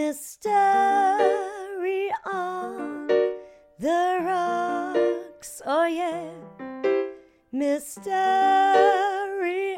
Mystery 0.00 0.54
on 2.24 3.08
the 3.80 4.18
rocks, 4.22 5.60
oh 5.66 5.86
yeah. 5.86 6.30
Mystery 7.50 8.14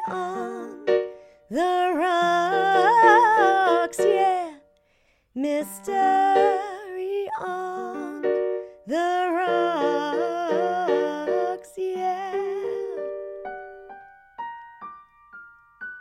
on 0.07 0.85
the 1.49 1.95
rocks, 1.97 3.19
yeah. 3.99 4.57
Mystery 5.35 5.89
on 7.41 8.21
the 8.87 9.31
rocks, 11.49 11.73
yeah. 11.79 12.37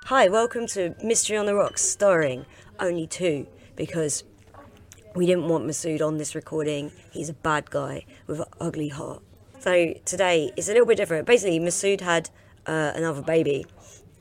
Hi, 0.04 0.28
welcome 0.28 0.68
to 0.68 0.94
Mystery 1.02 1.38
on 1.38 1.46
the 1.46 1.56
Rocks, 1.56 1.82
starring 1.82 2.46
only 2.82 3.08
two, 3.08 3.48
because 3.80 4.26
we 5.16 5.26
didn't 5.26 5.48
want 5.48 5.66
Masood 5.66 6.06
on 6.06 6.18
this 6.18 6.36
recording. 6.36 6.92
He's 7.12 7.30
a 7.30 7.34
bad 7.34 7.72
guy 7.72 8.06
with 8.28 8.42
an 8.42 8.46
ugly 8.60 8.90
heart. 8.90 9.24
So 9.60 9.94
today 10.06 10.52
it's 10.58 10.68
a 10.68 10.74
little 10.74 10.86
bit 10.86 10.98
different. 10.98 11.26
Basically, 11.26 11.60
Masood 11.60 12.02
had 12.02 12.30
uh, 12.68 12.92
another 12.94 13.22
baby, 13.22 13.66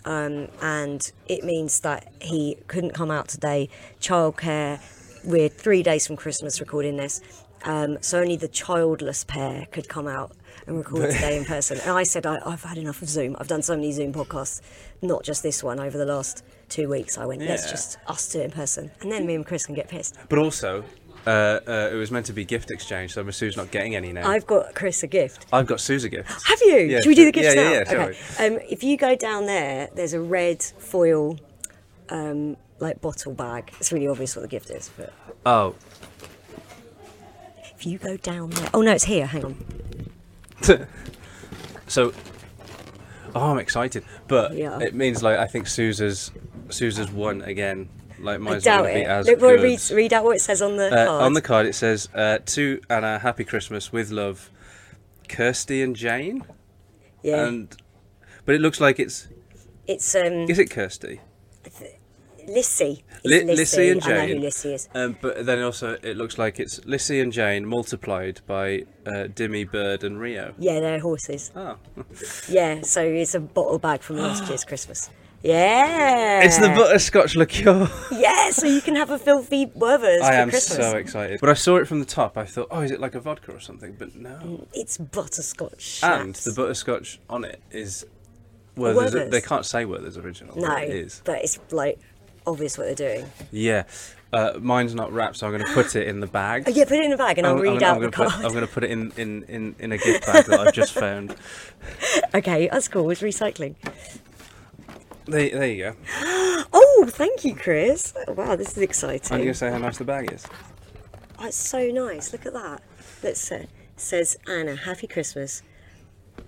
um, 0.05 0.48
and 0.62 1.11
it 1.27 1.45
means 1.45 1.81
that 1.81 2.12
he 2.23 2.56
couldn't 2.69 2.95
come 2.95 3.11
out 3.11 3.29
today. 3.29 3.69
Childcare. 4.01 4.81
We're 5.25 5.48
three 5.48 5.83
days 5.83 6.06
from 6.06 6.14
Christmas 6.14 6.61
recording 6.61 6.97
this, 6.97 7.20
um, 7.64 7.98
so 8.01 8.20
only 8.20 8.37
the 8.37 8.48
childless 8.48 9.25
pair 9.25 9.67
could 9.73 9.89
come 9.89 10.06
out 10.06 10.33
and 10.67 10.77
record 10.77 11.11
today 11.12 11.37
in 11.37 11.45
person. 11.45 11.78
And 11.81 11.91
I 11.91 12.03
said 12.03 12.27
I, 12.27 12.39
I've 12.45 12.62
had 12.62 12.78
enough 12.78 13.03
of 13.03 13.09
Zoom. 13.09 13.37
I've 13.39 13.48
done 13.48 13.62
so 13.62 13.75
many 13.77 13.92
Zoom 13.92 14.12
podcasts, 14.12 14.61
not 15.03 15.23
just 15.25 15.42
this 15.42 15.62
one 15.62 15.81
over 15.81 15.97
the 15.98 16.05
last 16.06 16.45
two 16.69 16.89
weeks. 16.89 17.17
I 17.19 17.25
went, 17.27 17.41
let's 17.42 17.70
just 17.70 17.98
us 18.06 18.29
do 18.31 18.41
it 18.41 18.45
in 18.45 18.51
person, 18.51 18.91
and 19.01 19.11
then 19.11 19.27
me 19.27 19.34
and 19.34 19.47
Chris 19.47 19.67
can 19.67 19.75
get 19.75 19.89
pissed. 19.89 20.17
But 20.29 20.39
also, 20.39 20.84
uh, 21.27 21.31
uh, 21.67 21.91
it 21.92 21.97
was 21.97 22.11
meant 22.11 22.27
to 22.27 22.33
be 22.33 22.45
gift 22.45 22.70
exchange, 22.70 23.12
so 23.14 23.25
Masood's 23.25 23.56
not 23.56 23.70
getting 23.70 23.95
any 23.97 24.12
now. 24.12 24.29
I've 24.29 24.47
got 24.47 24.75
Chris 24.75 25.03
a 25.03 25.06
gift. 25.06 25.47
I've 25.53 25.67
got 25.67 25.81
Suze 25.81 26.05
a 26.05 26.09
gift. 26.09 26.31
Have 26.47 26.61
you? 26.62 26.77
Yeah, 26.77 26.98
Should 27.01 27.09
we 27.09 27.14
do 27.14 27.25
the 27.25 27.33
gifts 27.33 27.55
Yeah, 27.55 27.62
now? 27.62 27.70
yeah, 27.73 27.84
yeah, 27.92 28.05
okay. 28.39 28.47
Um, 28.55 28.61
if 28.69 28.83
you 28.84 28.97
go 28.97 29.17
down 29.17 29.47
there, 29.47 29.89
there's 29.95 30.12
a 30.12 30.20
red 30.20 30.62
foil, 30.62 31.39
um, 32.11 32.56
like 32.79 33.01
bottle 33.01 33.33
bag. 33.34 33.73
It's 33.81 33.91
really 33.92 34.09
obvious 34.09 34.36
what 34.36 34.42
the 34.42 34.48
gift 34.48 34.70
is, 34.70 34.91
but 34.97 35.12
Oh, 35.47 35.75
if 37.78 37.86
you 37.86 37.98
go 37.98 38.16
down 38.16 38.50
there, 38.50 38.68
oh 38.74 38.82
no, 38.82 38.92
it's 38.92 39.04
here. 39.04 39.26
Hang 39.26 39.44
on. 39.44 39.56
so. 41.86 42.12
Oh, 43.34 43.50
I'm 43.52 43.58
excited, 43.58 44.04
but 44.26 44.54
Yeah. 44.56 44.78
it 44.80 44.94
means 44.94 45.22
like 45.22 45.38
I 45.38 45.46
think 45.46 45.66
Suze's 45.66 46.30
Suze's 46.70 47.10
won 47.10 47.42
again. 47.42 47.88
Like 48.18 48.40
mine's 48.40 48.64
not 48.64 48.78
doubt 48.83 48.86
be 48.86 49.00
it. 49.02 49.06
as 49.06 49.27
Look, 49.28 49.38
good. 49.38 49.62
read, 49.62 49.80
read 49.92 50.12
out 50.12 50.24
what 50.24 50.34
it 50.36 50.40
says 50.40 50.61
on 50.61 50.77
the 50.77 50.86
Uh, 50.88 51.06
card. 51.06 51.22
on 51.22 51.33
the 51.34 51.42
card, 51.42 51.67
it 51.67 51.74
says 51.74 52.08
uh, 52.14 52.38
to 52.46 52.80
Anna, 52.90 53.18
Happy 53.20 53.44
Christmas 53.44 53.92
with 53.92 54.11
love, 54.11 54.50
Kirsty 55.28 55.83
and 55.83 55.94
Jane. 55.94 56.42
yeah, 57.22 57.46
And 57.46 57.77
but 58.44 58.55
it 58.56 58.61
looks 58.61 58.80
like 58.80 58.98
it's 58.98 59.28
it's 59.86 60.14
um, 60.17 60.48
is 60.50 60.58
it 60.58 60.70
Kirsty? 60.70 61.20
Lissy. 62.48 63.05
Li- 63.25 63.45
Lissy. 63.45 63.57
Lissy 63.57 63.89
and 63.91 64.03
I 64.05 64.09
know 64.09 64.20
who 64.23 64.27
Jane. 64.35 64.41
Lissy 64.42 64.75
is. 64.75 64.89
Um, 64.95 65.17
but 65.20 65.45
then 65.47 65.63
also 65.63 65.97
it 66.03 66.17
looks 66.17 66.39
like 66.39 66.59
it's 66.59 66.85
Lissy 66.85 67.20
and 67.20 67.33
Jane 67.33 67.67
multiplied 67.67 68.41
by 68.47 68.85
uh, 69.07 69.29
Dimmy, 69.29 69.70
Bird, 69.70 70.03
and 70.05 70.19
Rio. 70.20 70.55
Yeah, 70.59 70.81
they're 70.81 71.01
horses. 71.01 71.51
Oh, 71.55 71.77
Yeah, 72.48 72.81
so 72.83 73.03
it's 73.03 73.35
a 73.35 73.41
bottle 73.41 73.79
bag 73.79 74.03
from 74.03 74.17
last 74.17 74.48
year's 74.48 74.64
Christmas. 74.70 75.11
Yeah, 75.41 76.42
it's 76.42 76.59
the 76.59 76.69
butterscotch 76.69 77.36
liqueur. 77.36 77.89
Yeah, 78.11 78.51
so 78.51 78.67
you 78.67 78.80
can 78.80 78.97
have 78.97 79.11
a 79.11 79.19
filthy 79.19 79.67
Werther's 79.67 80.23
I 80.23 80.35
am 80.35 80.51
Christmas. 80.51 80.79
so 80.91 80.97
excited. 80.97 81.39
But 81.41 81.48
I 81.51 81.55
saw 81.55 81.77
it 81.77 81.86
from 81.86 82.01
the 82.01 82.07
top. 82.07 82.36
I 82.36 82.45
thought, 82.45 82.67
oh, 82.73 82.80
is 82.80 82.91
it 82.91 82.98
like 83.01 83.15
a 83.15 83.20
vodka 83.20 83.53
or 83.53 83.61
something? 83.61 83.95
But 83.97 84.17
no. 84.17 84.67
It's 84.75 84.98
butterscotch. 84.98 86.01
And 86.03 86.35
the 86.35 86.53
butterscotch 86.53 87.20
on 87.30 87.45
it 87.45 87.61
is. 87.70 88.05
Werther's, 88.77 89.15
Werther's. 89.15 89.30
They 89.30 89.41
can't 89.41 89.65
say 89.67 89.85
Werther's 89.85 90.17
original. 90.17 90.57
No, 90.57 90.77
it 90.77 90.91
is. 90.91 91.23
but 91.25 91.42
it's 91.45 91.59
like 91.70 91.98
obvious 92.48 92.79
what 92.79 92.85
they're 92.85 92.95
doing. 93.17 93.31
Yeah. 93.51 93.85
Uh, 94.33 94.59
mine's 94.61 94.95
not 94.95 95.11
wrapped, 95.13 95.36
so 95.36 95.47
I'm 95.47 95.53
going 95.53 95.64
to 95.64 95.73
put 95.73 95.97
it 95.97 96.07
in 96.07 96.20
the 96.20 96.27
bag. 96.27 96.64
Oh, 96.67 96.70
yeah, 96.70 96.85
put 96.85 96.98
it 96.98 97.05
in 97.05 97.13
a 97.13 97.17
bag 97.17 97.39
and 97.39 97.47
I'll 97.47 97.55
I'm- 97.55 97.63
read 97.63 97.83
I'm, 97.83 97.91
out 97.91 97.97
I'm 97.97 98.03
the 98.03 98.11
card. 98.11 98.31
Put, 98.31 98.45
I'm 98.45 98.53
going 98.53 98.67
to 98.67 98.73
put 98.73 98.85
it 98.85 98.91
in, 98.91 99.11
in, 99.17 99.42
in, 99.45 99.75
in 99.79 99.92
a 99.92 99.98
gift 99.98 100.27
bag 100.27 100.45
that 100.47 100.61
I've 100.61 100.75
just 100.75 100.92
found. 100.92 101.35
Okay, 102.35 102.69
that's 102.70 102.89
cool. 102.89 103.09
It's 103.11 103.23
recycling. 103.23 103.75
There, 105.27 105.48
there 105.51 105.67
you 105.67 105.83
go. 105.85 105.97
Oh, 106.70 107.07
thank 107.09 107.45
you, 107.45 107.55
Chris. 107.55 108.13
Wow, 108.27 108.57
this 108.57 108.77
is 108.77 108.79
exciting. 108.83 109.33
I'm 109.33 109.39
going 109.41 109.53
to 109.53 109.55
say 109.55 109.70
how 109.70 109.79
nice 109.79 109.97
the 109.97 110.05
bag 110.05 110.33
is. 110.33 110.45
Oh, 111.39 111.47
it's 111.47 111.57
so 111.57 111.86
nice. 111.91 112.33
Look 112.33 112.45
at 112.45 112.53
that. 112.53 112.83
Let's 113.23 113.41
say 113.41 113.69
says 114.01 114.36
Anna, 114.47 114.77
Happy 114.77 115.07
Christmas. 115.07 115.63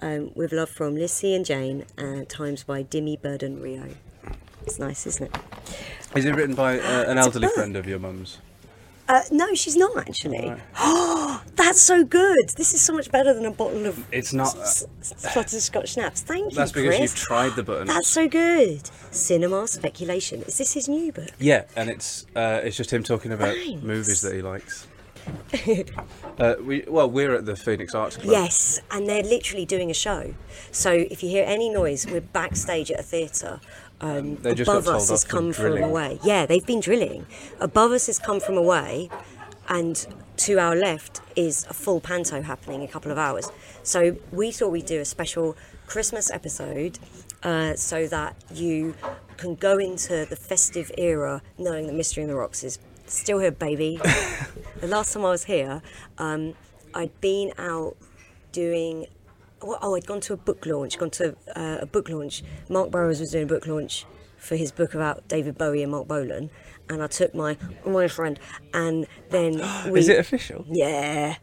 Um, 0.00 0.30
with 0.34 0.52
love 0.52 0.70
from 0.70 0.94
Lissy 0.94 1.34
and 1.34 1.44
Jane, 1.44 1.84
uh, 1.98 2.24
times 2.28 2.62
by 2.62 2.82
Dimmy 2.82 3.20
Bird 3.20 3.42
and 3.42 3.60
Rio. 3.62 3.94
It's 4.66 4.78
nice, 4.78 5.06
isn't 5.06 5.34
it? 5.34 5.40
Is 6.16 6.24
it 6.24 6.34
written 6.34 6.54
by 6.54 6.78
uh, 6.78 7.04
an 7.10 7.18
elderly 7.18 7.48
friend 7.48 7.76
of 7.76 7.86
your 7.86 7.98
mum's? 7.98 8.38
Uh, 9.08 9.22
no, 9.32 9.54
she's 9.54 9.74
not 9.76 9.96
actually. 9.96 10.52
Oh, 10.78 11.42
that's 11.56 11.80
so 11.80 12.04
good. 12.04 12.50
This 12.56 12.72
is 12.74 12.80
so 12.80 12.92
much 12.92 13.10
better 13.10 13.34
than 13.34 13.44
a 13.44 13.50
bottle 13.50 13.86
of 13.86 14.04
It's 14.12 14.32
not. 14.32 14.56
s- 14.56 14.86
s- 15.00 15.34
butterscotch 15.34 15.94
schnapps. 15.94 16.20
Thank 16.20 16.52
you, 16.52 16.56
That's 16.56 16.70
because 16.70 16.96
Chris. 16.96 17.00
you've 17.00 17.14
tried 17.16 17.56
the 17.56 17.64
button. 17.64 17.88
That's 17.88 18.06
so 18.08 18.28
good. 18.28 18.86
Cinema 19.10 19.66
speculation. 19.66 20.42
Is 20.42 20.58
this 20.58 20.74
his 20.74 20.88
new 20.88 21.10
book? 21.10 21.30
Yeah, 21.40 21.64
and 21.74 21.90
it's 21.90 22.26
uh, 22.36 22.60
it's 22.62 22.76
just 22.76 22.92
him 22.92 23.02
talking 23.02 23.32
about 23.32 23.54
Thanks. 23.54 23.82
movies 23.82 24.20
that 24.20 24.32
he 24.34 24.42
likes. 24.42 24.86
uh, 26.38 26.54
we 26.62 26.84
well, 26.86 27.10
we're 27.10 27.34
at 27.34 27.46
the 27.46 27.56
Phoenix 27.56 27.94
Arts 27.94 28.16
Club. 28.16 28.30
Yes, 28.30 28.80
and 28.90 29.08
they're 29.08 29.22
literally 29.24 29.66
doing 29.66 29.90
a 29.90 29.94
show. 29.94 30.34
So 30.70 30.92
if 30.92 31.22
you 31.22 31.28
hear 31.28 31.44
any 31.46 31.68
noise, 31.68 32.06
we're 32.06 32.20
backstage 32.20 32.90
at 32.92 33.00
a 33.00 33.02
theatre. 33.02 33.60
Um, 34.00 34.36
They 34.36 34.54
just 34.54 34.66
got 34.66 34.78
above 34.78 34.96
us 34.96 35.10
has 35.10 35.24
come 35.24 35.52
from 35.52 35.76
away. 35.82 36.18
Yeah, 36.24 36.46
they've 36.46 36.64
been 36.64 36.80
drilling. 36.80 37.26
Above 37.60 37.92
us 37.92 38.06
has 38.06 38.18
come 38.18 38.40
from 38.40 38.56
away, 38.56 39.10
and 39.68 40.06
to 40.38 40.58
our 40.58 40.74
left 40.74 41.20
is 41.36 41.66
a 41.68 41.74
full 41.74 42.00
panto 42.00 42.40
happening 42.40 42.80
in 42.80 42.88
a 42.88 42.90
couple 42.90 43.12
of 43.12 43.18
hours. 43.18 43.50
So 43.82 44.16
we 44.32 44.52
thought 44.52 44.70
we'd 44.70 44.86
do 44.86 45.00
a 45.00 45.04
special 45.04 45.56
Christmas 45.86 46.30
episode 46.30 46.98
uh, 47.42 47.74
so 47.74 48.06
that 48.06 48.36
you 48.54 48.94
can 49.36 49.54
go 49.54 49.78
into 49.78 50.26
the 50.28 50.36
festive 50.36 50.90
era 50.96 51.42
knowing 51.58 51.86
that 51.86 51.94
Mystery 51.94 52.22
in 52.22 52.28
the 52.28 52.36
Rocks 52.36 52.64
is 52.64 52.78
still 53.06 53.38
here, 53.38 53.50
baby. 53.50 54.00
the 54.80 54.86
last 54.86 55.12
time 55.12 55.24
I 55.24 55.30
was 55.30 55.44
here, 55.44 55.82
um, 56.18 56.54
I'd 56.94 57.18
been 57.20 57.52
out 57.58 57.96
doing. 58.52 59.06
Oh, 59.62 59.76
oh, 59.82 59.94
I'd 59.94 60.06
gone 60.06 60.20
to 60.22 60.32
a 60.32 60.36
book 60.36 60.64
launch. 60.66 60.98
Gone 60.98 61.10
to 61.10 61.36
uh, 61.54 61.78
a 61.80 61.86
book 61.86 62.08
launch. 62.08 62.42
Mark 62.68 62.90
Burrows 62.90 63.20
was 63.20 63.30
doing 63.32 63.44
a 63.44 63.46
book 63.46 63.66
launch 63.66 64.06
for 64.38 64.56
his 64.56 64.72
book 64.72 64.94
about 64.94 65.28
David 65.28 65.58
Bowie 65.58 65.82
and 65.82 65.92
Marc 65.92 66.08
Bolan, 66.08 66.50
and 66.88 67.02
I 67.02 67.06
took 67.06 67.34
my 67.34 67.56
my 67.84 68.08
friend, 68.08 68.38
and 68.72 69.06
then 69.28 69.60
we. 69.90 70.00
Is 70.00 70.08
it 70.08 70.18
official? 70.18 70.64
Yeah, 70.68 71.36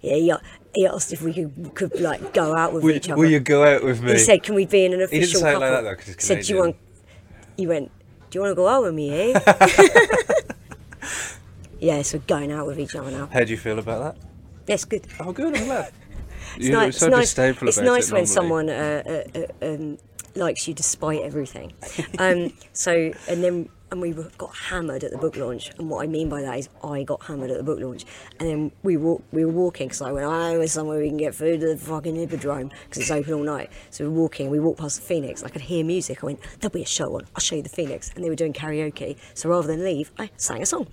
yeah. 0.00 0.14
He, 0.14 0.32
he 0.74 0.86
asked 0.86 1.12
if 1.12 1.20
we 1.22 1.34
could, 1.34 1.74
could 1.74 2.00
like 2.00 2.32
go 2.32 2.54
out 2.54 2.72
with 2.72 2.84
Will, 2.84 2.94
each 2.96 3.10
other. 3.10 3.20
will 3.20 3.28
you 3.30 3.40
go 3.40 3.64
out 3.64 3.84
with 3.84 4.02
me? 4.02 4.12
He 4.12 4.18
said, 4.18 4.42
"Can 4.42 4.54
we 4.54 4.64
be 4.66 4.84
in 4.86 4.94
an 4.94 5.02
official 5.02 5.20
He 5.20 5.26
didn't 5.26 5.40
say 5.40 5.50
it 5.50 5.52
couple?" 5.52 5.60
like 5.60 5.70
that, 5.70 5.82
though, 5.82 5.94
'cause 5.96 6.06
he's 6.06 6.14
He 6.16 6.22
said, 6.22 6.42
"Do 6.44 6.52
you 6.52 6.58
want?" 6.60 6.76
Canadian. 6.76 7.56
He 7.58 7.66
went, 7.66 7.90
"Do 8.30 8.38
you 8.38 8.42
want 8.42 8.52
to 8.52 8.56
go 8.56 8.68
out 8.68 8.82
with 8.84 8.94
me, 8.94 9.32
eh?" 9.34 9.40
yeah, 11.80 12.00
so 12.02 12.18
going 12.20 12.52
out 12.52 12.66
with 12.66 12.78
each 12.78 12.94
other 12.94 13.10
now. 13.10 13.26
How 13.26 13.44
do 13.44 13.50
you 13.50 13.58
feel 13.58 13.78
about 13.78 14.16
that? 14.16 14.26
That's 14.66 14.84
good. 14.84 15.06
Oh, 15.18 15.32
good. 15.32 15.56
I'm 15.56 15.64
glad. 15.64 15.92
It's 16.56 16.66
You're 16.66 16.72
nice. 16.74 16.98
so 16.98 17.06
it's 17.06 17.16
nice, 17.16 17.28
disdainful 17.28 17.68
it's 17.68 17.76
about 17.78 17.86
nice 17.86 18.08
it 18.08 18.14
when 18.14 18.26
someone 18.26 18.68
uh, 18.68 19.02
uh, 19.34 19.38
uh, 19.62 19.74
um, 19.74 19.98
likes 20.34 20.66
you 20.68 20.74
despite 20.74 21.22
everything. 21.22 21.72
um, 22.18 22.52
so, 22.72 23.12
and 23.28 23.42
then 23.42 23.68
and 23.90 24.00
we 24.00 24.12
got 24.38 24.54
hammered 24.54 25.02
at 25.02 25.10
the 25.10 25.18
book 25.18 25.36
launch. 25.36 25.70
And 25.78 25.90
what 25.90 26.02
I 26.02 26.06
mean 26.06 26.28
by 26.28 26.42
that 26.42 26.58
is 26.58 26.68
I 26.82 27.02
got 27.02 27.22
hammered 27.24 27.50
at 27.50 27.58
the 27.58 27.64
book 27.64 27.80
launch, 27.80 28.04
and 28.38 28.48
then 28.48 28.72
we 28.82 28.96
walk, 28.96 29.22
we 29.32 29.44
were 29.44 29.52
walking 29.52 29.88
because 29.88 30.02
I 30.02 30.12
went, 30.12 30.26
I 30.26 30.54
know 30.54 30.66
somewhere 30.66 31.00
we 31.00 31.08
can 31.08 31.16
get 31.16 31.34
food 31.34 31.62
at 31.62 31.78
the 31.78 31.84
fucking 31.84 32.14
hippodrome 32.14 32.70
because 32.84 33.02
it's 33.02 33.10
open 33.10 33.34
all 33.34 33.42
night. 33.42 33.70
So 33.90 34.04
we 34.04 34.10
were 34.10 34.20
walking, 34.20 34.50
we 34.50 34.60
walked 34.60 34.80
past 34.80 35.00
the 35.00 35.06
Phoenix. 35.06 35.42
I 35.42 35.48
could 35.48 35.62
hear 35.62 35.84
music. 35.84 36.22
I 36.22 36.26
went, 36.26 36.40
there'll 36.60 36.72
be 36.72 36.82
a 36.82 36.86
show 36.86 37.14
on. 37.16 37.26
I'll 37.34 37.40
show 37.40 37.56
you 37.56 37.62
the 37.62 37.68
Phoenix, 37.68 38.12
and 38.14 38.24
they 38.24 38.28
were 38.28 38.36
doing 38.36 38.52
karaoke. 38.52 39.16
So 39.34 39.48
rather 39.48 39.66
than 39.66 39.84
leave, 39.84 40.12
I 40.18 40.30
sang 40.36 40.62
a 40.62 40.66
song. 40.66 40.86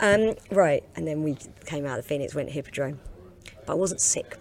Um, 0.00 0.34
right, 0.50 0.84
and 0.96 1.06
then 1.06 1.22
we 1.22 1.36
came 1.66 1.84
out 1.84 1.98
of 1.98 2.04
the 2.04 2.08
Phoenix, 2.08 2.34
went 2.34 2.48
to 2.48 2.54
hippodrome, 2.54 2.98
but 3.66 3.72
I 3.72 3.76
wasn't 3.76 4.00
sick. 4.00 4.38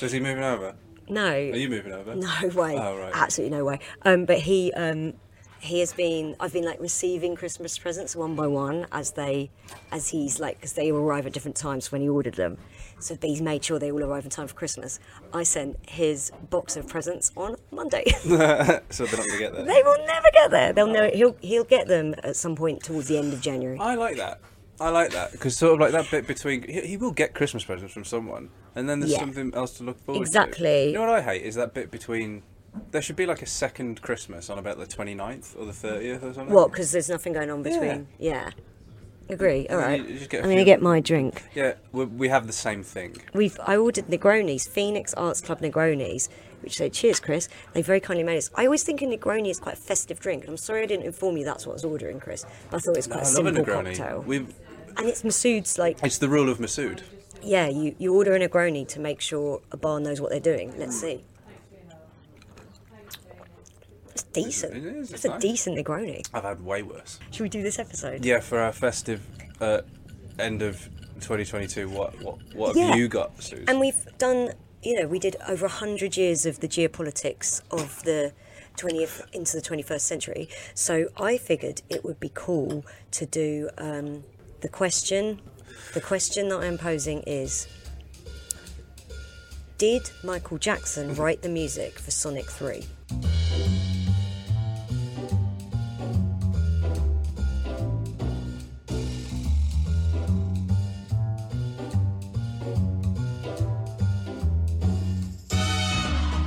So 0.00 0.06
is 0.06 0.12
he 0.12 0.20
moving 0.20 0.42
over? 0.42 0.74
No. 1.10 1.30
Are 1.30 1.56
you 1.56 1.68
moving 1.68 1.92
over? 1.92 2.14
No 2.14 2.48
way. 2.54 2.74
Oh, 2.74 2.96
right. 2.96 3.12
Absolutely 3.12 3.54
no 3.54 3.66
way. 3.66 3.80
Um, 4.00 4.24
but 4.24 4.38
he 4.38 4.72
um, 4.72 5.12
he 5.58 5.80
has 5.80 5.92
been. 5.92 6.36
I've 6.40 6.54
been 6.54 6.64
like 6.64 6.80
receiving 6.80 7.36
Christmas 7.36 7.76
presents 7.76 8.16
one 8.16 8.34
by 8.34 8.46
one 8.46 8.86
as 8.92 9.10
they, 9.10 9.50
as 9.92 10.08
he's 10.08 10.40
like, 10.40 10.56
because 10.56 10.72
they 10.72 10.90
all 10.90 11.00
arrive 11.00 11.26
at 11.26 11.34
different 11.34 11.58
times 11.58 11.92
when 11.92 12.00
he 12.00 12.08
ordered 12.08 12.36
them. 12.36 12.56
So 12.98 13.14
he's 13.20 13.42
made 13.42 13.62
sure 13.62 13.78
they 13.78 13.92
all 13.92 14.02
arrive 14.02 14.24
in 14.24 14.30
time 14.30 14.46
for 14.46 14.54
Christmas. 14.54 15.00
I 15.34 15.42
sent 15.42 15.76
his 15.86 16.32
box 16.48 16.78
of 16.78 16.88
presents 16.88 17.30
on 17.36 17.56
Monday. 17.70 18.04
so 18.22 18.30
they're 18.30 18.80
not 18.88 18.88
going 18.88 19.30
to 19.32 19.38
get 19.38 19.52
there. 19.52 19.64
they 19.66 19.82
will 19.82 20.06
never 20.06 20.28
get 20.32 20.50
there. 20.50 20.72
They'll 20.72 20.86
know. 20.86 21.10
He'll 21.12 21.36
he'll 21.42 21.64
get 21.64 21.88
them 21.88 22.14
at 22.22 22.36
some 22.36 22.56
point 22.56 22.82
towards 22.82 23.08
the 23.08 23.18
end 23.18 23.34
of 23.34 23.42
January. 23.42 23.78
I 23.78 23.96
like 23.96 24.16
that. 24.16 24.40
I 24.80 24.88
like 24.90 25.10
that 25.12 25.32
because 25.32 25.56
sort 25.56 25.74
of 25.74 25.80
like 25.80 25.92
that 25.92 26.10
bit 26.10 26.26
between 26.26 26.62
he, 26.62 26.80
he 26.82 26.96
will 26.96 27.10
get 27.10 27.34
Christmas 27.34 27.64
presents 27.64 27.92
from 27.92 28.04
someone, 28.04 28.48
and 28.74 28.88
then 28.88 29.00
there's 29.00 29.12
Yeah. 29.12 29.18
something 29.20 29.52
else 29.54 29.76
to 29.78 29.84
look 29.84 29.98
forward 30.04 30.18
to. 30.20 30.22
Exactly. 30.22 30.86
You 30.88 30.94
know 30.94 31.00
what 31.00 31.10
I 31.10 31.22
hate 31.22 31.42
is 31.42 31.54
that 31.56 31.74
bit 31.74 31.90
between. 31.90 32.42
There 32.92 33.02
should 33.02 33.16
be 33.16 33.26
like 33.26 33.42
a 33.42 33.46
second 33.46 34.00
Christmas 34.00 34.48
on 34.48 34.56
about 34.58 34.78
the 34.78 34.86
29th 34.86 35.56
or 35.58 35.64
the 35.66 35.72
30th 35.72 36.22
or 36.22 36.32
something. 36.32 36.54
What? 36.54 36.70
Because 36.70 36.92
there's 36.92 37.08
nothing 37.10 37.32
going 37.32 37.50
on 37.50 37.62
between. 37.64 38.06
Yeah. 38.18 38.50
Agree. 39.28 39.66
All 39.68 39.76
right. 39.76 40.00
you- 40.08 40.14
you 40.14 40.26
a 40.32 40.36
I'm 40.38 40.44
going 40.44 40.56
to 40.56 40.64
get 40.64 40.80
my 40.82 40.98
drink. 41.00 41.44
Yeah, 41.54 41.74
we, 41.92 42.04
we 42.04 42.28
have 42.28 42.46
the 42.46 42.52
same 42.52 42.82
thing. 42.82 43.16
We've 43.34 43.58
I 43.64 43.76
ordered 43.76 44.06
Negronis, 44.06 44.68
Phoenix 44.68 45.14
Arts 45.14 45.40
Club 45.40 45.60
Negronis, 45.60 46.28
which 46.62 46.76
say 46.76 46.90
cheers, 46.90 47.20
Chris. 47.20 47.48
They 47.72 47.82
very 47.82 48.00
kindly 48.00 48.24
made 48.24 48.38
us. 48.38 48.50
I 48.56 48.64
always 48.66 48.82
think 48.82 49.02
a 49.02 49.06
Negroni 49.06 49.48
is 49.50 49.60
quite 49.60 49.74
a 49.74 49.80
festive 49.80 50.18
drink, 50.18 50.42
and 50.44 50.50
I'm 50.50 50.56
sorry 50.56 50.82
I 50.82 50.86
didn't 50.86 51.06
inform 51.06 51.36
you 51.36 51.44
that's 51.44 51.64
what 51.66 51.72
I 51.72 51.74
was 51.74 51.84
ordering, 51.84 52.18
Chris. 52.18 52.44
But 52.70 52.78
I 52.78 52.80
thought 52.80 52.92
it 52.92 52.98
was 52.98 53.06
quite 53.06 53.24
I 53.24 53.28
a 53.30 53.32
love 53.32 53.46
a 53.46 53.54
simple 53.54 53.64
Negroni. 53.64 53.96
cocktail. 53.96 54.22
We, 54.26 54.46
And 54.96 55.08
it's 55.08 55.22
Masood's 55.22 55.78
like 55.78 55.98
it's 56.02 56.18
the 56.18 56.28
rule 56.28 56.48
of 56.50 56.58
Masood. 56.58 57.02
yeah, 57.42 57.68
you, 57.68 57.94
you 57.98 58.14
order 58.14 58.34
a 58.34 58.38
Negroni 58.40 58.86
to 58.88 59.00
make 59.00 59.20
sure 59.20 59.60
a 59.72 59.76
bar 59.76 60.00
knows 60.00 60.20
what 60.20 60.30
they're 60.30 60.40
doing. 60.40 60.74
Let's 60.78 61.00
see. 61.00 61.24
It's 64.10 64.22
decent. 64.24 64.76
It 64.76 64.84
is, 64.84 65.12
It's 65.12 65.24
it's 65.24 65.34
a 65.34 65.38
decent 65.38 65.78
Negroni. 65.78 66.26
I've 66.34 66.42
had 66.44 66.64
way 66.64 66.82
worse. 66.82 67.18
Should 67.30 67.42
we 67.42 67.48
do 67.48 67.62
this 67.62 67.78
episode? 67.78 68.24
Yeah, 68.24 68.40
for 68.40 68.58
our 68.58 68.72
festive 68.72 69.20
uh, 69.60 69.82
end 70.38 70.62
of 70.62 70.76
2022, 71.20 71.88
what 71.88 72.20
what 72.22 72.38
what 72.54 72.76
Yeah. 72.76 72.88
have 72.88 72.98
you 72.98 73.08
got, 73.08 73.40
Suze? 73.42 73.64
And 73.68 73.78
we've 73.80 74.06
done, 74.18 74.52
you 74.82 75.00
know, 75.00 75.06
we 75.06 75.18
did 75.18 75.36
over 75.48 75.66
100 75.66 76.16
years 76.16 76.44
of 76.46 76.60
the 76.60 76.68
geopolitics 76.68 77.62
of 77.70 78.02
the 78.04 78.32
20th 78.76 79.22
into 79.32 79.56
the 79.56 79.62
21st 79.62 80.00
century. 80.00 80.48
So 80.74 81.08
I 81.16 81.36
figured 81.36 81.82
it 81.88 82.04
would 82.04 82.18
be 82.18 82.30
cool 82.34 82.84
to 83.12 83.26
do 83.26 83.68
um, 83.78 84.24
the 84.60 84.68
question. 84.68 85.40
The 85.94 86.00
question 86.00 86.48
that 86.50 86.60
I'm 86.60 86.78
posing 86.78 87.20
is 87.26 87.66
Did 89.78 90.10
Michael 90.22 90.58
Jackson 90.58 91.14
write 91.14 91.42
the 91.42 91.48
music 91.48 91.98
for 91.98 92.10
Sonic 92.10 92.46
3? 92.50 92.84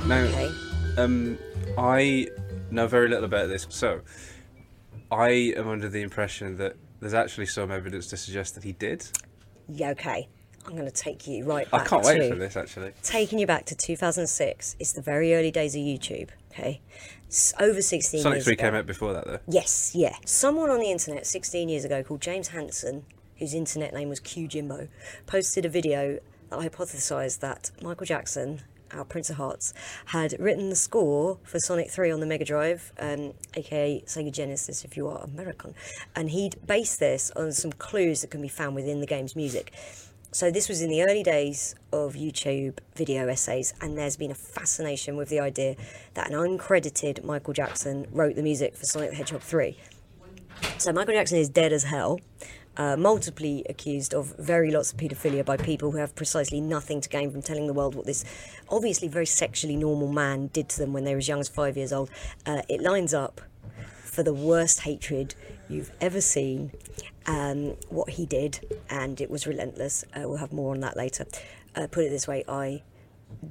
now, 0.06 0.20
Okay. 0.20 0.50
um, 0.98 1.38
I 1.78 2.28
know 2.70 2.86
very 2.86 3.08
little 3.08 3.24
about 3.24 3.48
this, 3.48 3.66
so 3.70 4.00
I 5.10 5.54
am 5.56 5.68
under 5.68 5.88
the 5.88 6.02
impression 6.02 6.56
that 6.58 6.76
there's 7.04 7.12
actually 7.12 7.44
some 7.44 7.70
evidence 7.70 8.06
to 8.06 8.16
suggest 8.16 8.54
that 8.54 8.64
he 8.64 8.72
did. 8.72 9.06
Yeah, 9.68 9.90
okay. 9.90 10.26
I'm 10.66 10.72
going 10.72 10.86
to 10.86 10.90
take 10.90 11.26
you 11.26 11.44
right 11.44 11.70
back. 11.70 11.82
I 11.82 11.84
can't 11.84 12.02
wait 12.02 12.18
to- 12.20 12.28
for 12.30 12.36
this 12.36 12.56
actually. 12.56 12.92
taking 13.02 13.38
you 13.38 13.46
back 13.46 13.66
to 13.66 13.74
2006. 13.74 14.76
It's 14.80 14.92
the 14.94 15.02
very 15.02 15.34
early 15.34 15.50
days 15.50 15.74
of 15.74 15.82
YouTube. 15.82 16.30
Okay, 16.50 16.80
it's 17.26 17.52
over 17.60 17.82
16 17.82 18.22
Sonic 18.22 18.36
years 18.36 18.44
3 18.44 18.52
ago. 18.54 18.62
came 18.62 18.74
out 18.74 18.86
before 18.86 19.12
that 19.12 19.26
though. 19.26 19.40
Yes, 19.46 19.92
yeah. 19.94 20.16
Someone 20.24 20.70
on 20.70 20.78
the 20.78 20.90
internet 20.90 21.26
16 21.26 21.68
years 21.68 21.84
ago 21.84 22.02
called 22.02 22.22
James 22.22 22.48
Hansen, 22.48 23.04
whose 23.38 23.52
internet 23.52 23.92
name 23.92 24.08
was 24.08 24.18
Q 24.20 24.48
Jimbo, 24.48 24.88
posted 25.26 25.66
a 25.66 25.68
video 25.68 26.20
that 26.48 26.58
hypothesized 26.60 27.40
that 27.40 27.70
Michael 27.82 28.06
Jackson, 28.06 28.62
our 28.94 29.04
Prince 29.04 29.30
of 29.30 29.36
Hearts, 29.36 29.74
had 30.06 30.34
written 30.38 30.70
the 30.70 30.76
score 30.76 31.38
for 31.42 31.58
Sonic 31.58 31.90
3 31.90 32.10
on 32.10 32.20
the 32.20 32.26
Mega 32.26 32.44
Drive, 32.44 32.92
um, 32.98 33.34
aka 33.54 34.02
Sega 34.06 34.32
Genesis 34.32 34.84
if 34.84 34.96
you 34.96 35.08
are 35.08 35.24
American, 35.24 35.74
and 36.14 36.30
he'd 36.30 36.56
based 36.66 37.00
this 37.00 37.30
on 37.36 37.52
some 37.52 37.72
clues 37.72 38.20
that 38.22 38.30
can 38.30 38.40
be 38.40 38.48
found 38.48 38.74
within 38.74 39.00
the 39.00 39.06
game's 39.06 39.36
music. 39.36 39.72
So 40.34 40.50
this 40.50 40.68
was 40.68 40.82
in 40.82 40.90
the 40.90 41.04
early 41.04 41.22
days 41.22 41.76
of 41.92 42.14
YouTube 42.14 42.78
video 42.96 43.28
essays, 43.28 43.72
and 43.80 43.96
there's 43.96 44.16
been 44.16 44.32
a 44.32 44.34
fascination 44.34 45.16
with 45.16 45.28
the 45.28 45.38
idea 45.38 45.76
that 46.14 46.28
an 46.28 46.34
uncredited 46.34 47.22
Michael 47.22 47.52
Jackson 47.52 48.08
wrote 48.10 48.34
the 48.34 48.42
music 48.42 48.76
for 48.76 48.84
Sonic 48.84 49.10
the 49.10 49.16
Hedgehog 49.16 49.42
3. 49.42 49.76
So 50.78 50.92
Michael 50.92 51.14
Jackson 51.14 51.38
is 51.38 51.48
dead 51.48 51.72
as 51.72 51.84
hell, 51.84 52.18
uh, 52.76 52.96
multiply 52.96 53.60
accused 53.68 54.14
of 54.14 54.34
very 54.38 54.70
lots 54.70 54.92
of 54.92 54.98
paedophilia 54.98 55.44
by 55.44 55.56
people 55.56 55.90
who 55.92 55.98
have 55.98 56.14
precisely 56.14 56.60
nothing 56.60 57.00
to 57.00 57.08
gain 57.08 57.30
from 57.30 57.42
telling 57.42 57.66
the 57.66 57.72
world 57.72 57.94
what 57.94 58.06
this 58.06 58.24
obviously 58.68 59.08
very 59.08 59.26
sexually 59.26 59.76
normal 59.76 60.08
man 60.08 60.48
did 60.48 60.68
to 60.68 60.78
them 60.78 60.92
when 60.92 61.04
they 61.04 61.12
were 61.12 61.18
as 61.18 61.28
young 61.28 61.40
as 61.40 61.48
five 61.48 61.76
years 61.76 61.92
old. 61.92 62.10
Uh, 62.46 62.62
it 62.68 62.80
lines 62.80 63.14
up 63.14 63.40
for 64.04 64.22
the 64.22 64.34
worst 64.34 64.80
hatred 64.80 65.34
you've 65.68 65.92
ever 66.00 66.20
seen. 66.20 66.72
Um, 67.26 67.76
what 67.88 68.10
he 68.10 68.26
did, 68.26 68.78
and 68.90 69.18
it 69.18 69.30
was 69.30 69.46
relentless. 69.46 70.04
Uh, 70.14 70.28
we'll 70.28 70.36
have 70.36 70.52
more 70.52 70.74
on 70.74 70.80
that 70.80 70.94
later. 70.94 71.24
Uh, 71.74 71.86
put 71.86 72.04
it 72.04 72.10
this 72.10 72.28
way: 72.28 72.44
I 72.46 72.82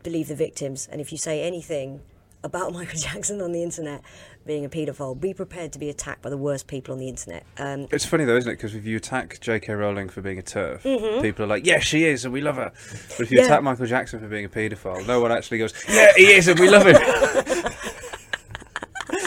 believe 0.04 0.28
the 0.28 0.36
victims, 0.36 0.88
and 0.92 1.02
if 1.02 1.12
you 1.12 1.18
say 1.18 1.42
anything 1.42 2.02
about 2.44 2.72
Michael 2.74 3.00
Jackson 3.00 3.42
on 3.42 3.52
the 3.52 3.64
internet 3.64 4.02
being 4.46 4.66
a 4.66 4.70
paedophile, 4.70 5.20
be 5.20 5.34
prepared 5.34 5.72
to 5.74 5.80
be 5.80 5.90
attacked 5.90 6.22
by 6.22 6.30
the 6.30 6.38
worst 6.38 6.68
people 6.68 6.94
on 6.94 7.00
the 7.00 7.08
internet. 7.08 7.46
Um, 7.58 7.88
It's 7.92 8.06
funny 8.06 8.26
though, 8.26 8.36
isn't 8.38 8.50
it? 8.52 8.56
Because 8.56 8.76
if 8.76 8.86
you 8.86 8.98
attack 8.98 9.40
J.K. 9.40 9.74
Rowling 9.74 10.10
for 10.10 10.22
being 10.22 10.40
a 10.40 10.42
turf, 10.42 10.84
Mm-hmm. 10.84 11.22
people 11.22 11.46
are 11.46 11.48
like, 11.48 11.66
"Yeah, 11.66 11.80
she 11.80 12.06
is, 12.06 12.26
and 12.26 12.34
we 12.34 12.42
love 12.42 12.56
her." 12.58 12.72
But 13.18 13.22
if 13.22 13.32
you 13.32 13.40
Yeah. 13.40 13.46
attack 13.46 13.64
Michael 13.64 13.86
Jackson 13.86 14.20
for 14.20 14.28
being 14.28 14.46
a 14.46 14.50
paedophile, 14.50 15.06
no 15.08 15.20
one 15.22 15.32
actually 15.32 15.60
goes, 15.60 15.74
"Yeah, 15.90 16.12
he 16.16 16.32
is, 16.34 16.48
and 16.48 16.60
we 16.60 16.70
love 16.70 16.86
him." 16.88 16.96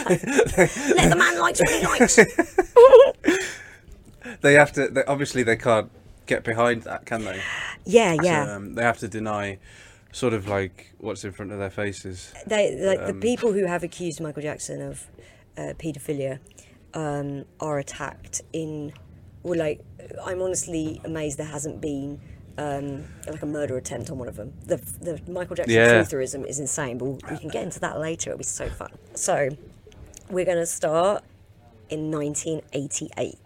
Let 0.08 1.10
the 1.10 1.16
man 1.18 1.38
likes 1.40 1.60
what 1.60 1.70
he 1.70 1.84
likes. 1.86 2.16
they 4.42 4.54
have 4.54 4.72
to. 4.72 4.88
They, 4.88 5.04
obviously, 5.04 5.42
they 5.42 5.56
can't 5.56 5.90
get 6.26 6.44
behind 6.44 6.82
that, 6.82 7.06
can 7.06 7.24
they? 7.24 7.40
yeah, 7.84 8.16
yeah. 8.22 8.46
So, 8.46 8.52
um, 8.52 8.74
they 8.74 8.82
have 8.82 8.98
to 8.98 9.08
deny, 9.08 9.58
sort 10.16 10.32
of 10.32 10.48
like 10.48 10.94
what's 10.96 11.24
in 11.24 11.32
front 11.32 11.52
of 11.52 11.58
their 11.58 11.68
faces. 11.68 12.32
they 12.46 12.74
like 12.80 13.00
the 13.00 13.10
um, 13.10 13.20
people 13.20 13.52
who 13.52 13.66
have 13.66 13.82
accused 13.82 14.18
Michael 14.18 14.40
Jackson 14.40 14.80
of 14.80 15.06
uh, 15.58 15.74
paedophilia 15.78 16.38
um, 16.94 17.44
are 17.60 17.78
attacked 17.78 18.40
in. 18.54 18.94
Well, 19.42 19.58
like 19.58 19.84
I'm 20.24 20.40
honestly 20.40 21.02
amazed 21.04 21.36
there 21.38 21.46
hasn't 21.46 21.82
been 21.82 22.18
um, 22.56 23.04
like 23.28 23.42
a 23.42 23.46
murder 23.46 23.76
attempt 23.76 24.08
on 24.10 24.16
one 24.16 24.28
of 24.28 24.36
them. 24.36 24.54
The 24.64 24.78
the 25.02 25.20
Michael 25.30 25.54
Jackson 25.56 25.74
Yeah. 25.74 26.02
trutherism 26.02 26.46
is 26.46 26.58
insane, 26.60 26.96
but 26.96 27.04
we 27.30 27.36
can 27.36 27.50
get 27.50 27.62
into 27.62 27.80
that 27.80 28.00
later. 28.00 28.30
It'll 28.30 28.38
be 28.38 28.44
so 28.44 28.70
fun. 28.70 28.92
So 29.14 29.50
we're 30.30 30.46
gonna 30.46 30.64
start 30.64 31.24
in 31.90 32.10
1988 32.10 33.38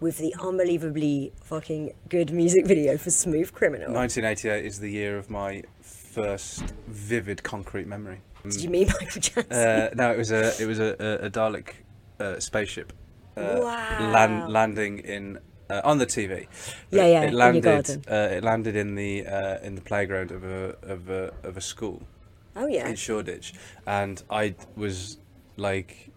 with 0.00 0.18
the 0.18 0.34
unbelievably 0.40 1.32
fucking 1.42 1.92
good 2.08 2.32
music 2.32 2.66
video 2.66 2.96
for 2.96 3.10
Smooth 3.10 3.52
Criminal. 3.52 3.92
1988 3.92 4.64
is 4.64 4.80
the 4.80 4.90
year 4.90 5.18
of 5.18 5.28
my 5.30 5.62
first 5.82 6.62
vivid 6.88 7.42
concrete 7.42 7.86
memory. 7.86 8.20
Did 8.42 8.62
you 8.62 8.70
mean 8.70 8.88
Michael 9.00 9.20
Jackson? 9.20 9.52
Uh, 9.52 9.90
no, 9.94 10.10
it 10.12 10.18
was 10.18 10.32
a 10.32 10.60
it 10.60 10.66
was 10.66 10.78
a, 10.80 10.96
a, 10.98 11.26
a 11.26 11.30
Dalek 11.30 11.72
uh, 12.18 12.40
spaceship 12.40 12.92
uh, 13.36 13.58
Wow. 13.60 14.10
land, 14.10 14.52
landing 14.52 14.98
in 15.00 15.38
uh, 15.68 15.82
on 15.84 15.98
the 15.98 16.06
TV. 16.06 16.46
Yeah, 16.90 17.06
yeah, 17.06 17.20
It 17.20 17.24
in 17.26 17.30
your 17.30 17.38
landed. 17.38 18.06
Uh, 18.10 18.14
it 18.14 18.42
landed 18.42 18.76
in 18.76 18.94
the 18.94 19.26
uh, 19.26 19.58
in 19.62 19.74
the 19.74 19.82
playground 19.82 20.30
of 20.30 20.42
a 20.44 20.76
of 20.82 21.10
a 21.10 21.32
of 21.42 21.56
a 21.56 21.60
school 21.60 22.02
oh 22.56 22.66
yeah. 22.66 22.88
in 22.88 22.96
Shoreditch, 22.96 23.52
and 23.86 24.22
I 24.30 24.54
was 24.74 25.18
like 25.56 26.10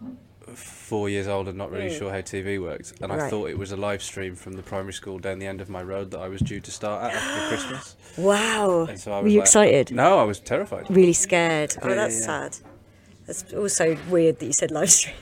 four 0.56 1.10
years 1.10 1.28
old 1.28 1.48
and 1.48 1.58
not 1.58 1.72
really 1.72 1.90
hmm. 1.90 1.98
sure 1.98 2.12
how 2.12 2.20
TV 2.22 2.62
worked, 2.62 2.94
and 3.02 3.12
I 3.12 3.18
Mm. 3.18 3.30
Thought 3.30 3.50
it 3.50 3.58
was 3.58 3.72
a 3.72 3.78
live 3.78 4.04
stream 4.04 4.36
from 4.36 4.54
the 4.54 4.62
primary 4.64 4.94
school 4.94 5.18
down 5.20 5.40
the 5.40 5.48
end 5.48 5.62
of 5.62 5.70
my 5.70 5.82
road 5.82 6.12
that 6.12 6.20
I 6.20 6.28
was 6.28 6.42
due 6.42 6.60
to 6.60 6.72
start 6.72 7.04
at 7.06 7.14
after 7.16 7.48
Christmas. 7.56 7.96
Wow. 8.18 8.86
And 8.90 9.00
so 9.00 9.12
I 9.14 9.22
Were 9.22 9.28
you 9.28 9.40
like- 9.40 9.48
excited? 9.48 9.92
No, 9.92 10.20
I 10.20 10.24
was 10.24 10.40
terrified. 10.40 10.86
Really 10.90 11.14
scared. 11.14 11.76
Oh, 11.82 11.88
Yeah, 11.90 11.96
that's 11.96 12.20
yeah. 12.20 12.26
sad. 12.26 12.58
That's 13.26 13.54
also 13.54 13.98
weird 14.10 14.40
that 14.40 14.46
you 14.46 14.54
said 14.54 14.72
live 14.72 14.92
stream. 14.92 15.16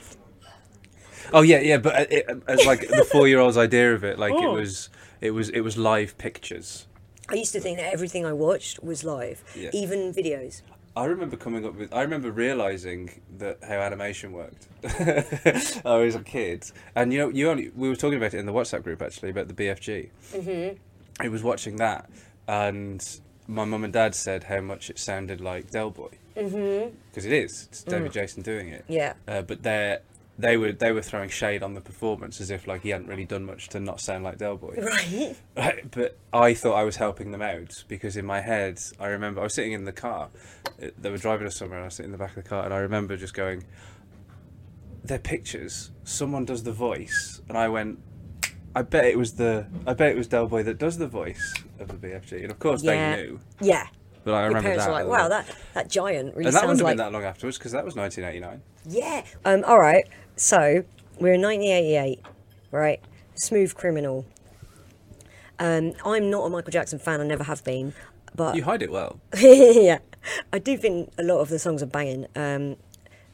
Oh 1.32 1.42
yeah, 1.42 1.60
yeah, 1.60 1.78
but 1.78 1.94
uh, 1.94 2.06
it, 2.10 2.42
as 2.48 2.66
like 2.66 2.80
the 2.88 3.06
four-year-old's 3.10 3.56
idea 3.56 3.94
of 3.94 4.04
it, 4.04 4.18
like 4.18 4.32
it 4.34 4.44
Oh. 4.44 4.54
was, 4.54 4.90
it 5.20 5.30
was, 5.30 5.48
it 5.50 5.60
was 5.60 5.78
live 5.78 6.18
pictures. 6.18 6.86
I 7.30 7.34
used 7.36 7.52
to 7.52 7.60
think 7.60 7.78
that 7.78 7.92
everything 7.92 8.26
I 8.26 8.32
watched 8.34 8.82
was 8.82 9.04
live, 9.04 9.42
Yeah. 9.56 9.70
even 9.72 10.12
videos. 10.12 10.60
I 10.94 11.06
remember 11.06 11.36
coming 11.36 11.64
up 11.64 11.74
with. 11.74 11.92
I 11.92 12.02
remember 12.02 12.30
realizing 12.30 13.22
that 13.38 13.58
how 13.66 13.76
animation 13.76 14.32
worked. 14.32 14.66
I 15.86 15.96
was 15.96 16.14
a 16.14 16.22
kid, 16.22 16.70
and 16.94 17.12
you 17.12 17.18
know, 17.18 17.28
you 17.30 17.48
only 17.48 17.70
we 17.74 17.88
were 17.88 17.96
talking 17.96 18.18
about 18.18 18.34
it 18.34 18.38
in 18.38 18.46
the 18.46 18.52
WhatsApp 18.52 18.82
group 18.82 19.00
actually 19.00 19.30
about 19.30 19.48
the 19.48 19.54
BFG. 19.54 20.10
Mm-hmm. 20.32 20.76
I 21.20 21.28
was 21.28 21.42
watching 21.42 21.76
that, 21.76 22.10
and 22.46 23.20
my 23.48 23.64
mum 23.64 23.84
and 23.84 23.92
dad 23.92 24.14
said 24.14 24.44
how 24.44 24.60
much 24.60 24.90
it 24.90 24.98
sounded 24.98 25.40
like 25.40 25.70
Del 25.70 25.90
Boy. 25.90 26.10
Mm-hmm. 26.36 26.94
Because 27.10 27.24
it 27.24 27.32
is. 27.32 27.68
It's 27.70 27.82
David 27.82 28.12
Jason 28.12 28.42
doing 28.42 28.68
it. 28.68 28.84
Yeah. 28.88 29.14
Uh, 29.28 29.42
but 29.42 29.62
they 29.62 29.98
they 30.42 30.56
were 30.58 30.72
they 30.72 30.92
were 30.92 31.00
throwing 31.02 31.30
shade 31.30 31.62
on 31.62 31.74
the 31.74 31.80
performance 31.80 32.40
as 32.40 32.50
if 32.50 32.66
like 32.66 32.82
he 32.82 32.90
hadn't 32.90 33.06
really 33.06 33.24
done 33.24 33.44
much 33.44 33.68
to 33.70 33.80
not 33.80 34.00
sound 34.00 34.24
like 34.24 34.36
Del 34.38 34.56
Boy. 34.56 34.74
Right. 34.80 35.36
Right, 35.56 35.90
but 35.90 36.18
I 36.32 36.52
thought 36.54 36.74
I 36.74 36.84
was 36.84 36.96
helping 36.96 37.30
them 37.32 37.42
out 37.42 37.84
because 37.88 38.16
in 38.16 38.26
my 38.26 38.40
head, 38.40 38.80
I 38.98 39.06
remember 39.06 39.40
I 39.40 39.44
was 39.44 39.54
sitting 39.54 39.72
in 39.72 39.84
the 39.84 39.92
car. 39.92 40.28
uh, 40.82 40.88
They 40.98 41.10
were 41.10 41.18
driving 41.18 41.46
us 41.46 41.56
somewhere, 41.56 41.78
and 41.78 41.84
I 41.84 41.86
was 41.86 41.94
sitting 41.94 42.08
in 42.12 42.18
the 42.18 42.18
back 42.24 42.36
of 42.36 42.42
the 42.42 42.48
car, 42.48 42.64
and 42.64 42.72
I 42.74 42.78
remember 42.78 43.16
just 43.16 43.34
going, 43.34 43.64
"They're 45.04 45.18
pictures. 45.18 45.90
Someone 46.04 46.44
does 46.44 46.62
the 46.62 46.72
voice," 46.72 47.40
and 47.48 47.56
I 47.58 47.68
went, 47.68 47.98
"I 48.74 48.82
bet 48.82 49.04
it 49.04 49.18
was 49.18 49.34
the. 49.34 49.66
I 49.86 49.94
bet 49.94 50.10
it 50.12 50.16
was 50.16 50.28
Del 50.28 50.46
Boy 50.46 50.62
that 50.64 50.78
does 50.78 50.98
the 50.98 51.06
voice 51.08 51.54
of 51.78 51.88
the 51.88 51.94
BFG." 51.94 52.42
And 52.42 52.50
of 52.50 52.58
course, 52.58 52.82
Yeah. 52.82 53.16
they 53.16 53.22
knew. 53.22 53.40
Yeah. 53.60 53.86
But 54.24 54.34
I 54.34 54.40
Your 54.42 54.48
remember 54.50 54.62
parents 54.68 54.84
that. 54.84 54.90
were 54.92 54.98
like, 55.02 55.06
wow, 55.08 55.28
that, 55.28 55.50
that 55.74 55.90
giant 55.90 56.36
really 56.36 56.46
And 56.46 56.54
that 56.54 56.60
sounds 56.60 56.62
wouldn't 56.62 56.78
have 56.78 56.84
like. 56.84 56.96
been 56.96 57.04
that 57.06 57.12
long 57.12 57.24
afterwards 57.24 57.58
because 57.58 57.72
that 57.72 57.84
was 57.84 57.96
1989. 57.96 58.62
Yeah. 58.88 59.24
Um, 59.44 59.64
all 59.64 59.80
right. 59.80 60.06
So 60.36 60.84
we're 61.20 61.34
in 61.34 61.42
1988, 61.42 62.20
right? 62.70 63.00
Smooth 63.34 63.74
Criminal. 63.74 64.24
Um, 65.58 65.92
I'm 66.04 66.30
not 66.30 66.44
a 66.44 66.50
Michael 66.50 66.72
Jackson 66.72 66.98
fan. 66.98 67.20
I 67.20 67.24
never 67.24 67.44
have 67.44 67.62
been. 67.64 67.94
But 68.34 68.56
You 68.56 68.64
hide 68.64 68.82
it 68.82 68.90
well. 68.90 69.20
yeah, 69.36 69.98
I 70.52 70.58
do 70.58 70.76
think 70.76 71.12
a 71.18 71.22
lot 71.22 71.40
of 71.40 71.48
the 71.48 71.58
songs 71.58 71.82
are 71.82 71.86
banging. 71.86 72.26
Um, 72.34 72.76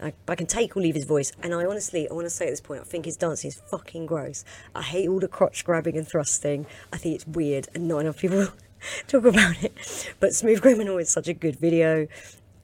I, 0.00 0.12
I 0.28 0.34
can 0.34 0.46
take 0.46 0.76
or 0.76 0.80
leave 0.80 0.94
his 0.94 1.04
voice, 1.04 1.32
and 1.42 1.54
I 1.54 1.64
honestly, 1.64 2.08
I 2.08 2.12
want 2.12 2.26
to 2.26 2.30
say 2.30 2.46
at 2.46 2.50
this 2.50 2.60
point, 2.60 2.80
I 2.80 2.84
think 2.84 3.04
his 3.04 3.16
dancing 3.16 3.48
is 3.48 3.60
fucking 3.70 4.06
gross. 4.06 4.44
I 4.74 4.82
hate 4.82 5.08
all 5.08 5.18
the 5.20 5.28
crotch 5.28 5.64
grabbing 5.64 5.96
and 5.96 6.06
thrusting. 6.06 6.66
I 6.92 6.98
think 6.98 7.14
it's 7.16 7.26
weird, 7.26 7.68
and 7.74 7.88
not 7.88 7.98
enough 8.00 8.18
people 8.18 8.48
talk 9.08 9.24
about 9.24 9.62
it. 9.62 10.14
But 10.20 10.34
Smooth 10.34 10.62
Criminal 10.62 10.98
is 10.98 11.10
such 11.10 11.28
a 11.28 11.34
good 11.34 11.56
video. 11.56 12.06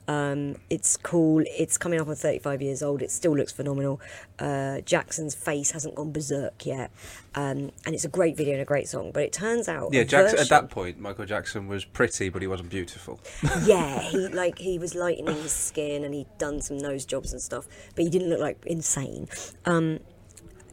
Um, 0.06 0.56
it's 0.68 0.96
cool. 0.96 1.42
It's 1.46 1.78
coming 1.78 2.00
up 2.00 2.08
on 2.08 2.14
35 2.14 2.62
years 2.62 2.82
old. 2.82 3.02
It 3.02 3.10
still 3.10 3.36
looks 3.36 3.52
phenomenal. 3.52 4.00
Uh, 4.38 4.80
Jackson's 4.80 5.34
face 5.34 5.70
hasn't 5.70 5.94
gone 5.94 6.12
berserk 6.12 6.66
yet, 6.66 6.90
um, 7.34 7.70
and 7.86 7.94
it's 7.94 8.04
a 8.04 8.08
great 8.08 8.36
video 8.36 8.54
and 8.54 8.62
a 8.62 8.66
great 8.66 8.88
song. 8.88 9.12
But 9.12 9.22
it 9.22 9.32
turns 9.32 9.68
out, 9.68 9.92
Yeah, 9.92 10.04
Jackson, 10.04 10.38
at 10.38 10.48
that 10.48 10.70
point, 10.70 10.98
Michael 10.98 11.24
Jackson 11.24 11.68
was 11.68 11.84
pretty, 11.84 12.28
but 12.28 12.42
he 12.42 12.48
wasn't 12.48 12.70
beautiful. 12.70 13.20
yeah, 13.64 14.00
he 14.10 14.28
like 14.28 14.58
he 14.58 14.78
was 14.78 14.94
lightening 14.94 15.36
his 15.36 15.52
skin 15.52 16.04
and 16.04 16.14
he'd 16.14 16.26
done 16.38 16.60
some 16.60 16.78
nose 16.78 17.04
jobs 17.04 17.32
and 17.32 17.40
stuff, 17.40 17.66
but 17.94 18.04
he 18.04 18.10
didn't 18.10 18.28
look 18.28 18.40
like 18.40 18.58
insane. 18.66 19.28
Um, 19.64 20.00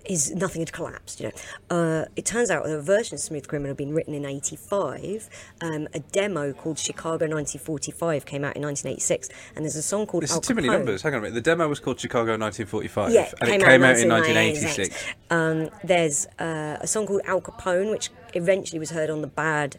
his 0.06 0.32
nothing 0.36 0.62
had 0.62 0.72
collapsed, 0.72 1.20
you 1.20 1.28
know. 1.30 1.76
Uh, 1.76 2.06
it 2.16 2.26
turns 2.26 2.50
out 2.50 2.64
that 2.66 2.72
a 2.74 2.82
version 2.82 3.16
of 3.16 3.20
Smooth 3.22 3.48
Criminal 3.48 3.70
had 3.70 3.78
been 3.78 3.94
written 3.94 4.14
in 4.14 4.26
'85. 4.26 5.30
Um, 5.62 5.88
a 5.94 6.00
demo 6.00 6.54
called 6.54 6.80
Chicago 6.80 7.26
1945 7.28 8.26
came 8.26 8.44
out 8.44 8.56
in 8.56 8.64
1986, 8.64 9.30
and 9.56 9.66
there's 9.66 9.76
a 9.76 9.82
song 9.82 10.06
called 10.06 10.24
This 10.24 10.34
is 10.34 10.40
too 10.40 10.56
many 10.56 10.68
numbers. 10.70 11.02
Hang 11.02 11.14
on 11.14 11.20
a 11.20 11.22
minute. 11.24 11.36
The 11.36 11.42
demo 11.42 11.68
was 11.68 11.80
called 11.80 12.00
Chicago 12.00 12.38
1945, 12.38 13.12
Yeah, 13.12 13.32
and 13.42 13.50
it 13.50 13.64
came 13.64 13.84
out 13.84 13.98
in 13.98 14.10
1986. 14.10 14.90
1986. 14.90 15.06
Um, 15.30 15.70
there's 15.84 16.26
uh, 16.40 16.78
a 16.82 16.88
song 16.88 17.08
called 17.08 17.22
Al 17.26 17.42
Capone, 17.42 17.92
which 17.92 18.10
eventually 18.34 18.80
was 18.80 18.92
heard 18.92 19.10
on 19.10 19.22
the 19.22 19.28
Bad 19.28 19.78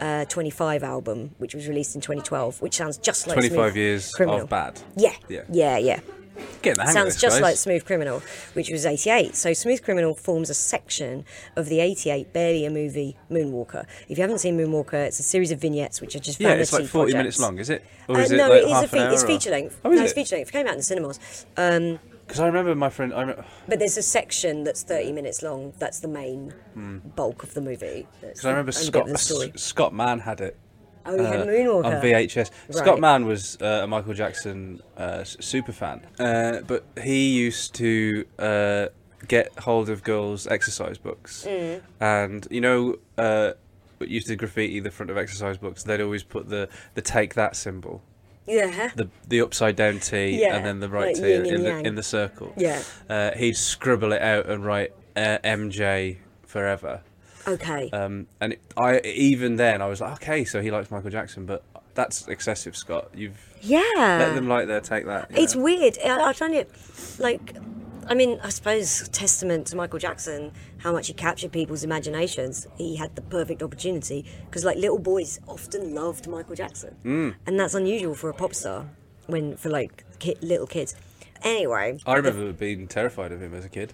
uh, 0.00 0.24
25 0.26 0.82
album, 0.82 1.34
which 1.38 1.54
was 1.54 1.68
released 1.68 1.94
in 1.94 2.00
2012, 2.00 2.60
which 2.62 2.74
sounds 2.74 2.98
just 2.98 3.26
like 3.26 3.34
25 3.34 3.52
Smooth 3.72 3.76
years 3.76 4.12
Criminal. 4.12 4.40
of 4.42 4.48
bad. 4.48 4.80
Yeah, 4.96 5.14
Yeah. 5.28 5.42
yeah, 5.50 5.78
yeah. 5.78 6.00
Getting 6.62 6.76
the 6.78 6.82
hang 6.82 6.88
of 6.88 6.92
Sounds 6.92 7.14
this, 7.14 7.20
just 7.20 7.36
guys. 7.36 7.42
like 7.42 7.56
Smooth 7.56 7.84
Criminal, 7.84 8.22
which 8.54 8.70
was 8.70 8.86
88. 8.86 9.34
So 9.36 9.52
Smooth 9.52 9.82
Criminal 9.82 10.14
forms 10.14 10.48
a 10.50 10.54
section 10.54 11.24
of 11.56 11.66
the 11.68 11.80
88 11.80 12.32
Barely 12.32 12.64
a 12.64 12.70
Movie 12.70 13.16
Moonwalker. 13.30 13.84
If 14.08 14.16
you 14.18 14.22
haven't 14.22 14.38
seen 14.38 14.56
Moonwalker, 14.58 14.94
it's 14.94 15.18
a 15.20 15.22
series 15.24 15.50
of 15.50 15.60
vignettes 15.60 16.00
which 16.00 16.14
are 16.16 16.20
just 16.20 16.40
Yeah, 16.40 16.50
it's 16.54 16.72
like 16.72 16.86
40 16.86 17.12
minutes 17.14 17.38
long, 17.40 17.58
is 17.58 17.68
it? 17.70 17.84
Or 18.08 18.16
Uh, 18.16 18.20
is 18.20 18.30
it 18.32 18.36
no, 18.36 18.48
like 18.48 18.62
it 18.62 18.66
is 18.66 18.72
half 18.72 18.84
a 18.84 18.88
fe- 18.88 18.98
an 18.98 19.06
hour? 19.08 19.12
it's 19.12 19.24
feature 19.24 19.50
length. 19.50 19.80
Oh, 19.84 19.90
is 19.92 19.98
no, 19.98 20.02
it's 20.04 20.12
it? 20.12 20.14
feature 20.14 20.36
length. 20.36 20.48
It 20.48 20.52
came 20.52 20.66
out 20.66 20.72
in 20.72 20.78
the 20.78 20.82
cinemas. 20.84 21.18
Um, 21.56 21.98
Because 22.26 22.40
I 22.40 22.46
remember 22.46 22.74
my 22.74 22.88
friend. 22.88 23.12
I 23.12 23.20
remember, 23.20 23.44
but 23.68 23.78
there's 23.78 23.98
a 23.98 24.02
section 24.02 24.64
that's 24.64 24.82
30 24.84 25.12
minutes 25.12 25.42
long. 25.42 25.74
That's 25.78 26.00
the 26.00 26.08
main 26.08 26.54
bulk 27.16 27.42
of 27.42 27.52
the 27.54 27.60
movie. 27.60 28.06
Because. 28.20 28.44
I 28.44 28.50
remember 28.50 28.72
the 28.72 28.78
only 28.78 28.90
bit 28.90 28.92
Scott 28.92 29.06
of 29.06 29.12
the 29.12 29.18
story. 29.18 29.52
S- 29.54 29.62
Scott 29.62 29.92
Mann 29.94 30.20
had 30.20 30.40
it. 30.40 30.56
Oh, 31.04 31.18
he 31.18 31.24
had 31.24 31.40
uh, 31.40 31.46
Moonwalker. 31.46 31.84
on 31.84 31.92
VHS. 32.02 32.50
Scott 32.70 33.00
Mann 33.00 33.26
was 33.26 33.56
uh, 33.60 33.80
a 33.82 33.86
Michael 33.86 34.14
Jackson 34.14 34.80
uh, 34.96 35.24
super 35.24 35.72
fan, 35.72 36.06
uh, 36.18 36.60
but 36.66 36.84
he 37.02 37.30
used 37.36 37.74
to 37.76 38.24
uh, 38.38 38.86
get 39.28 39.56
hold 39.60 39.88
of 39.88 40.02
girls' 40.04 40.46
exercise 40.46 40.98
books, 40.98 41.44
Mm. 41.48 41.80
and 42.00 42.46
you 42.50 42.60
know, 42.60 42.96
uh, 43.18 43.52
used 44.00 44.26
to 44.28 44.36
graffiti 44.36 44.80
the 44.80 44.90
front 44.90 45.10
of 45.10 45.16
exercise 45.16 45.56
books. 45.58 45.82
They'd 45.84 46.00
always 46.00 46.22
put 46.24 46.48
the 46.48 46.68
the 46.94 47.02
take 47.02 47.34
that 47.34 47.54
symbol, 47.56 48.02
Yeah. 48.46 48.90
the 48.96 49.08
the 49.28 49.40
upside 49.40 49.76
down 49.76 50.00
T, 50.00 50.40
Yeah, 50.40 50.56
and 50.56 50.64
then 50.66 50.80
the 50.80 50.88
right 50.88 51.14
like 51.14 51.16
T 51.16 51.32
and 51.34 51.46
in 51.46 51.62
the 51.62 51.78
in 51.86 51.94
the 51.94 52.02
circle. 52.02 52.52
Yeah. 52.56 52.82
uh, 53.08 53.30
he'd 53.32 53.56
scribble 53.56 54.12
it 54.12 54.22
out 54.22 54.46
and 54.46 54.64
write 54.64 54.92
uh, 55.16 55.38
MJ 55.44 56.18
forever. 56.46 57.02
Okay. 57.46 57.90
Um, 57.90 58.26
and 58.40 58.54
it, 58.54 58.60
I 58.76 59.00
even 59.00 59.56
then 59.56 59.82
I 59.82 59.86
was 59.86 60.00
like, 60.00 60.12
okay, 60.14 60.44
so 60.44 60.60
he 60.60 60.70
likes 60.70 60.90
Michael 60.90 61.10
Jackson, 61.10 61.46
but 61.46 61.64
that's 61.94 62.28
excessive, 62.28 62.76
Scott. 62.76 63.10
You've 63.14 63.38
yeah. 63.60 63.82
let 63.96 64.34
them 64.34 64.48
like 64.48 64.66
their 64.66 64.80
take 64.80 65.06
that. 65.06 65.30
It's 65.30 65.54
know? 65.54 65.62
weird. 65.62 65.98
I, 66.04 66.28
I 66.30 66.32
find 66.32 66.54
it 66.54 66.70
like, 67.18 67.56
I 68.08 68.14
mean, 68.14 68.40
I 68.42 68.48
suppose 68.48 69.08
testament 69.08 69.66
to 69.68 69.76
Michael 69.76 69.98
Jackson 69.98 70.52
how 70.78 70.92
much 70.92 71.06
he 71.06 71.12
captured 71.12 71.52
people's 71.52 71.84
imaginations. 71.84 72.66
He 72.76 72.96
had 72.96 73.14
the 73.14 73.22
perfect 73.22 73.62
opportunity 73.62 74.24
because 74.46 74.64
like 74.64 74.76
little 74.78 74.98
boys 74.98 75.40
often 75.46 75.94
loved 75.94 76.28
Michael 76.28 76.56
Jackson, 76.56 76.96
mm. 77.04 77.34
and 77.46 77.58
that's 77.58 77.74
unusual 77.74 78.14
for 78.14 78.30
a 78.30 78.34
pop 78.34 78.54
star 78.54 78.88
when 79.26 79.56
for 79.56 79.68
like 79.68 80.04
ki- 80.18 80.36
little 80.40 80.66
kids. 80.66 80.94
Anyway, 81.42 81.98
I 82.06 82.14
remember 82.14 82.52
being 82.52 82.86
terrified 82.86 83.32
of 83.32 83.42
him 83.42 83.54
as 83.54 83.64
a 83.64 83.68
kid. 83.68 83.92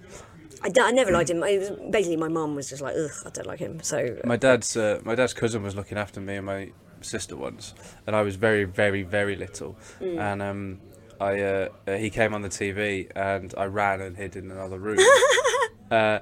I, 0.62 0.68
d- 0.70 0.80
I 0.80 0.90
never 0.90 1.10
liked 1.12 1.30
him. 1.30 1.42
It 1.42 1.58
was, 1.58 1.70
basically, 1.90 2.16
my 2.16 2.28
mum 2.28 2.54
was 2.54 2.68
just 2.68 2.82
like, 2.82 2.96
ugh, 2.96 3.10
I 3.26 3.30
don't 3.30 3.46
like 3.46 3.58
him. 3.60 3.80
So 3.82 4.16
My 4.24 4.36
dad's 4.36 4.76
uh, 4.76 5.00
my 5.04 5.14
dad's 5.14 5.34
cousin 5.34 5.62
was 5.62 5.74
looking 5.76 5.98
after 5.98 6.20
me 6.20 6.36
and 6.36 6.46
my 6.46 6.70
sister 7.00 7.36
once, 7.36 7.74
and 8.06 8.16
I 8.16 8.22
was 8.22 8.36
very, 8.36 8.64
very, 8.64 9.02
very 9.02 9.36
little, 9.36 9.76
Mm. 10.00 10.18
and 10.18 10.42
um, 10.42 10.80
I 11.20 11.40
uh, 11.40 11.68
uh, 11.86 11.92
he 11.96 12.10
came 12.10 12.34
on 12.34 12.42
the 12.42 12.48
TV 12.48 13.10
and 13.14 13.54
I 13.56 13.64
ran 13.66 14.00
and 14.00 14.16
hid 14.16 14.36
in 14.36 14.50
another 14.50 14.78
room. 14.78 14.98
uh, 15.90 16.18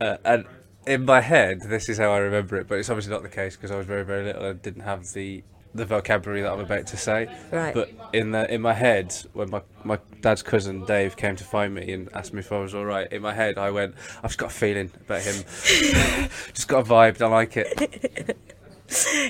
uh, 0.00 0.16
and 0.24 0.44
in 0.86 1.04
my 1.04 1.20
head, 1.20 1.60
this 1.62 1.88
is 1.88 1.98
how 1.98 2.12
I 2.12 2.18
remember 2.18 2.56
it, 2.56 2.68
but 2.68 2.78
it's 2.78 2.88
obviously 2.90 3.12
not 3.12 3.22
the 3.22 3.28
case 3.28 3.56
because 3.56 3.70
I 3.70 3.76
was 3.76 3.86
very, 3.86 4.04
very 4.04 4.24
little 4.24 4.44
and 4.44 4.62
didn't 4.62 4.82
have 4.82 5.12
the 5.12 5.42
the 5.78 5.86
vocabulary 5.86 6.42
that 6.42 6.52
I'm 6.52 6.60
about 6.60 6.86
to 6.88 6.96
say. 6.96 7.28
Right. 7.50 7.74
But 7.74 7.90
in 8.12 8.32
the 8.32 8.52
in 8.52 8.60
my 8.60 8.74
head, 8.74 9.14
when 9.32 9.50
my, 9.50 9.62
my 9.84 9.98
dad's 10.20 10.42
cousin 10.42 10.84
Dave 10.84 11.16
came 11.16 11.36
to 11.36 11.44
find 11.44 11.74
me 11.74 11.92
and 11.92 12.08
asked 12.14 12.32
me 12.32 12.40
if 12.40 12.52
I 12.52 12.58
was 12.58 12.74
all 12.74 12.84
right, 12.84 13.10
in 13.12 13.22
my 13.22 13.32
head 13.32 13.58
I 13.58 13.70
went, 13.70 13.94
I've 14.18 14.30
just 14.30 14.38
got 14.38 14.50
a 14.50 14.54
feeling 14.54 14.90
about 15.06 15.22
him. 15.22 15.34
just 16.52 16.68
got 16.68 16.86
a 16.86 16.90
vibe. 16.90 17.20
I 17.22 17.26
like 17.26 17.56
it. 17.56 18.36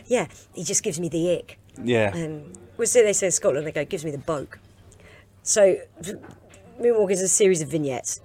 yeah, 0.07 0.27
he 0.55 0.65
just 0.65 0.83
gives 0.83 0.99
me 0.99 1.09
the 1.09 1.37
ick. 1.37 1.59
Yeah. 1.83 2.13
Um, 2.15 2.53
well, 2.77 2.87
so 2.87 3.03
they 3.03 3.13
say 3.13 3.27
in 3.27 3.33
Scotland, 3.33 3.67
they 3.67 3.73
go, 3.73 3.85
gives 3.85 4.05
me 4.05 4.11
the 4.11 4.19
boke. 4.19 4.59
So, 5.43 5.79
Moonwalk 6.81 7.11
is 7.11 7.23
a 7.23 7.29
series 7.29 7.61
of 7.61 7.69
vignettes. 7.69 8.21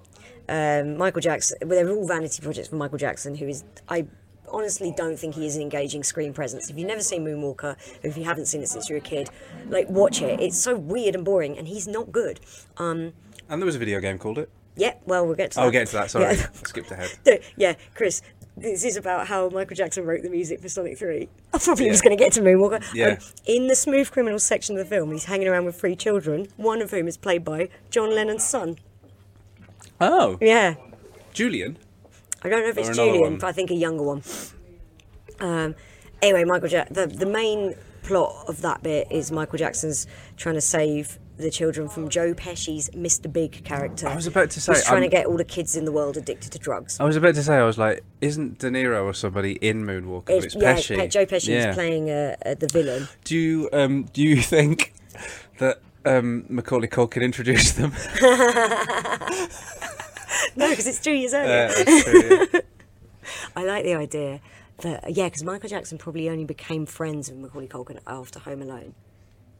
Um, 0.48 0.96
Michael 0.96 1.22
Jackson, 1.22 1.58
well, 1.62 1.70
they're 1.70 1.94
all 1.94 2.06
vanity 2.06 2.42
projects 2.42 2.68
for 2.68 2.76
Michael 2.76 2.98
Jackson, 2.98 3.34
who 3.34 3.48
is, 3.48 3.64
I 3.88 4.06
honestly 4.54 4.92
don't 4.96 5.18
think 5.18 5.34
he 5.34 5.46
is 5.46 5.56
an 5.56 5.62
engaging 5.62 6.02
screen 6.02 6.32
presence. 6.32 6.70
If 6.70 6.78
you've 6.78 6.86
never 6.88 7.02
seen 7.02 7.24
Moonwalker, 7.24 7.64
or 7.74 7.76
if 8.02 8.16
you 8.16 8.24
haven't 8.24 8.46
seen 8.46 8.62
it 8.62 8.68
since 8.68 8.88
you 8.88 8.94
were 8.94 8.98
a 8.98 9.02
kid, 9.02 9.28
like, 9.68 9.88
watch 9.88 10.22
it. 10.22 10.40
It's 10.40 10.58
so 10.58 10.76
weird 10.76 11.14
and 11.14 11.24
boring, 11.24 11.58
and 11.58 11.68
he's 11.68 11.86
not 11.88 12.10
good. 12.12 12.40
Um, 12.78 13.12
And 13.48 13.60
there 13.60 13.66
was 13.66 13.76
a 13.76 13.78
video 13.78 14.00
game 14.00 14.18
called 14.18 14.38
it. 14.38 14.48
yeah, 14.76 14.94
well, 15.06 15.26
we'll 15.26 15.34
get 15.36 15.50
to 15.52 15.56
that. 15.56 15.60
Oh, 15.60 15.64
we'll 15.66 15.72
get 15.72 15.86
to 15.88 15.92
that. 15.94 16.10
Sorry, 16.10 16.34
Yeah. 16.36 16.46
I 16.52 16.56
skipped 16.66 16.90
ahead. 16.90 17.10
Yeah, 17.56 17.74
Chris, 17.94 18.22
this 18.56 18.84
is 18.84 18.96
about 18.96 19.26
how 19.26 19.48
Michael 19.48 19.74
Jackson 19.76 20.04
wrote 20.06 20.22
the 20.22 20.30
music 20.30 20.60
for 20.60 20.68
Sonic 20.68 20.96
3. 20.98 21.28
I 21.52 21.58
probably 21.58 21.88
was 21.90 22.00
going 22.00 22.16
to 22.16 22.22
get 22.24 22.32
to 22.34 22.40
Moonwalker. 22.40 22.76
Um, 22.76 22.82
Yeah. 22.94 23.18
in 23.46 23.66
the 23.66 23.74
Smooth 23.74 24.10
Criminal 24.12 24.38
section 24.38 24.78
of 24.78 24.84
the 24.88 24.88
film, 24.96 25.10
he's 25.12 25.24
hanging 25.24 25.48
around 25.48 25.64
with 25.64 25.78
three 25.80 25.96
children, 25.96 26.46
one 26.56 26.80
of 26.80 26.90
whom 26.92 27.08
is 27.08 27.16
played 27.16 27.44
by 27.44 27.68
John 27.90 28.14
Lennon's 28.14 28.44
son. 28.44 28.76
Oh, 30.00 30.38
Yeah. 30.40 30.74
Julian. 31.32 31.78
I 32.44 32.48
don't 32.48 32.62
know 32.62 32.68
if 32.68 32.78
it's 32.78 32.94
Julian, 32.96 33.38
but 33.38 33.46
I 33.46 33.52
think 33.52 33.70
a 33.70 33.74
younger 33.74 34.02
one. 34.04 34.22
Um, 35.40 35.74
anyway, 36.22 36.44
Michael 36.44 36.68
Jack. 36.68 36.90
The 36.90 37.06
the 37.06 37.26
main 37.26 37.74
plot 38.02 38.44
of 38.48 38.60
that 38.60 38.82
bit 38.82 39.06
is 39.10 39.32
Michael 39.32 39.58
Jackson's 39.58 40.06
trying 40.36 40.54
to 40.56 40.60
save 40.60 41.18
the 41.36 41.50
children 41.50 41.88
from 41.88 42.08
Joe 42.08 42.32
Pesci's 42.34 42.88
Mr. 42.90 43.32
Big 43.32 43.64
character. 43.64 44.06
I 44.06 44.14
was 44.14 44.26
about 44.28 44.50
to 44.50 44.60
say, 44.60 44.74
He's 44.74 44.84
trying 44.84 45.02
I'm- 45.02 45.10
to 45.10 45.16
get 45.16 45.26
all 45.26 45.36
the 45.36 45.44
kids 45.44 45.74
in 45.74 45.84
the 45.84 45.90
world 45.90 46.16
addicted 46.16 46.52
to 46.52 46.58
drugs. 46.60 47.00
I 47.00 47.04
was 47.04 47.16
about 47.16 47.34
to 47.34 47.42
say, 47.42 47.56
I 47.56 47.64
was 47.64 47.76
like, 47.76 48.04
isn't 48.20 48.58
De 48.58 48.70
Niro 48.70 49.04
or 49.04 49.12
somebody 49.14 49.54
in 49.54 49.84
Moonwalker? 49.84 50.26
But 50.26 50.44
it's 50.44 50.54
yeah, 50.54 50.76
Pesci. 50.76 50.96
Pe- 50.96 51.08
Joe 51.08 51.26
Pesci 51.26 51.48
Yeah. 51.48 51.70
is 51.70 51.74
playing 51.74 52.08
uh, 52.10 52.36
uh, 52.46 52.54
the 52.54 52.68
villain. 52.68 53.08
Do 53.24 53.36
you 53.36 53.68
um 53.72 54.04
do 54.12 54.22
you 54.22 54.36
think 54.42 54.92
that 55.58 55.80
um 56.04 56.44
Macaulay 56.48 56.86
Culkin 56.88 57.22
introduced 57.22 57.78
them? 57.78 57.92
No, 60.56 60.68
because 60.70 60.86
it's 60.86 61.00
two 61.00 61.12
years 61.12 61.34
earlier. 61.34 61.68
True, 62.02 62.48
yeah. 62.52 62.60
I 63.56 63.64
like 63.64 63.84
the 63.84 63.94
idea 63.94 64.40
that 64.82 65.14
yeah, 65.16 65.24
because 65.26 65.42
Michael 65.44 65.68
Jackson 65.68 65.98
probably 65.98 66.28
only 66.28 66.44
became 66.44 66.86
friends 66.86 67.30
with 67.30 67.38
Macaulay 67.40 67.68
Culkin 67.68 67.98
after 68.06 68.38
Home 68.40 68.62
Alone. 68.62 68.94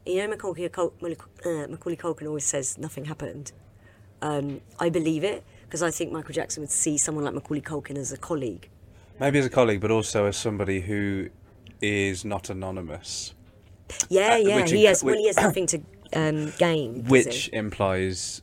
You 0.06 0.18
know, 0.18 0.28
Macaulay, 0.28 0.68
Cul- 0.68 0.92
uh, 1.02 1.66
Macaulay 1.68 1.96
Culkin 1.96 2.26
always 2.26 2.44
says 2.44 2.76
nothing 2.78 3.06
happened. 3.06 3.52
Um, 4.22 4.60
I 4.78 4.90
believe 4.90 5.24
it 5.24 5.44
because 5.64 5.82
I 5.82 5.90
think 5.90 6.12
Michael 6.12 6.34
Jackson 6.34 6.62
would 6.62 6.70
see 6.70 6.98
someone 6.98 7.24
like 7.24 7.34
Macaulay 7.34 7.60
Culkin 7.62 7.96
as 7.96 8.12
a 8.12 8.16
colleague. 8.18 8.68
Maybe 9.18 9.38
as 9.38 9.46
a 9.46 9.50
colleague, 9.50 9.80
but 9.80 9.90
also 9.90 10.26
as 10.26 10.36
somebody 10.36 10.80
who 10.80 11.30
is 11.80 12.24
not 12.24 12.50
anonymous, 12.50 13.34
Yeah, 14.08 14.34
Uh, 14.34 14.36
yeah, 14.36 14.66
he 14.66 14.84
inc- 14.84 14.88
has. 14.88 15.04
Well, 15.04 15.16
he 15.16 15.26
has 15.26 15.36
nothing 15.36 15.66
to 15.68 15.80
um, 16.14 16.52
gain. 16.58 17.04
which 17.04 17.48
implies. 17.52 18.42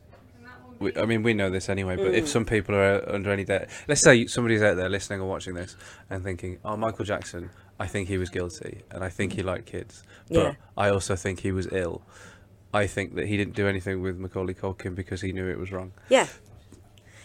We- 0.81 0.95
I 0.97 1.05
mean, 1.05 1.23
we 1.23 1.33
know 1.33 1.50
this 1.50 1.69
anyway, 1.69 1.95
but 1.95 2.07
Mm. 2.11 2.17
if 2.17 2.27
some 2.27 2.45
people 2.45 2.75
are 2.75 3.07
under 3.09 3.31
any 3.31 3.43
doubt, 3.45 3.67
let's 3.88 4.01
say 4.01 4.25
somebody's 4.27 4.61
out 4.61 4.75
there 4.75 4.89
listening 4.89 5.21
or 5.21 5.29
watching 5.29 5.53
this 5.53 5.75
and 6.09 6.23
thinking, 6.23 6.57
"Oh, 6.65 6.75
Michael 6.75 7.05
Jackson, 7.05 7.50
I 7.79 7.88
think 7.88 8.07
he 8.07 8.17
was 8.17 8.29
guilty, 8.29 8.81
and 8.91 9.03
I 9.03 9.09
think 9.09 9.33
he 9.33 9.43
liked 9.43 9.65
kids, 9.67 10.03
but 10.29 10.38
Yeah. 10.38 10.53
I 10.77 10.89
also 10.89 11.15
think 11.15 11.39
he 11.41 11.51
was 11.51 11.67
ill." 11.71 12.01
I 12.73 12.88
think 12.88 13.15
that 13.15 13.27
he 13.27 13.35
didn't 13.38 13.55
do 13.55 13.67
anything 13.67 14.01
with 14.01 14.17
Macaulay 14.17 14.53
Culkin 14.53 14.95
because 14.95 15.21
he 15.21 15.31
knew 15.33 15.47
it 15.50 15.59
was 15.59 15.71
wrong. 15.71 15.91
Yeah. 16.09 16.27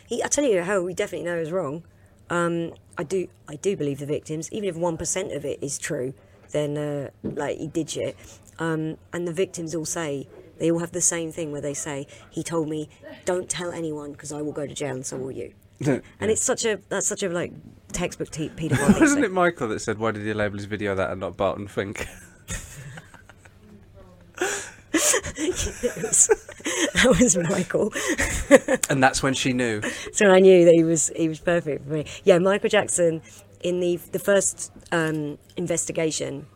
He, 0.06 0.22
I 0.22 0.28
tell 0.28 0.44
you 0.44 0.62
how 0.62 0.80
we 0.82 0.94
definitely 0.94 1.24
know 1.26 1.36
is 1.36 1.50
wrong. 1.52 1.82
Um, 2.30 2.72
I 2.98 3.02
do 3.04 3.28
I 3.48 3.56
do 3.56 3.76
believe 3.76 3.98
the 3.98 4.06
victims, 4.06 4.48
even 4.52 4.68
if 4.68 4.76
one 4.76 4.96
percent 4.96 5.32
of 5.32 5.44
it 5.44 5.58
is 5.62 5.78
true, 5.78 6.14
then 6.52 6.76
uh, 6.76 7.10
like 7.22 7.58
he 7.58 7.68
did 7.68 7.90
shit. 7.90 8.16
Um, 8.58 8.96
and 9.12 9.28
the 9.28 9.32
victims 9.32 9.74
all 9.74 9.84
say 9.84 10.26
they 10.58 10.70
all 10.70 10.78
have 10.78 10.92
the 10.92 11.00
same 11.00 11.32
thing 11.32 11.52
where 11.52 11.60
they 11.60 11.74
say 11.74 12.06
he 12.30 12.42
told 12.42 12.68
me, 12.68 12.88
"Don't 13.24 13.48
tell 13.48 13.72
anyone 13.72 14.12
because 14.12 14.32
I 14.32 14.42
will 14.42 14.52
go 14.52 14.66
to 14.66 14.74
jail 14.74 14.94
and 14.94 15.06
so 15.06 15.16
will 15.16 15.32
you." 15.32 15.52
And 16.20 16.30
it's 16.30 16.42
such 16.42 16.64
a 16.64 16.80
that's 16.88 17.06
such 17.06 17.22
a 17.22 17.28
like 17.28 17.52
textbook 17.92 18.30
te- 18.30 18.48
paedophile. 18.56 19.00
Wasn't 19.00 19.24
it 19.24 19.32
Michael 19.32 19.68
that 19.68 19.80
said, 19.80 19.98
"Why 19.98 20.10
did 20.10 20.22
he 20.24 20.32
label 20.32 20.56
his 20.56 20.66
video 20.66 20.94
that 20.94 21.10
and 21.10 21.20
not 21.20 21.36
Barton 21.36 21.68
Fink?" 21.68 22.06
that 26.96 27.16
was 27.20 27.36
Michael. 27.36 27.92
and 28.88 29.02
that's 29.02 29.22
when 29.22 29.34
she 29.34 29.52
knew. 29.52 29.82
so 30.12 30.30
I 30.30 30.40
knew 30.40 30.64
that 30.64 30.74
he 30.74 30.84
was 30.84 31.10
he 31.16 31.28
was 31.28 31.40
perfect 31.40 31.86
for 31.86 31.92
me. 31.92 32.06
Yeah, 32.24 32.38
Michael 32.38 32.70
Jackson 32.70 33.22
in 33.60 33.80
the 33.80 33.96
the 34.12 34.18
first 34.18 34.72
um, 34.92 35.38
investigation 35.56 36.46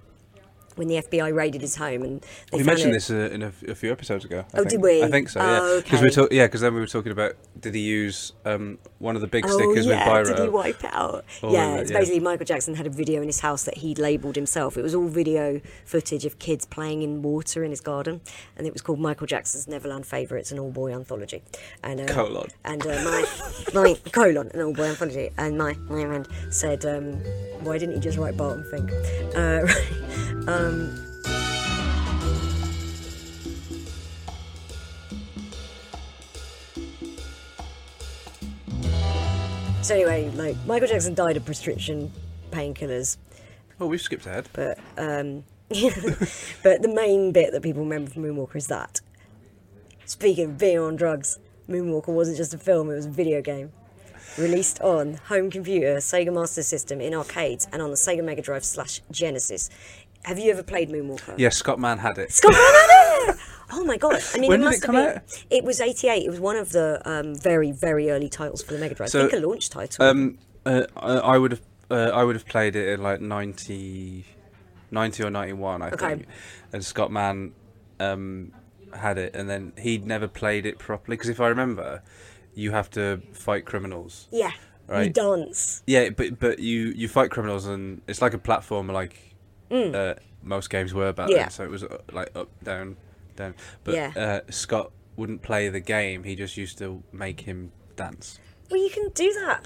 when 0.77 0.89
the 0.89 0.97
FBI 0.97 1.35
raided 1.35 1.61
his 1.61 1.77
home 1.77 2.03
and 2.03 2.21
they 2.51 2.59
We 2.59 2.65
mentioned 2.65 2.95
this 2.95 3.11
uh, 3.11 3.29
in 3.33 3.43
a, 3.43 3.53
a 3.69 3.75
few 3.75 3.91
episodes 3.93 4.25
ago. 4.25 4.41
I 4.41 4.43
Oh, 4.55 4.59
think. 4.59 4.71
did 4.71 4.83
we? 4.83 5.03
I 5.03 5.09
think 5.11 5.29
so. 5.29 5.41
Oh, 5.41 5.75
Yeah, 5.77 5.81
because 5.83 6.01
we 6.01 6.07
okay. 6.09 6.15
talk, 6.15 6.33
Yeah, 6.33 6.47
because 6.47 6.61
then 6.61 6.75
we 6.75 6.81
were 6.81 6.87
talking 6.87 7.13
about 7.13 7.35
did 7.61 7.75
he 7.75 7.81
use 7.81 8.33
um, 8.45 8.79
one 8.99 9.15
of 9.17 9.21
the 9.21 9.27
big 9.29 9.45
Oh 9.47 9.49
stickers 9.51 9.87
yeah, 9.87 10.09
with 10.19 10.29
Biro? 10.29 10.37
did 10.37 10.43
he 10.45 10.49
wipe 10.49 10.85
out? 10.85 11.25
Yeah, 11.43 11.75
it- 11.77 11.81
it's 11.81 11.91
yeah. 11.91 11.99
basically 11.99 12.21
Michael 12.21 12.47
Jackson 12.47 12.75
had 12.75 12.87
a 12.87 12.91
video 12.91 13.21
in 13.21 13.27
his 13.27 13.41
house 13.41 13.65
that 13.65 13.79
he'd 13.79 13.99
labelled 13.99 14.37
himself. 14.37 14.77
It 14.77 14.83
was 14.83 14.95
all 14.95 15.09
video 15.09 15.61
footage 15.85 16.25
of 16.25 16.39
kids 16.39 16.65
playing 16.67 17.03
in 17.03 17.23
water 17.23 17.65
in 17.65 17.71
his 17.71 17.81
garden, 17.81 18.21
and 18.57 18.67
it 18.67 18.73
was 18.73 18.83
called 18.83 18.99
Michael 19.01 19.27
Jackson's 19.27 19.67
Neverland 19.69 20.07
Favourites, 20.07 20.53
an 20.53 20.59
all-boy 20.59 20.93
anthology. 20.95 21.43
And 21.83 22.01
uh, 22.01 22.07
Colon. 22.07 22.49
And 22.65 22.87
uh, 22.87 23.03
my 23.05 23.27
my 23.75 23.95
colon, 24.13 24.51
an 24.55 24.61
all-boy 24.63 24.85
anthology, 24.85 25.31
and 25.37 25.59
my 25.59 25.75
my 25.89 26.05
friend 26.05 26.29
said, 26.51 26.85
um, 26.87 27.15
"Why 27.65 27.79
didn't 27.79 27.95
he 27.97 28.01
just 28.01 28.17
write 28.19 28.37
Barton 28.37 28.65
Fink?" 28.71 28.91
Uh, 29.37 29.63
right. 29.65 30.49
Um, 30.61 30.97
so 39.83 39.95
anyway, 39.95 40.31
like 40.35 40.57
Michael 40.67 40.89
Jackson 40.89 41.15
died 41.15 41.37
of 41.37 41.45
prescription 41.45 42.13
painkillers, 42.51 43.17
Oh, 43.81 43.87
we've 43.87 44.01
skipped 44.01 44.27
ahead. 44.27 44.49
but 44.53 44.79
um, 44.99 45.45
but 46.63 46.83
the 46.83 46.93
main 46.95 47.33
bit 47.33 47.53
that 47.53 47.63
people 47.63 47.83
remember 47.83 48.11
from 48.11 48.25
Moonwalker 48.25 48.57
is 48.57 48.67
that. 48.67 49.01
Speaking 50.05 50.51
of 50.51 50.59
being 50.59 50.79
on 50.79 50.97
drugs, 50.97 51.39
Moonwalker 51.69 52.09
wasn't 52.09 52.37
just 52.37 52.53
a 52.53 52.59
film; 52.59 52.91
it 52.91 52.97
was 52.97 53.07
a 53.07 53.11
video 53.11 53.41
game. 53.41 53.73
Released 54.39 54.81
on 54.81 55.15
home 55.15 55.51
computer, 55.51 55.97
Sega 55.97 56.33
Master 56.33 56.63
System, 56.63 57.01
in 57.01 57.15
arcades, 57.15 57.67
and 57.73 57.81
on 57.83 57.91
the 57.91 57.97
Sega 57.97 58.23
Mega 58.23 58.43
Drive 58.43 58.65
slash 58.65 59.01
Genesis. 59.11 59.71
Have 60.25 60.39
you 60.39 60.51
ever 60.51 60.63
played 60.63 60.91
Moonwalker? 60.91 61.35
Yes, 61.39 61.57
Scott 61.57 61.79
Mann 61.79 61.99
had 61.99 62.19
it. 62.19 62.33
Scott 62.33 62.53
Mann! 62.53 62.61
had 62.63 63.35
it. 63.35 63.37
Oh 63.73 63.85
my 63.85 63.97
god! 63.97 64.21
I 64.35 64.39
mean, 64.39 64.49
When 64.51 64.63
it 64.65 64.71
did 64.71 64.75
it 64.75 64.83
come 64.83 64.97
have 64.97 65.07
been. 65.07 65.17
out? 65.19 65.45
It 65.49 65.63
was 65.63 65.81
'88. 65.81 66.25
It 66.27 66.29
was 66.29 66.41
one 66.41 66.57
of 66.57 66.73
the 66.73 67.01
um, 67.05 67.37
very, 67.37 67.71
very 67.71 68.11
early 68.11 68.29
titles 68.29 68.65
for 68.65 68.73
the 68.73 68.81
Mega 68.81 68.97
Drive. 68.97 69.11
So, 69.11 69.21
I 69.25 69.31
think 69.31 69.41
a 69.45 69.47
launch 69.47 69.71
title. 69.71 70.05
Um, 70.05 70.39
uh, 70.67 70.87
I 70.97 71.39
would 71.39 71.53
have 71.53 71.61
uh, 71.89 72.11
I 72.13 72.25
would 72.25 72.35
have 72.35 72.47
played 72.47 72.75
it 72.75 72.89
in 72.89 73.01
like 73.01 73.21
90, 73.21 74.25
90 74.91 75.23
or 75.23 75.31
ninety 75.31 75.53
one, 75.53 75.83
I 75.83 75.91
Okay. 75.91 76.09
think. 76.09 76.27
And 76.73 76.85
Scott 76.85 77.13
Mann 77.13 77.53
um, 78.01 78.51
had 78.93 79.19
it, 79.19 79.37
and 79.37 79.49
then 79.49 79.73
he'd 79.79 80.05
never 80.05 80.27
played 80.27 80.67
it 80.67 80.81
properly 80.81 81.17
because 81.17 81.29
if 81.31 81.41
I 81.41 81.47
remember, 81.47 82.03
you 82.55 82.73
have 82.73 82.91
to 82.91 83.23
fight 83.33 83.67
criminals. 83.67 84.27
yeah, 84.33 84.51
you 84.89 84.95
right. 84.95 85.13
dance. 85.15 85.85
Yeah, 85.87 86.09
but 86.11 86.41
but 86.41 86.59
you 86.59 86.89
you 86.97 87.07
fight 87.07 87.31
criminals 87.31 87.67
and 87.67 88.03
it's 88.09 88.21
like 88.21 88.35
a 88.35 88.39
platformer, 88.39 88.93
like 88.93 89.30
uh, 89.71 90.15
most 90.43 90.71
games 90.71 90.93
were 90.95 91.13
back 91.13 91.29
Mm. 91.29 91.33
Yeah. 91.33 91.39
then. 91.43 91.51
So 91.51 91.65
it 91.65 91.71
was 91.71 91.85
uh, 91.85 91.99
like 92.13 92.31
up, 92.35 92.49
down, 92.65 92.97
down. 93.37 93.55
But 93.85 93.95
Yeah. 93.95 94.13
uh, 94.17 94.51
Scott 94.51 94.91
wouldn't 95.17 95.43
play 95.43 95.69
the 95.69 95.81
game. 95.81 96.25
He 96.25 96.35
just 96.35 96.57
used 96.57 96.79
to 96.79 97.03
make 97.13 97.41
him 97.43 97.73
dance. 97.97 98.39
Well, 98.71 98.81
you 98.83 98.91
can 98.91 99.09
do 99.11 99.33
that. 99.33 99.65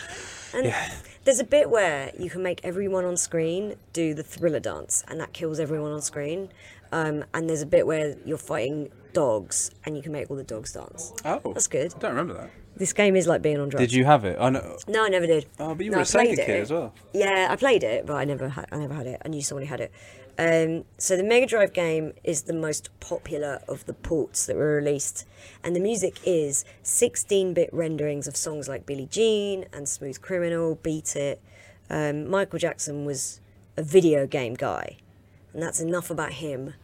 And 0.54 0.66
Yeah. 0.66 0.92
there's 1.24 1.38
a 1.40 1.44
bit 1.44 1.68
where 1.70 2.10
you 2.18 2.30
can 2.30 2.42
make 2.42 2.60
everyone 2.64 3.04
on 3.04 3.16
screen 3.16 3.74
do 3.92 4.14
the 4.14 4.22
thriller 4.22 4.60
dance, 4.60 5.04
and 5.08 5.20
that 5.20 5.32
kills 5.32 5.60
everyone 5.60 5.92
on 5.92 6.00
screen. 6.00 6.48
Um, 6.90 7.24
and 7.34 7.48
there's 7.48 7.62
a 7.62 7.66
bit 7.66 7.86
where 7.86 8.16
you're 8.24 8.38
fighting 8.38 8.90
dogs, 9.12 9.70
and 9.84 9.96
you 9.96 10.02
can 10.02 10.12
make 10.12 10.30
all 10.30 10.36
the 10.36 10.42
dogs 10.44 10.72
dance. 10.72 11.12
Oh, 11.24 11.52
That's 11.52 11.66
good. 11.66 11.92
I 11.94 11.98
don't 11.98 12.10
remember 12.12 12.34
that. 12.34 12.50
This 12.76 12.92
game 12.92 13.14
is 13.14 13.26
like 13.26 13.40
being 13.40 13.60
on 13.60 13.68
drugs. 13.68 13.82
Did 13.82 13.92
you 13.92 14.04
have 14.04 14.24
it? 14.24 14.36
I 14.40 14.50
know. 14.50 14.78
No, 14.88 15.04
I 15.04 15.08
never 15.08 15.26
did. 15.26 15.46
Oh, 15.60 15.74
but 15.74 15.84
you 15.84 15.92
no, 15.92 15.98
were 15.98 16.02
a 16.02 16.06
Sega 16.06 16.36
kid 16.36 16.48
it. 16.48 16.62
as 16.62 16.72
well. 16.72 16.92
Yeah, 17.12 17.48
I 17.50 17.56
played 17.56 17.84
it, 17.84 18.04
but 18.04 18.16
I 18.16 18.24
never, 18.24 18.48
had, 18.48 18.66
I 18.72 18.78
never 18.78 18.94
had 18.94 19.06
it. 19.06 19.22
I 19.24 19.28
knew 19.28 19.42
somebody 19.42 19.66
had 19.66 19.80
it. 19.80 19.92
Um, 20.36 20.84
so 20.98 21.16
the 21.16 21.22
Mega 21.22 21.46
Drive 21.46 21.72
game 21.72 22.12
is 22.24 22.42
the 22.42 22.52
most 22.52 22.88
popular 22.98 23.62
of 23.68 23.86
the 23.86 23.92
ports 23.92 24.46
that 24.46 24.56
were 24.56 24.74
released, 24.74 25.26
and 25.62 25.76
the 25.76 25.80
music 25.80 26.18
is 26.24 26.64
16-bit 26.82 27.70
renderings 27.72 28.26
of 28.26 28.36
songs 28.36 28.68
like 28.68 28.84
Billie 28.84 29.06
Jean 29.06 29.66
and 29.72 29.88
Smooth 29.88 30.20
Criminal, 30.20 30.74
Beat 30.82 31.14
It. 31.14 31.40
Um, 31.88 32.28
Michael 32.28 32.58
Jackson 32.58 33.04
was 33.04 33.40
a 33.76 33.84
video 33.84 34.26
game 34.26 34.54
guy, 34.54 34.96
and 35.52 35.62
that's 35.62 35.78
enough 35.78 36.10
about 36.10 36.32
him 36.32 36.74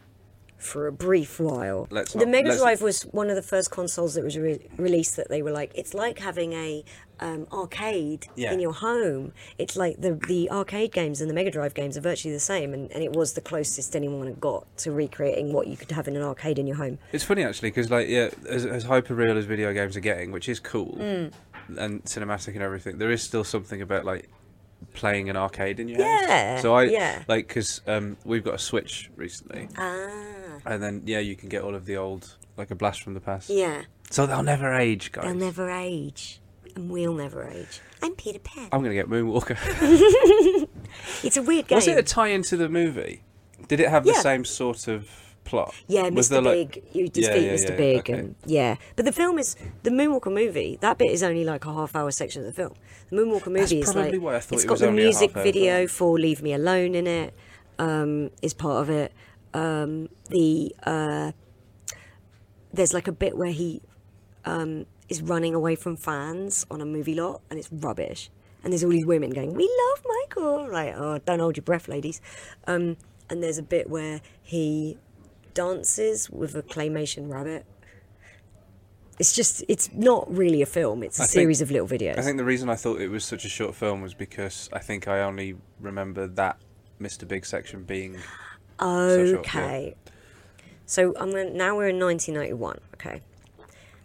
for 0.60 0.86
a 0.86 0.92
brief 0.92 1.40
while. 1.40 1.86
Let's 1.90 2.12
the 2.12 2.20
not- 2.20 2.28
Mega 2.28 2.56
Drive 2.56 2.82
was 2.82 3.02
one 3.04 3.30
of 3.30 3.36
the 3.36 3.42
first 3.42 3.70
consoles 3.70 4.14
that 4.14 4.22
was 4.24 4.36
re- 4.38 4.60
released 4.76 5.16
that 5.16 5.28
they 5.28 5.42
were 5.42 5.50
like, 5.50 5.72
it's 5.74 5.94
like 5.94 6.18
having 6.18 6.52
a 6.52 6.84
um, 7.18 7.46
arcade 7.52 8.26
Yeah. 8.36 8.52
in 8.52 8.60
your 8.60 8.72
home. 8.72 9.32
It's 9.58 9.76
like 9.76 10.00
the 10.00 10.14
the 10.26 10.50
arcade 10.50 10.92
games 10.92 11.20
and 11.20 11.28
the 11.28 11.34
Mega 11.34 11.50
Drive 11.50 11.74
games 11.74 11.96
are 11.98 12.00
virtually 12.00 12.32
the 12.32 12.40
same, 12.40 12.72
and, 12.72 12.90
and 12.92 13.02
it 13.02 13.12
was 13.12 13.34
the 13.34 13.40
closest 13.42 13.94
anyone 13.94 14.26
had 14.26 14.40
got 14.40 14.64
to 14.78 14.90
recreating 14.92 15.52
what 15.52 15.66
you 15.66 15.76
could 15.76 15.90
have 15.90 16.08
in 16.08 16.16
an 16.16 16.22
arcade 16.22 16.58
in 16.58 16.66
your 16.66 16.76
home. 16.76 16.98
It's 17.12 17.24
funny 17.24 17.42
actually 17.44 17.70
because 17.70 17.90
like 17.90 18.08
yeah, 18.08 18.30
as, 18.48 18.64
as 18.64 18.84
hyper 18.84 19.14
real 19.14 19.36
as 19.36 19.44
video 19.44 19.72
games 19.74 19.96
are 19.96 20.00
getting, 20.00 20.30
which 20.32 20.48
is 20.48 20.60
cool 20.60 20.96
Mm. 20.98 21.32
and 21.76 22.02
cinematic 22.04 22.54
and 22.54 22.62
everything, 22.62 22.96
there 22.98 23.10
is 23.10 23.22
still 23.22 23.44
something 23.44 23.82
about 23.82 24.04
like 24.06 24.28
playing 24.94 25.28
an 25.28 25.36
arcade 25.36 25.78
in 25.78 25.88
your 25.88 25.98
home. 25.98 26.06
Yeah, 26.26 26.52
house. 26.54 26.62
So 26.62 26.74
I 26.74 26.84
yeah. 26.84 27.22
like 27.28 27.48
because 27.48 27.82
um, 27.86 28.16
we've 28.24 28.42
got 28.42 28.54
a 28.54 28.58
Switch 28.58 29.10
recently, 29.14 29.68
Ah, 29.76 30.08
and 30.66 30.82
then 30.82 31.02
yeah, 31.06 31.18
you 31.20 31.36
can 31.36 31.48
get 31.48 31.62
all 31.62 31.74
of 31.74 31.86
the 31.86 31.96
old 31.96 32.36
like 32.56 32.70
a 32.70 32.74
blast 32.74 33.02
from 33.02 33.14
the 33.14 33.20
past. 33.20 33.48
yeah. 33.50 33.82
So 34.10 34.26
they'll 34.26 34.42
never 34.42 34.74
age, 34.74 35.12
guys. 35.12 35.24
They'll 35.24 35.34
never 35.34 35.70
age, 35.70 36.40
and 36.74 36.90
we'll 36.90 37.14
never 37.14 37.44
age. 37.48 37.80
I'm 38.02 38.14
Peter 38.16 38.40
Pan. 38.40 38.68
I'm 38.72 38.82
gonna 38.82 38.94
get 38.94 39.08
Moonwalker. 39.08 39.56
It's 41.22 41.36
a 41.36 41.42
weird 41.42 41.68
game. 41.68 41.76
Was 41.76 41.86
it 41.86 41.96
a 41.98 42.02
tie 42.02 42.28
into 42.28 42.56
the 42.56 42.68
movie? 42.68 43.22
Did 43.68 43.78
it 43.80 43.88
have 43.88 44.04
the 44.04 44.12
Yeah. 44.12 44.20
same 44.20 44.44
sort 44.44 44.88
of 44.88 45.08
plot? 45.44 45.72
Yeah, 45.86 46.08
Was 46.08 46.26
Mr. 46.26 46.30
there, 46.30 46.42
like- 46.42 46.72
Big. 46.72 46.84
You 46.92 47.04
Yeah, 47.04 47.10
defeat 47.32 47.46
yeah, 47.46 47.52
Mr. 47.54 47.68
yeah, 47.70 47.76
Big, 47.76 47.98
okay. 48.00 48.12
and 48.14 48.34
yeah. 48.44 48.76
But 48.96 49.04
the 49.04 49.12
film 49.12 49.38
is 49.38 49.54
the 49.84 49.90
Moonwalker 49.90 50.32
movie. 50.32 50.78
That 50.80 50.98
bit 50.98 51.10
is 51.12 51.22
only 51.22 51.44
like 51.44 51.64
a 51.66 51.72
half-hour 51.72 52.10
section 52.10 52.42
of 52.42 52.46
the 52.46 52.52
film. 52.52 52.74
The 53.10 53.16
Moonwalker 53.16 53.48
movie 53.52 53.80
is 53.80 53.92
probably 53.92 54.12
like 54.12 54.20
why 54.22 54.36
I 54.36 54.40
thought 54.40 54.54
it's 54.56 54.64
it 54.64 54.66
got 54.66 54.72
was 54.74 54.80
the 54.80 54.88
only 54.88 55.02
a 55.02 55.04
music 55.06 55.30
half-hour 55.30 55.44
video 55.44 55.76
film. 55.78 55.88
for 55.88 56.18
"Leave 56.18 56.42
Me 56.42 56.52
Alone" 56.54 56.94
in 56.94 57.06
it. 57.06 57.34
Um, 57.78 58.30
is 58.42 58.52
part 58.52 58.82
of 58.82 58.90
it. 58.90 59.12
Um, 59.52 60.08
the 60.28 60.74
uh, 60.84 61.32
there's 62.72 62.94
like 62.94 63.08
a 63.08 63.12
bit 63.12 63.36
where 63.36 63.50
he 63.52 63.82
um, 64.44 64.86
is 65.08 65.22
running 65.22 65.54
away 65.54 65.74
from 65.74 65.96
fans 65.96 66.66
on 66.70 66.80
a 66.80 66.86
movie 66.86 67.14
lot, 67.14 67.42
and 67.50 67.58
it's 67.58 67.70
rubbish. 67.72 68.30
And 68.62 68.72
there's 68.72 68.84
all 68.84 68.90
these 68.90 69.06
women 69.06 69.30
going, 69.30 69.54
"We 69.54 69.64
love 69.88 70.04
Michael!" 70.06 70.70
Like, 70.70 70.94
oh, 70.96 71.18
don't 71.18 71.40
hold 71.40 71.56
your 71.56 71.64
breath, 71.64 71.88
ladies. 71.88 72.20
Um, 72.66 72.96
and 73.28 73.42
there's 73.42 73.58
a 73.58 73.62
bit 73.62 73.88
where 73.88 74.20
he 74.42 74.98
dances 75.54 76.28
with 76.30 76.54
a 76.54 76.62
claymation 76.62 77.30
rabbit. 77.30 77.64
It's 79.18 79.34
just, 79.34 79.62
it's 79.68 79.92
not 79.92 80.34
really 80.34 80.62
a 80.62 80.66
film. 80.66 81.02
It's 81.02 81.18
a 81.18 81.22
I 81.22 81.26
think- 81.26 81.32
series 81.32 81.60
of 81.60 81.70
little 81.70 81.86
videos. 81.86 82.18
I 82.18 82.22
think 82.22 82.38
the 82.38 82.44
reason 82.44 82.70
I 82.70 82.74
thought 82.74 83.00
it 83.00 83.08
was 83.08 83.24
such 83.24 83.44
a 83.44 83.50
short 83.50 83.74
film 83.74 84.00
was 84.00 84.14
because 84.14 84.70
I 84.72 84.78
think 84.78 85.08
I 85.08 85.20
only 85.20 85.56
remember 85.78 86.26
that 86.26 86.56
Mr. 87.00 87.28
Big 87.28 87.44
section 87.44 87.84
being. 87.84 88.16
Okay. 88.80 89.94
So 90.86 91.14
I'm 91.18 91.30
gonna, 91.30 91.50
now 91.50 91.76
we're 91.76 91.88
in 91.88 92.00
1991. 92.00 92.80
Okay, 92.94 93.22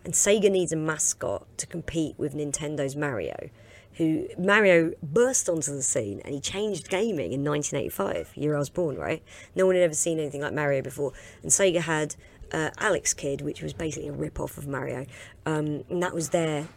and 0.04 0.14
Sega 0.14 0.52
needs 0.52 0.72
a 0.72 0.76
mascot 0.76 1.48
to 1.58 1.66
compete 1.66 2.16
with 2.18 2.36
Nintendo's 2.36 2.96
Mario. 2.96 3.50
Who 3.94 4.28
Mario 4.38 4.92
burst 5.02 5.48
onto 5.48 5.72
the 5.72 5.82
scene 5.82 6.22
and 6.26 6.34
he 6.34 6.42
changed 6.42 6.90
gaming 6.90 7.32
in 7.32 7.44
1985, 7.46 8.34
year 8.36 8.56
I 8.56 8.60
was 8.60 8.70
born, 8.70 8.98
right? 8.98 9.24
No 9.56 9.66
one 9.66 9.76
had 9.76 9.84
ever 9.84 9.94
seen 9.94 10.20
anything 10.20 10.42
like 10.42 10.54
Mario 10.54 10.82
before, 10.82 11.14
and 11.42 11.50
Sega 11.50 11.82
had 11.82 12.16
uh, 12.52 12.72
Alex 12.78 13.14
Kidd, 13.14 13.42
which 13.42 13.62
was 13.62 13.74
basically 13.74 14.10
a 14.10 14.14
rip 14.14 14.40
off 14.40 14.58
of 14.58 14.68
Mario, 14.68 15.06
um, 15.46 15.84
and 15.90 16.04
that 16.04 16.14
was 16.14 16.30
their 16.30 16.68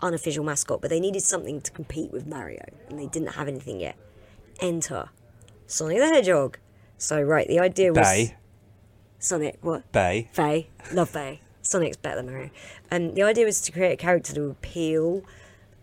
unofficial 0.00 0.44
mascot. 0.44 0.80
But 0.80 0.90
they 0.90 1.00
needed 1.00 1.22
something 1.22 1.60
to 1.60 1.70
compete 1.70 2.12
with 2.12 2.26
Mario, 2.26 2.64
and 2.88 2.98
they 2.98 3.06
didn't 3.06 3.32
have 3.32 3.48
anything 3.48 3.80
yet. 3.80 3.96
Enter 4.60 5.10
Sonic 5.66 5.98
the 5.98 6.06
Hedgehog. 6.06 6.58
So 7.00 7.20
right, 7.22 7.48
the 7.48 7.58
idea 7.58 7.92
was 7.92 8.06
Bay. 8.06 8.36
Sonic. 9.18 9.56
What? 9.62 9.90
Bay. 9.90 10.28
Faye. 10.32 10.68
Love 10.92 11.08
Faye. 11.08 11.40
Sonic's 11.62 11.96
better 11.96 12.16
than 12.16 12.26
Mario. 12.26 12.50
And 12.90 13.14
the 13.14 13.22
idea 13.22 13.46
was 13.46 13.62
to 13.62 13.72
create 13.72 13.92
a 13.92 13.96
character 13.96 14.34
to 14.34 14.50
appeal 14.50 15.22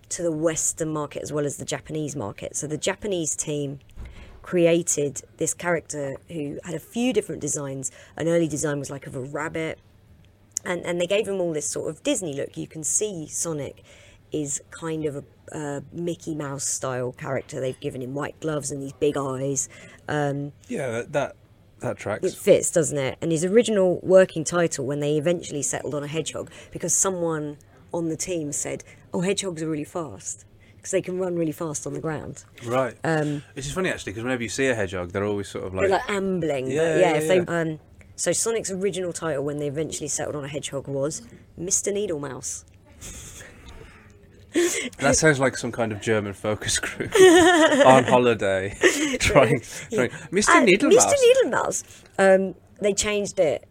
to 0.10 0.21
the 0.21 0.32
Western 0.32 0.93
market 0.93 1.23
as 1.23 1.34
well 1.34 1.45
as 1.45 1.58
the 1.58 1.65
Japanese 1.65 2.15
market. 2.15 2.56
So 2.56 2.67
the 2.67 2.77
Japanese 2.77 3.36
team 3.36 3.80
created 4.43 5.23
this 5.38 5.56
character 5.56 6.17
who 6.30 6.60
had 6.63 6.75
a 6.75 6.80
few 6.80 7.13
different 7.13 7.41
designs. 7.41 7.91
An 8.15 8.27
early 8.27 8.47
design 8.47 8.77
was 8.77 8.91
like 8.91 9.08
of 9.08 9.15
a 9.15 9.21
rabbit. 9.21 9.80
And, 10.63 10.86
and 10.86 11.01
they 11.01 11.08
gave 11.08 11.27
him 11.27 11.41
all 11.41 11.51
this 11.51 11.67
sort 11.67 11.89
of 11.89 12.03
Disney 12.03 12.34
look. 12.36 12.58
You 12.58 12.67
can 12.67 12.84
see 12.84 13.27
Sonic 13.27 13.84
is 14.31 14.61
kind 14.71 15.05
of 15.05 15.15
a 15.17 15.23
uh, 15.51 15.81
Mickey 15.91 16.35
Mouse 16.35 16.65
style 16.65 17.11
character. 17.13 17.59
They've 17.59 17.79
given 17.79 18.01
him 18.01 18.13
white 18.13 18.39
gloves 18.39 18.71
and 18.71 18.81
these 18.81 18.93
big 18.93 19.17
eyes. 19.17 19.69
Um, 20.07 20.51
Yeah, 20.67 20.89
that 20.91 21.13
that, 21.13 21.35
that 21.79 21.97
tracks. 21.97 22.25
it 22.25 22.33
fits, 22.33 22.71
doesn't 22.71 22.97
it? 22.97 23.17
And 23.21 23.31
his 23.31 23.45
original 23.45 23.99
working 24.03 24.43
title, 24.43 24.85
when 24.85 24.99
they 24.99 25.17
eventually 25.17 25.61
settled 25.63 25.93
on 25.95 26.03
a 26.03 26.07
hedgehog, 26.07 26.51
because 26.71 26.93
someone 26.93 27.57
on 27.93 28.09
the 28.09 28.17
team 28.17 28.51
said, 28.51 28.83
"Oh, 29.13 29.21
hedgehogs 29.21 29.61
are 29.63 29.69
really 29.69 29.83
fast 29.85 30.45
because 30.75 30.91
they 30.91 31.01
can 31.01 31.17
run 31.17 31.35
really 31.37 31.53
fast 31.53 31.87
on 31.87 31.93
the 31.93 32.01
ground." 32.01 32.43
Right. 32.65 32.97
Um, 33.03 33.43
Which 33.53 33.65
is 33.65 33.71
funny 33.71 33.89
actually, 33.89 34.11
because 34.11 34.23
whenever 34.23 34.43
you 34.43 34.49
see 34.49 34.67
a 34.67 34.75
hedgehog, 34.75 35.11
they're 35.11 35.23
always 35.25 35.47
sort 35.47 35.65
of 35.65 35.73
like. 35.73 35.87
They're 35.87 35.97
like 35.99 36.09
ambling. 36.09 36.69
Yeah, 36.69 36.97
yeah. 36.97 36.99
yeah, 36.99 37.13
if 37.13 37.27
they, 37.27 37.39
um, 37.39 37.79
so 38.15 38.31
Sonic's 38.33 38.71
original 38.71 39.13
title, 39.13 39.43
when 39.43 39.59
they 39.59 39.67
eventually 39.67 40.09
settled 40.09 40.35
on 40.35 40.43
a 40.43 40.47
hedgehog, 40.49 40.87
was 40.87 41.21
Mr. 41.59 41.93
Needle 41.93 42.19
Mouse. 42.19 42.65
That 44.99 45.15
sounds 45.15 45.39
like 45.39 45.57
some 45.57 45.71
kind 45.71 45.91
of 45.91 46.01
German 46.01 46.33
focus 46.33 46.79
group 46.79 47.13
on 47.85 48.03
holiday, 48.03 48.75
trying, 49.19 49.61
trying. 49.91 50.09
Mr. 50.31 50.49
Uh, 50.49 50.65
Needlemouse. 50.65 51.05
Mr. 51.05 51.13
Needlemouse. 51.23 52.03
Um, 52.19 52.55
they 52.81 52.93
changed 52.93 53.39
it 53.39 53.67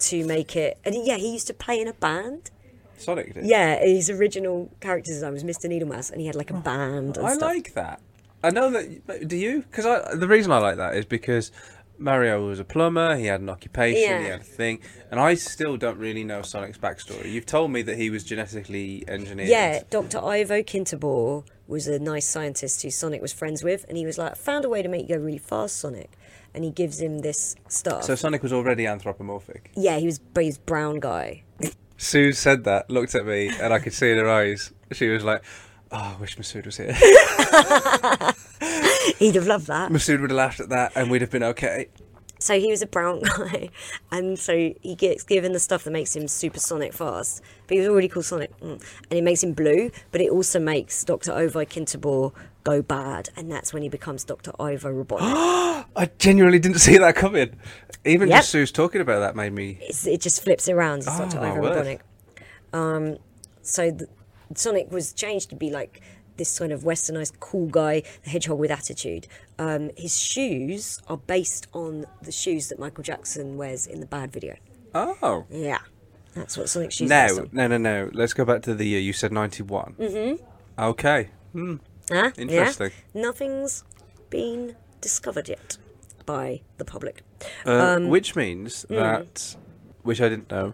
to 0.00 0.24
make 0.24 0.56
it. 0.56 0.78
And 0.84 0.94
yeah, 1.04 1.16
he 1.16 1.32
used 1.32 1.46
to 1.48 1.54
play 1.54 1.80
in 1.80 1.88
a 1.88 1.92
band. 1.92 2.50
Sonic 2.96 3.34
did. 3.34 3.46
Yeah, 3.46 3.82
his 3.82 4.10
original 4.10 4.70
character 4.80 5.12
design 5.12 5.32
was 5.32 5.44
Mr. 5.44 5.66
Needlemouse, 5.70 6.10
and 6.10 6.20
he 6.20 6.26
had 6.26 6.36
like 6.36 6.50
a 6.50 6.54
band. 6.54 7.16
And 7.16 7.26
I 7.26 7.34
stuff. 7.34 7.42
like 7.42 7.74
that. 7.74 8.00
I 8.42 8.50
know 8.50 8.70
that. 8.70 9.28
Do 9.28 9.36
you? 9.36 9.62
Because 9.62 10.18
the 10.18 10.28
reason 10.28 10.52
I 10.52 10.58
like 10.58 10.76
that 10.76 10.96
is 10.96 11.04
because 11.04 11.52
Mario 12.00 12.46
was 12.46 12.58
a 12.58 12.64
plumber. 12.64 13.16
He 13.16 13.26
had 13.26 13.40
an 13.40 13.48
occupation. 13.50 14.22
He 14.22 14.28
had 14.28 14.40
a 14.40 14.44
thing, 14.44 14.80
and 15.10 15.20
I 15.20 15.34
still 15.34 15.76
don't 15.76 15.98
really 15.98 16.24
know 16.24 16.42
Sonic's 16.42 16.78
backstory. 16.78 17.30
You've 17.30 17.46
told 17.46 17.70
me 17.70 17.82
that 17.82 17.96
he 17.96 18.10
was 18.10 18.24
genetically 18.24 19.04
engineered. 19.06 19.48
Yeah, 19.50 19.82
Dr. 19.90 20.18
Ivo 20.24 20.62
Kintobor 20.62 21.44
was 21.68 21.86
a 21.86 21.98
nice 21.98 22.26
scientist 22.26 22.82
who 22.82 22.90
Sonic 22.90 23.20
was 23.22 23.32
friends 23.32 23.62
with, 23.62 23.84
and 23.88 23.96
he 23.98 24.06
was 24.06 24.18
like, 24.18 24.34
found 24.36 24.64
a 24.64 24.68
way 24.68 24.82
to 24.82 24.88
make 24.88 25.08
you 25.08 25.16
go 25.16 25.22
really 25.22 25.38
fast, 25.38 25.76
Sonic. 25.76 26.10
And 26.54 26.64
he 26.64 26.70
gives 26.70 27.00
him 27.00 27.18
this 27.20 27.54
stuff. 27.68 28.02
So 28.04 28.14
Sonic 28.16 28.42
was 28.42 28.52
already 28.52 28.86
anthropomorphic. 28.86 29.70
yeah, 29.76 29.98
he 29.98 30.06
was, 30.06 30.18
but 30.18 30.42
he's 30.44 30.58
brown 30.58 30.98
guy. 31.00 31.44
Sue 31.96 32.32
said 32.32 32.64
that, 32.64 32.90
looked 32.90 33.14
at 33.14 33.26
me, 33.26 33.50
and 33.60 33.72
I 33.74 33.78
could 33.78 33.92
see 33.92 34.10
in 34.10 34.18
her 34.18 34.28
eyes. 34.28 34.72
She 34.90 35.08
was 35.10 35.22
like, 35.22 35.44
"Oh, 35.92 36.14
I 36.16 36.20
wish 36.20 36.36
Masood 36.38 36.64
was 36.64 36.78
here." 36.78 36.96
He'd 39.18 39.34
have 39.34 39.46
loved 39.46 39.66
that. 39.66 39.90
Masood 39.90 40.20
would 40.20 40.30
have 40.30 40.36
laughed 40.36 40.60
at 40.60 40.68
that, 40.70 40.92
and 40.94 41.10
we'd 41.10 41.20
have 41.20 41.30
been 41.30 41.42
okay. 41.42 41.88
So 42.38 42.58
he 42.58 42.70
was 42.70 42.80
a 42.80 42.86
brown 42.86 43.20
guy, 43.36 43.68
and 44.10 44.38
so 44.38 44.72
he 44.80 44.94
gets 44.94 45.22
given 45.22 45.52
the 45.52 45.60
stuff 45.60 45.84
that 45.84 45.90
makes 45.90 46.16
him 46.16 46.26
supersonic 46.26 46.94
fast. 46.94 47.42
But 47.66 47.74
he 47.74 47.80
was 47.80 47.88
already 47.88 48.08
called 48.08 48.24
Sonic, 48.24 48.58
mm. 48.60 48.82
and 49.10 49.18
it 49.18 49.22
makes 49.22 49.42
him 49.42 49.52
blue. 49.52 49.90
But 50.10 50.22
it 50.22 50.30
also 50.30 50.58
makes 50.58 51.04
Doctor 51.04 51.32
Ovo 51.32 51.64
Kintobor 51.66 52.32
go 52.64 52.80
bad, 52.82 53.28
and 53.36 53.50
that's 53.52 53.72
when 53.74 53.82
he 53.82 53.88
becomes 53.90 54.24
Doctor 54.24 54.52
Ovo 54.58 54.90
Robotnik. 54.90 55.20
I 55.96 56.10
genuinely 56.18 56.58
didn't 56.58 56.78
see 56.78 56.96
that 56.98 57.14
coming. 57.14 57.56
Even 58.06 58.28
Yep. 58.28 58.38
just 58.38 58.50
Sue's 58.50 58.72
talking 58.72 59.02
about 59.02 59.20
that 59.20 59.36
made 59.36 59.52
me. 59.52 59.78
it's, 59.82 60.06
it 60.06 60.22
just 60.22 60.42
flips 60.42 60.66
around. 60.68 61.00
It's 61.00 61.08
Oh, 61.08 61.18
Doctor 61.18 61.40
my 61.40 61.50
Ovo. 61.50 61.60
Robotnik. 61.60 62.00
Um, 62.72 63.18
so 63.62 63.90
the, 63.90 64.08
Sonic 64.54 64.90
was 64.90 65.12
changed 65.12 65.50
to 65.50 65.56
be 65.56 65.70
like 65.70 66.00
this 66.40 66.58
kind 66.58 66.72
of 66.72 66.84
westernized 66.84 67.38
cool 67.38 67.66
guy, 67.66 68.02
the 68.24 68.30
hedgehog 68.30 68.58
with 68.58 68.70
attitude. 68.70 69.28
Um, 69.58 69.90
his 69.94 70.18
shoes 70.18 70.98
are 71.06 71.18
based 71.18 71.66
on 71.74 72.06
the 72.22 72.32
shoes 72.32 72.70
that 72.70 72.78
Michael 72.78 73.04
Jackson 73.04 73.58
wears 73.58 73.86
in 73.86 74.00
the 74.00 74.06
Bad 74.06 74.32
video. 74.32 74.56
Oh. 74.94 75.44
Yeah, 75.50 75.80
that's 76.34 76.56
what 76.56 76.70
Sonic's 76.70 76.94
shoes 76.94 77.10
No, 77.10 77.46
no, 77.52 77.66
no, 77.66 77.76
no. 77.76 78.10
Let's 78.14 78.32
go 78.32 78.46
back 78.46 78.62
to 78.62 78.74
the 78.74 78.86
year. 78.86 79.00
You 79.00 79.12
said 79.12 79.32
91. 79.32 79.96
Mm-hmm. 79.98 80.42
Okay. 80.82 81.28
Hmm. 81.52 81.76
Huh? 82.10 82.30
Interesting. 82.38 82.90
Yeah? 83.14 83.22
Nothing's 83.22 83.84
been 84.30 84.76
discovered 85.02 85.46
yet 85.48 85.76
by 86.24 86.62
the 86.78 86.86
public. 86.86 87.22
Uh, 87.66 87.96
Um, 87.96 88.08
which 88.08 88.34
means 88.34 88.84
hmm. 88.88 88.94
that, 88.94 89.56
which 90.02 90.22
I 90.22 90.30
didn't 90.30 90.50
know 90.50 90.72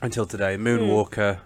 until 0.00 0.24
today, 0.24 0.56
Hmm. 0.56 0.66
Moonwalker, 0.66 1.40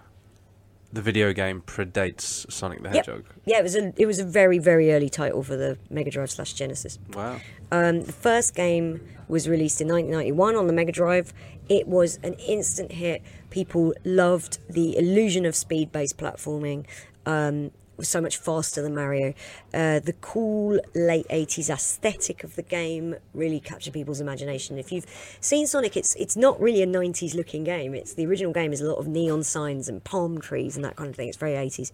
the 0.91 1.01
video 1.01 1.33
game, 1.33 1.61
predates 1.61 2.51
Sonic 2.51 2.81
the 2.81 2.89
Yep. 2.89 3.05
Hedgehog. 3.05 3.25
Yeah, 3.45 3.59
it 3.59 3.63
was 3.63 3.75
a 3.75 3.93
it 3.97 4.05
was 4.05 4.19
a 4.19 4.25
very 4.25 4.57
very 4.59 4.91
early 4.91 5.09
title 5.09 5.43
for 5.43 5.55
the 5.55 5.77
Mega 5.89 6.09
Drive 6.11 6.31
slash 6.31 6.53
Genesis. 6.53 6.97
Wow. 7.13 7.39
Um, 7.71 8.01
the 8.01 8.11
first 8.13 8.55
game 8.55 9.01
was 9.27 9.47
released 9.47 9.79
in 9.81 9.87
1991 9.87 10.55
on 10.55 10.67
the 10.67 10.73
Mega 10.73 10.91
Drive. 10.91 11.33
It 11.67 11.87
was 11.87 12.19
an 12.23 12.33
instant 12.33 12.93
hit. 12.93 13.21
People 13.51 13.93
loved 14.03 14.57
the 14.67 14.97
illusion 14.97 15.45
of 15.45 15.55
speed 15.55 15.91
based 15.91 16.17
platforming. 16.17 16.85
Um, 17.25 17.71
was 17.99 18.09
so 18.09 18.21
much 18.21 18.37
faster 18.37 18.81
than 18.81 18.95
Mario. 18.95 19.33
Uh, 19.73 19.99
the 19.99 20.15
cool 20.21 20.79
late 20.95 21.27
80s 21.27 21.69
aesthetic 21.69 22.43
of 22.43 22.55
the 22.55 22.63
game 22.63 23.15
really 23.33 23.59
captured 23.59 23.93
people's 23.93 24.21
imagination. 24.21 24.79
If 24.79 24.91
you've 24.91 25.05
seen 25.39 25.67
Sonic, 25.67 25.95
it's 25.95 26.15
it's 26.15 26.35
not 26.35 26.59
really 26.59 26.81
a 26.81 26.87
90s 26.87 27.35
looking 27.35 27.63
game. 27.63 27.93
It's 27.93 28.13
the 28.13 28.25
original 28.25 28.53
game 28.53 28.73
is 28.73 28.81
a 28.81 28.85
lot 28.85 28.97
of 28.97 29.07
neon 29.07 29.43
signs 29.43 29.87
and 29.87 30.03
palm 30.03 30.41
trees 30.41 30.75
and 30.75 30.83
that 30.85 30.95
kind 30.95 31.09
of 31.09 31.15
thing. 31.15 31.27
It's 31.27 31.37
very 31.37 31.53
80s. 31.53 31.91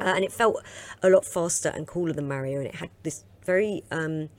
Uh, 0.00 0.14
and 0.16 0.24
it 0.24 0.32
felt 0.32 0.62
a 1.02 1.10
lot 1.10 1.26
faster 1.26 1.68
and 1.68 1.86
cooler 1.86 2.14
than 2.14 2.26
Mario, 2.26 2.58
and 2.58 2.66
it 2.66 2.76
had 2.76 2.88
this 3.02 3.24
very 3.44 3.82
um, 3.90 4.30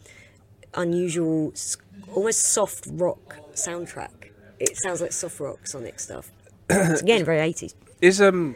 unusual, 0.74 1.54
almost 2.14 2.42
soft 2.42 2.88
rock 2.92 3.38
soundtrack. 3.54 4.32
It 4.60 4.76
sounds 4.78 5.02
like 5.02 5.12
soft 5.12 5.40
rock 5.40 5.68
Sonic 5.68 6.00
stuff. 6.00 6.32
It's, 6.70 7.02
again, 7.02 7.24
very 7.24 7.38
80s. 7.38 7.76
Is 8.02 8.22
um, 8.22 8.56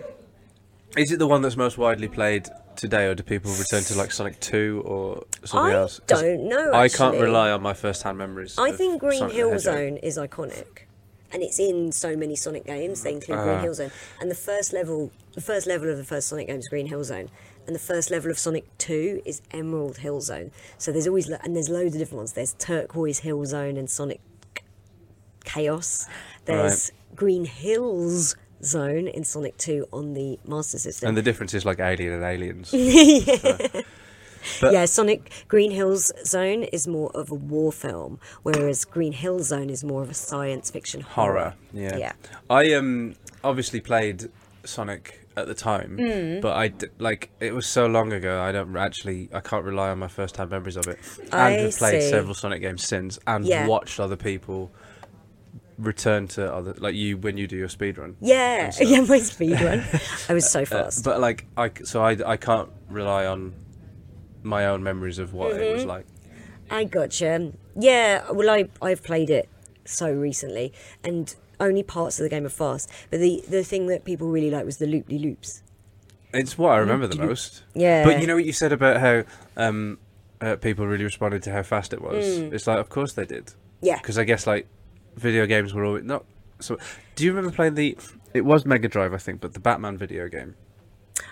is 0.97 1.11
it 1.11 1.19
the 1.19 1.27
one 1.27 1.41
that's 1.41 1.57
most 1.57 1.77
widely 1.77 2.07
played 2.07 2.47
today, 2.75 3.05
or 3.05 3.15
do 3.15 3.23
people 3.23 3.51
return 3.53 3.83
to 3.83 3.95
like 3.97 4.11
Sonic 4.11 4.39
Two 4.39 4.81
or 4.85 5.23
something 5.43 5.73
else? 5.73 5.99
I 6.11 6.13
don't 6.21 6.49
know, 6.49 6.73
I 6.73 6.89
can't 6.89 7.19
rely 7.19 7.51
on 7.51 7.61
my 7.61 7.73
first-hand 7.73 8.17
memories. 8.17 8.55
I 8.57 8.71
think 8.71 8.99
Green 9.01 9.19
Sonic 9.19 9.35
Hill 9.35 9.59
Zone 9.59 9.97
is 9.97 10.17
iconic. 10.17 10.65
And 11.33 11.43
it's 11.43 11.59
in 11.59 11.91
so 11.91 12.15
many 12.15 12.35
Sonic 12.37 12.65
games. 12.65 13.03
They 13.03 13.11
include 13.13 13.39
Green 13.39 13.57
Ah. 13.57 13.61
Hill 13.61 13.73
Zone, 13.73 13.91
and 14.21 14.31
the 14.31 14.35
first 14.35 14.71
level, 14.71 15.11
the 15.33 15.41
first 15.41 15.67
level 15.67 15.89
of 15.89 15.97
the 15.97 16.03
first 16.05 16.27
Sonic 16.29 16.47
game 16.47 16.59
is 16.59 16.67
Green 16.69 16.87
Hill 16.87 17.03
Zone, 17.03 17.29
and 17.67 17.75
the 17.75 17.79
first 17.79 18.09
level 18.09 18.31
of 18.31 18.37
Sonic 18.39 18.65
Two 18.77 19.21
is 19.25 19.41
Emerald 19.51 19.97
Hill 19.97 20.21
Zone. 20.21 20.51
So 20.77 20.91
there's 20.93 21.07
always 21.07 21.27
lo- 21.27 21.39
and 21.43 21.55
there's 21.55 21.67
loads 21.67 21.93
of 21.95 21.99
different 21.99 22.17
ones. 22.19 22.33
There's 22.33 22.53
Turquoise 22.53 23.19
Hill 23.19 23.43
Zone 23.45 23.75
and 23.75 23.89
Sonic 23.89 24.21
Chaos. 25.43 26.07
There's 26.45 26.91
Green 27.15 27.45
Hills 27.45 28.35
Zone 28.63 29.07
in 29.07 29.23
Sonic 29.23 29.57
Two 29.57 29.87
on 29.91 30.13
the 30.13 30.39
Master 30.47 30.77
System. 30.79 31.07
And 31.09 31.17
the 31.17 31.21
difference 31.21 31.53
is 31.53 31.65
like 31.65 31.79
Alien 31.79 32.13
and 32.13 32.23
Aliens. 32.23 32.71
But- 34.61 34.73
yeah, 34.73 34.85
Sonic 34.85 35.31
Green 35.47 35.71
Hills 35.71 36.11
Zone 36.23 36.63
is 36.65 36.87
more 36.87 37.09
of 37.15 37.31
a 37.31 37.33
war 37.33 37.71
film, 37.71 38.19
whereas 38.43 38.85
Green 38.85 39.11
Hill 39.13 39.39
Zone 39.39 39.71
is 39.71 39.83
more 39.83 40.03
of 40.03 40.09
a 40.11 40.13
science 40.13 40.69
fiction 40.69 41.01
horror. 41.01 41.39
horror. 41.39 41.53
Yeah. 41.73 41.97
Yeah. 41.97 42.11
I 42.47 42.73
um 42.73 43.15
obviously 43.43 43.81
played 43.81 44.29
Sonic 44.63 45.27
at 45.35 45.47
the 45.47 45.55
time, 45.55 45.97
Hmm. 45.97 46.41
but 46.41 46.55
I 46.55 46.67
d- 46.67 46.87
like 46.99 47.31
it 47.39 47.55
was 47.55 47.65
so 47.65 47.87
long 47.87 48.13
ago. 48.13 48.39
I 48.39 48.51
don't 48.51 48.77
actually 48.77 49.29
I 49.33 49.39
can't 49.39 49.65
rely 49.65 49.89
on 49.89 49.97
my 49.97 50.07
first 50.07 50.37
hand 50.37 50.51
memories 50.51 50.77
of 50.77 50.85
it. 50.87 50.99
And 51.23 51.33
I 51.33 51.49
have 51.53 51.75
played 51.75 52.03
see. 52.03 52.09
several 52.11 52.35
Sonic 52.35 52.61
games 52.61 52.83
since, 52.87 53.17
and 53.25 53.45
Yeah. 53.45 53.65
watched 53.65 53.99
other 53.99 54.15
people 54.15 54.71
return 55.77 56.27
to 56.29 56.53
other 56.53 56.73
like 56.77 56.95
you 56.95 57.17
when 57.17 57.37
you 57.37 57.47
do 57.47 57.55
your 57.57 57.69
speed 57.69 57.97
run. 57.97 58.15
Yeah, 58.21 58.69
so- 58.71 58.83
yeah, 58.83 59.01
my 59.01 59.19
speed 59.19 59.59
run. 59.61 59.83
I 60.29 60.33
was 60.33 60.49
so 60.49 60.61
Uh, 60.63 60.65
fast. 60.65 61.03
but 61.03 61.19
like 61.19 61.45
i 61.57 61.69
so 61.83 62.01
I 62.03 62.17
I 62.25 62.37
can't 62.37 62.69
rely 62.89 63.25
on 63.25 63.53
my 64.43 64.65
own 64.67 64.83
memories 64.83 65.19
of 65.19 65.33
what 65.33 65.51
it 65.51 65.61
Mm-hmm. 65.61 65.73
was 65.75 65.85
like. 65.85 66.05
I 66.69 66.83
gotcha. 66.85 67.51
Yeah, 67.79 68.31
well, 68.31 68.49
I 68.49 68.69
I've 68.81 69.03
played 69.03 69.29
it 69.29 69.49
so 69.85 70.11
recently, 70.11 70.73
and 71.03 71.33
only 71.59 71.83
parts 71.83 72.19
of 72.19 72.23
the 72.23 72.29
game 72.29 72.45
are 72.45 72.49
fast. 72.49 72.89
But 73.11 73.19
the 73.19 73.43
the 73.47 73.63
thing 73.63 73.87
that 73.87 74.03
people 74.05 74.29
really 74.29 74.49
like 74.49 74.65
was 74.65 74.77
the 74.77 74.87
loop 74.87 75.07
de 75.09 75.17
loops. 75.19 75.61
It's 76.33 76.57
what 76.57 76.71
I 76.71 76.77
remember 76.77 77.07
the 77.07 77.15
most. 77.17 77.63
Yeah. 77.75 78.03
But 78.03 78.19
you 78.19 78.27
know 78.27 78.35
what 78.35 78.43
you 78.45 78.51
said 78.51 78.73
about 78.73 78.99
how 78.99 79.23
um, 79.55 79.99
uh, 80.41 80.55
people 80.57 80.85
really 80.85 81.05
responded 81.05 81.43
to 81.43 81.51
how 81.51 81.63
fast 81.63 81.93
it 81.93 82.01
was. 82.01 82.25
It's 82.25 82.67
like, 82.67 82.77
of 82.79 82.89
course 82.89 83.13
they 83.13 83.25
did. 83.25 83.45
Mm. 83.45 83.53
Yeah. 83.81 83.97
Because 83.97 84.17
I 84.17 84.25
guess 84.25 84.45
like 84.45 84.67
video 85.15 85.45
games 85.45 85.73
were 85.73 85.85
always 85.85 86.03
not. 86.03 86.25
So, 86.59 86.77
do 87.15 87.25
you 87.25 87.33
remember 87.33 87.55
playing 87.55 87.75
the? 87.75 87.97
It 88.33 88.45
was 88.45 88.65
Mega 88.65 88.87
Drive, 88.87 89.13
I 89.13 89.17
think, 89.17 89.41
but 89.41 89.53
the 89.53 89.59
Batman 89.59 89.97
video 89.97 90.27
game. 90.27 90.55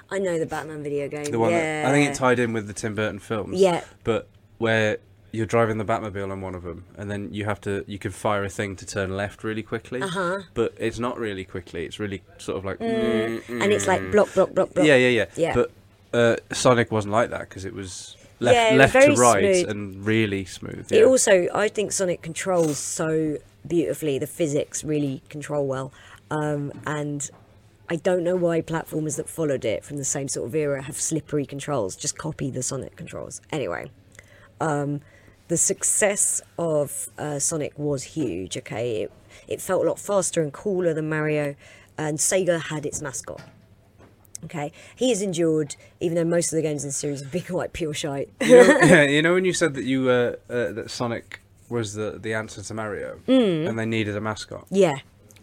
I 0.10 0.20
know 0.20 0.38
the 0.40 0.46
Batman 0.46 0.84
video 0.84 1.08
game. 1.08 1.26
The 1.26 1.40
one 1.40 1.52
yeah. 1.52 1.84
that 1.84 1.90
I 1.90 1.92
think 1.92 2.12
it 2.12 2.16
tied 2.16 2.40
in 2.40 2.54
with 2.54 2.68
the 2.68 2.74
Tim 2.74 2.96
Burton 2.96 3.20
films. 3.20 3.60
Yeah. 3.60 3.84
But 4.04 4.28
where 4.58 4.98
you're 5.32 5.48
driving 5.48 5.80
the 5.80 5.86
Batmobile 5.86 6.32
on 6.32 6.42
one 6.42 6.56
of 6.56 6.64
them, 6.64 6.86
and 6.96 7.10
then 7.10 7.34
you 7.34 7.46
have 7.46 7.60
to 7.62 7.84
you 7.88 7.98
can 7.98 8.12
fire 8.12 8.44
a 8.44 8.50
thing 8.50 8.76
to 8.78 8.86
turn 8.86 9.18
left 9.18 9.44
really 9.44 9.64
quickly. 9.64 10.02
Uh-huh. 10.02 10.44
But 10.54 10.76
it's 10.78 11.00
not 11.00 11.18
really 11.18 11.44
quickly. 11.44 11.86
It's 11.86 12.00
really 12.00 12.22
sort 12.38 12.58
of 12.58 12.66
like. 12.66 12.80
and 12.80 13.42
it's 13.50 13.88
like 13.88 14.12
block, 14.12 14.34
block, 14.34 14.54
block, 14.54 14.74
block. 14.74 14.86
Yeah, 14.86 14.96
yeah, 14.96 15.10
yeah. 15.10 15.26
Yeah. 15.36 15.54
But 15.56 15.72
uh, 16.14 16.38
Sonic 16.54 16.92
wasn't 16.92 17.14
like 17.14 17.32
that 17.32 17.50
because 17.50 17.66
it 17.66 17.74
was 17.74 18.16
left, 18.40 18.56
Yeah, 18.56 18.78
left 18.78 18.94
to 18.94 19.16
right 19.16 19.56
smooth. 19.56 19.70
and 19.70 20.06
really 20.06 20.46
smooth. 20.46 20.92
It 20.92 21.04
also, 21.04 21.48
I 21.54 21.68
think 21.68 21.92
Sonic 21.92 22.22
controls 22.22 22.78
so 22.78 23.38
beautifully. 23.68 24.20
The 24.20 24.28
physics 24.28 24.84
really 24.84 25.22
control 25.30 25.66
well, 25.66 25.92
um, 26.30 26.72
and 26.86 27.30
I 27.90 27.98
don't 27.98 28.24
know 28.24 28.36
why 28.36 28.62
platformers 28.62 29.18
that 29.18 29.30
followed 29.30 29.66
it 29.66 29.84
from 29.84 29.98
the 29.98 30.06
same 30.06 30.28
sort 30.28 30.48
of 30.48 30.56
era 30.56 30.82
have 30.82 31.00
slippery 31.00 31.46
controls. 31.46 31.96
Just 31.96 32.18
copy 32.18 32.50
the 32.50 32.64
Sonic 32.64 32.96
controls. 32.96 33.42
Anyway, 33.52 33.92
um, 34.60 35.02
the 35.48 35.58
success 35.58 36.42
of 36.58 37.10
uh, 37.18 37.40
Sonic 37.40 37.78
was 37.78 38.04
huge. 38.04 38.58
Okay, 38.58 39.04
it 39.04 39.12
it 39.48 39.62
felt 39.62 39.84
a 39.86 39.88
lot 39.88 40.00
faster 40.00 40.42
and 40.42 40.54
cooler 40.54 40.94
than 40.94 41.10
Mario, 41.10 41.56
and 41.98 42.18
Sega 42.18 42.62
had 42.62 42.86
its 42.86 43.02
mascot. 43.02 43.42
Okay, 44.46 44.72
he 44.96 45.10
has 45.10 45.22
endured, 45.22 45.76
even 46.00 46.16
though 46.16 46.24
most 46.24 46.52
of 46.52 46.58
the 46.58 46.62
games 46.62 46.84
in 46.84 46.90
the 46.90 46.94
series 46.94 47.22
have 47.22 47.32
been 47.32 47.44
quite 47.48 47.74
pure 47.74 47.94
shite. 47.94 48.30
you, 48.42 48.58
know, 48.58 48.80
yeah, 48.84 49.04
you 49.04 49.22
know 49.22 49.34
when 49.34 49.46
you 49.46 49.54
said 49.54 49.74
that 49.76 49.84
you 49.84 50.10
uh, 50.10 50.36
uh, 50.50 50.72
that 50.72 50.90
Sonic 50.90 51.42
was 51.70 51.94
the 51.94 52.18
the 52.22 52.34
answer 52.34 52.62
to 52.62 52.74
Mario, 52.74 53.20
Mm. 53.28 53.68
and 53.70 53.80
they 53.80 53.86
needed 53.86 54.16
a 54.16 54.22
mascot. 54.22 54.66
yeah, 54.70 54.94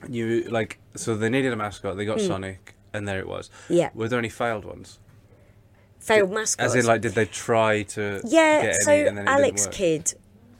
You 0.08 0.42
like 0.50 0.78
so 0.96 1.16
they 1.16 1.28
needed 1.28 1.52
a 1.52 1.56
mascot. 1.56 1.96
They 1.96 2.04
got 2.04 2.20
Sonic, 2.20 2.74
and 2.92 3.06
there 3.08 3.18
it 3.18 3.26
was. 3.28 3.48
Mm. 3.68 3.76
Yeah. 3.76 3.90
Were 3.94 4.08
there 4.08 4.18
any 4.18 4.28
failed 4.30 4.64
ones? 4.64 4.98
failed 5.98 6.30
mascots. 6.32 6.74
As 6.74 6.74
in, 6.74 6.86
like, 6.86 7.02
did 7.02 7.12
they 7.14 7.26
try 7.26 7.82
to? 7.82 8.20
Yeah, 8.24 8.62
get 8.62 8.74
so 8.82 8.92
any, 8.92 9.08
and 9.08 9.18
then 9.18 9.26
it 9.28 9.30
Alex? 9.30 9.66
Kidd, 9.70 10.14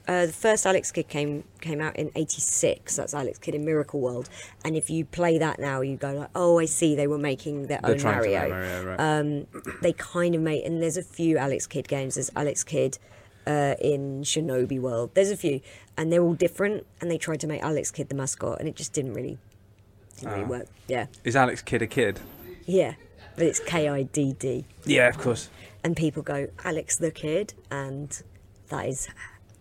uh, 0.07 0.27
the 0.27 0.31
first 0.33 0.65
Alex 0.67 0.91
Kidd 0.91 1.07
came 1.07 1.43
came 1.61 1.81
out 1.81 1.95
in 1.95 2.11
'86. 2.15 2.95
That's 2.95 3.13
Alex 3.13 3.39
Kidd 3.39 3.55
in 3.55 3.65
Miracle 3.65 3.99
World, 3.99 4.29
and 4.63 4.75
if 4.75 4.89
you 4.89 5.03
play 5.05 5.37
that 5.39 5.59
now, 5.59 5.81
you 5.81 5.97
go 5.97 6.13
like, 6.13 6.29
"Oh, 6.35 6.59
I 6.59 6.65
see. 6.65 6.95
They 6.95 7.07
were 7.07 7.17
making 7.17 7.67
their 7.67 7.79
They're 7.83 7.95
own 7.95 8.03
Mario." 8.03 8.49
Mario, 8.49 8.85
right? 8.85 8.99
Um, 8.99 9.47
they 9.81 9.93
kind 9.93 10.35
of 10.35 10.41
made, 10.41 10.63
and 10.63 10.81
there's 10.81 10.97
a 10.97 11.03
few 11.03 11.37
Alex 11.37 11.65
Kidd 11.67 11.87
games. 11.87 12.15
There's 12.15 12.29
Alex 12.35 12.63
Kidd 12.63 12.99
uh, 13.51 13.75
in 13.93 14.21
Shinobi 14.23 14.79
World. 14.79 15.11
There's 15.13 15.31
a 15.31 15.37
few, 15.45 15.61
and 15.97 16.11
they're 16.11 16.23
all 16.27 16.33
different. 16.47 16.85
And 16.99 17.09
they 17.11 17.17
tried 17.17 17.39
to 17.41 17.47
make 17.47 17.61
Alex 17.63 17.91
Kidd 17.91 18.09
the 18.09 18.15
mascot, 18.15 18.59
and 18.59 18.67
it 18.69 18.75
just 18.75 18.93
didn't 18.93 19.13
really 19.13 19.37
didn't 20.17 20.29
Ah. 20.29 20.35
really 20.35 20.45
work. 20.55 20.67
Yeah, 20.87 21.05
Is 21.23 21.35
Alex 21.35 21.61
Kidd 21.61 21.81
a 21.81 21.87
kid? 21.87 22.19
yeah, 22.65 22.93
but 23.35 23.45
it's 23.45 23.59
K 23.59 23.89
I 23.89 24.03
D 24.03 24.33
D, 24.43 24.65
Yeah, 24.85 25.07
of 25.09 25.17
course. 25.17 25.49
and 25.83 25.95
people 25.95 26.21
go 26.23 26.47
Alex 26.63 26.95
the 26.97 27.11
Kid, 27.11 27.53
and 27.71 28.07
that 28.69 28.87
is 28.87 29.07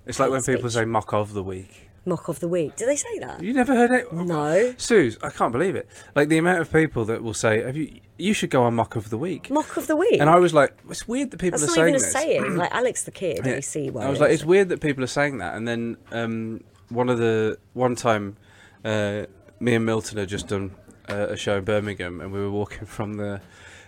It's 0.07 0.19
like 0.21 0.31
when 0.31 0.43
people 0.43 0.71
speech. 0.71 0.81
say 0.81 0.85
mock 0.85 1.13
of 1.13 1.33
the 1.35 1.43
week. 1.43 1.90
Mock 2.05 2.29
of 2.29 2.41
the 2.41 2.49
week. 2.49 2.77
Did 2.77 2.89
they 2.89 2.97
say 2.97 3.19
that? 3.21 3.43
You 3.43 3.53
never 3.53 3.75
heard 3.75 3.91
it? 3.91 4.13
No. 4.13 4.75
Suze, 4.77 5.19
I 5.23 5.31
can't 5.31 5.53
believe 5.53 5.77
it. 5.77 5.89
Like 6.15 6.29
the 6.29 6.39
amount 6.39 6.61
of 6.61 6.73
people 6.73 7.05
that 7.07 7.23
will 7.23 7.35
say, 7.35 7.63
"Have 7.63 7.77
you? 7.77 8.01
You 8.19 8.35
should 8.35 8.51
go 8.51 8.63
on 8.65 8.75
mock 8.75 8.97
of 8.97 9.11
the 9.11 9.19
week." 9.19 9.51
Mock 9.51 9.77
of 9.77 9.87
the 9.87 9.97
week. 9.97 10.21
And 10.21 10.29
I 10.29 10.39
was 10.39 10.53
like, 10.55 10.75
"It's 10.89 11.07
weird 11.07 11.31
that 11.31 11.39
people 11.39 11.59
That's 11.59 11.73
are 11.73 11.77
not 11.77 11.83
saying 11.87 11.89
even 11.95 12.01
a 12.01 12.05
this." 12.05 12.13
saying. 12.13 12.57
Like 12.61 12.73
Alex 12.75 13.05
the 13.05 13.11
Kid, 13.11 13.41
Yeah. 13.45 13.61
See 13.61 13.91
why. 13.91 14.05
I 14.05 14.11
was 14.11 14.21
like, 14.21 14.31
it's 14.33 14.45
weird 14.45 14.69
that 14.71 14.81
people 14.81 15.03
are 15.05 15.09
saying 15.09 15.39
that. 15.39 15.55
And 15.55 15.67
then 15.67 15.97
um, 16.13 16.63
one 16.89 17.09
of 17.09 17.19
the 17.19 17.59
one 17.75 17.95
time, 17.95 18.37
uh, 18.85 19.27
me 19.61 19.75
and 19.75 19.85
Milton 19.87 20.19
had 20.19 20.29
just 20.29 20.49
done 20.49 20.73
uh, 21.09 21.29
a 21.31 21.37
show 21.37 21.59
in 21.59 21.65
Birmingham, 21.65 22.21
and 22.21 22.33
we 22.33 22.41
were 22.41 22.51
walking 22.51 22.87
from 22.97 23.15
the 23.15 23.41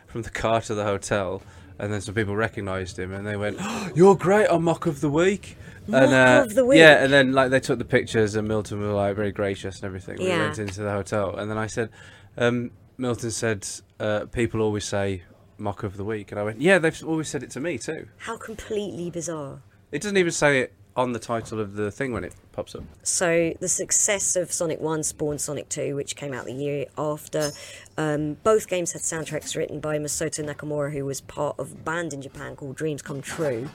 from 0.07 0.23
the 0.23 0.31
car 0.31 0.61
to 0.61 0.75
the 0.75 0.85
hotel, 0.85 1.43
and 1.79 1.93
then 1.93 2.01
some 2.01 2.15
people 2.15 2.37
recognised 2.37 2.99
him, 2.99 3.13
and 3.13 3.27
they 3.27 3.37
went, 3.37 3.57
oh, 3.61 3.91
"You're 3.95 4.17
great 4.17 4.49
on 4.49 4.63
Mock 4.63 4.87
of 4.87 5.01
the 5.01 5.11
Week." 5.11 5.57
And, 5.87 6.11
Mock 6.11 6.47
of 6.47 6.55
the 6.55 6.65
Week? 6.65 6.79
Yeah, 6.79 7.03
and 7.03 7.13
then 7.13 7.33
like 7.33 7.51
they 7.51 7.61
took 7.61 7.79
the 7.79 7.85
pictures, 7.85 8.35
and 8.35 8.47
Milton 8.49 8.81
was 8.81 8.91
like 8.91 9.17
very 9.17 9.33
gracious 9.33 9.77
and 9.77 9.85
everything. 9.85 10.19
We 10.19 10.29
Yeah. 10.29 10.47
went 10.47 10.59
into 10.59 10.83
the 10.83 10.91
hotel, 10.91 11.37
and 11.37 11.51
then 11.51 11.59
I 11.59 11.67
said, 11.67 11.91
um, 12.37 12.71
Milton 12.99 13.31
said, 13.31 13.67
uh, 14.01 14.27
"People 14.27 14.61
always 14.61 14.85
say." 14.85 15.23
Mock 15.59 15.85
of 15.85 15.97
the 15.97 16.05
week, 16.05 16.33
and 16.33 16.41
I 16.41 16.43
went, 16.43 16.61
yeah, 16.61 16.79
they've 16.81 17.05
always 17.05 17.29
said 17.29 17.45
it 17.45 17.51
to 17.51 17.61
me 17.61 17.79
too. 17.79 18.09
How 18.17 18.37
completely 18.37 19.11
bizarre. 19.11 19.61
It 19.93 20.03
doesn't 20.03 20.17
even 20.17 20.33
say 20.33 20.61
it 20.61 20.73
on 20.97 21.13
the 21.13 21.21
title 21.21 21.61
of 21.61 21.75
the 21.75 21.93
thing 21.93 22.13
when 22.13 22.25
it 22.25 22.35
pops 22.51 22.75
up. 22.75 22.83
So 23.05 23.55
the 23.61 23.69
success 23.69 24.35
of 24.35 24.51
Sonic 24.51 24.81
One 24.81 25.05
spawned 25.05 25.41
Sonic 25.41 25.69
Two, 25.69 25.95
which 25.95 26.17
came 26.17 26.33
out 26.35 26.47
the 26.47 26.53
year 26.53 26.87
after. 26.99 27.51
Um, 27.97 28.39
both 28.43 28.67
games 28.67 28.93
had 28.93 29.03
soundtracks 29.03 29.55
written 29.57 29.79
by 29.79 29.99
Masato 29.99 30.45
Nakamura, 30.45 30.93
who 30.93 31.05
was 31.05 31.21
part 31.21 31.55
of 31.61 31.71
a 31.73 31.77
band 31.77 32.13
in 32.13 32.23
Japan 32.23 32.57
called 32.57 32.75
Dreams 32.75 33.03
Come 33.03 33.23
True. 33.23 33.69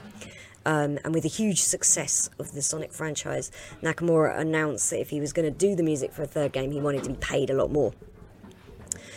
Um, 0.66 0.98
and 1.04 1.14
with 1.14 1.22
the 1.22 1.28
huge 1.28 1.62
success 1.62 2.28
of 2.38 2.52
the 2.52 2.60
Sonic 2.62 2.92
franchise, 2.92 3.50
Nakamura 3.82 4.38
announced 4.38 4.90
that 4.90 5.00
if 5.00 5.10
he 5.10 5.20
was 5.20 5.32
going 5.32 5.50
to 5.50 5.56
do 5.56 5.74
the 5.74 5.82
music 5.82 6.12
for 6.12 6.22
a 6.22 6.26
third 6.26 6.52
game, 6.52 6.70
he 6.72 6.80
wanted 6.80 7.04
to 7.04 7.10
be 7.10 7.16
paid 7.16 7.48
a 7.48 7.54
lot 7.54 7.70
more. 7.70 7.92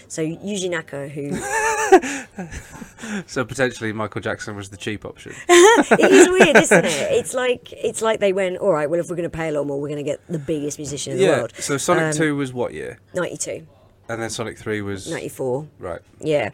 So 0.08 0.22
Yuji 0.22 0.70
Naka, 0.70 1.08
who 1.08 1.32
So 3.28 3.44
potentially 3.46 3.92
Michael 3.94 4.22
Jackson 4.22 4.56
was 4.56 4.70
the 4.70 4.78
cheap 4.78 5.06
option. 5.06 5.34
it 5.50 6.12
is 6.12 6.30
weird, 6.30 6.58
isn't 6.58 6.86
it? 6.86 7.12
It's 7.14 7.34
like 7.34 7.72
it's 7.74 8.02
like 8.02 8.20
they 8.20 8.34
went, 8.34 8.58
all 8.58 8.72
right, 8.72 8.90
well, 8.90 9.00
if 9.00 9.10
we're 9.10 9.16
going 9.16 9.30
to 9.30 9.36
pay 9.36 9.50
a 9.50 9.52
lot 9.52 9.66
more, 9.68 9.80
we're 9.80 9.88
going 9.90 10.04
to 10.04 10.10
get 10.10 10.20
the 10.28 10.40
biggest 10.40 10.78
musician 10.80 11.14
in 11.14 11.18
the 11.20 11.26
yeah. 11.26 11.38
world. 11.38 11.54
So 11.58 11.78
Sonic 11.78 12.04
Um, 12.04 12.14
2 12.14 12.36
was 12.36 12.54
what 12.54 12.74
year? 12.74 13.00
92, 13.14 13.66
And 14.10 14.22
then 14.22 14.30
Sonic 14.30 14.58
3 14.58 14.82
was 14.82 15.10
94. 15.10 15.68
right. 15.80 16.02
Yeah. 16.20 16.50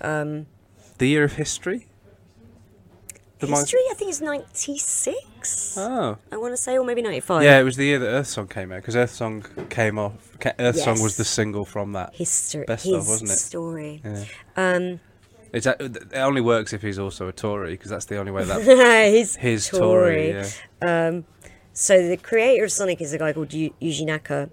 The 0.00 1.06
year 1.06 1.24
of 1.24 1.32
history? 1.34 1.86
The 3.38 3.46
History, 3.46 3.80
I 3.90 3.94
think, 3.94 4.10
is 4.10 4.20
96. 4.20 5.76
Oh. 5.78 6.18
I 6.32 6.36
want 6.36 6.52
to 6.52 6.56
say, 6.56 6.76
or 6.76 6.84
maybe 6.84 7.02
95. 7.02 7.42
Yeah, 7.44 7.60
it 7.60 7.62
was 7.62 7.76
the 7.76 7.84
year 7.84 7.98
that 7.98 8.08
Earth 8.08 8.26
Song 8.26 8.48
came 8.48 8.72
out 8.72 8.76
because 8.82 8.96
Earth 8.96 9.12
Song 9.12 9.44
came 9.70 9.98
off. 9.98 10.36
Earth 10.58 10.78
Song 10.78 11.00
was 11.00 11.16
the 11.16 11.24
single 11.24 11.64
from 11.64 11.92
that. 11.92 12.14
History. 12.14 12.64
Best 12.66 12.84
his 12.84 12.94
of, 12.94 13.08
wasn't 13.08 13.30
it? 13.30 13.34
story. 13.34 14.02
Yeah. 14.04 14.24
Um, 14.56 15.00
It's 15.52 15.66
it 15.66 16.12
only 16.14 16.40
works 16.40 16.72
if 16.72 16.82
he's 16.82 16.98
also 16.98 17.28
a 17.28 17.32
Tory 17.32 17.70
because 17.72 17.90
that's 17.90 18.06
the 18.06 18.16
only 18.18 18.32
way 18.32 18.44
that 18.44 18.60
his, 19.12 19.36
his 19.36 19.68
Tory. 19.68 20.32
Tory. 20.32 20.46
Yeah. 20.82 21.20
So 21.72 22.08
the 22.08 22.16
creator 22.16 22.64
of 22.64 22.72
Sonic 22.72 23.00
is 23.00 23.12
a 23.12 23.18
guy 23.18 23.32
called 23.32 23.52
Yu- 23.52 23.72
Yuji 23.80 24.04
Naka, 24.04 24.50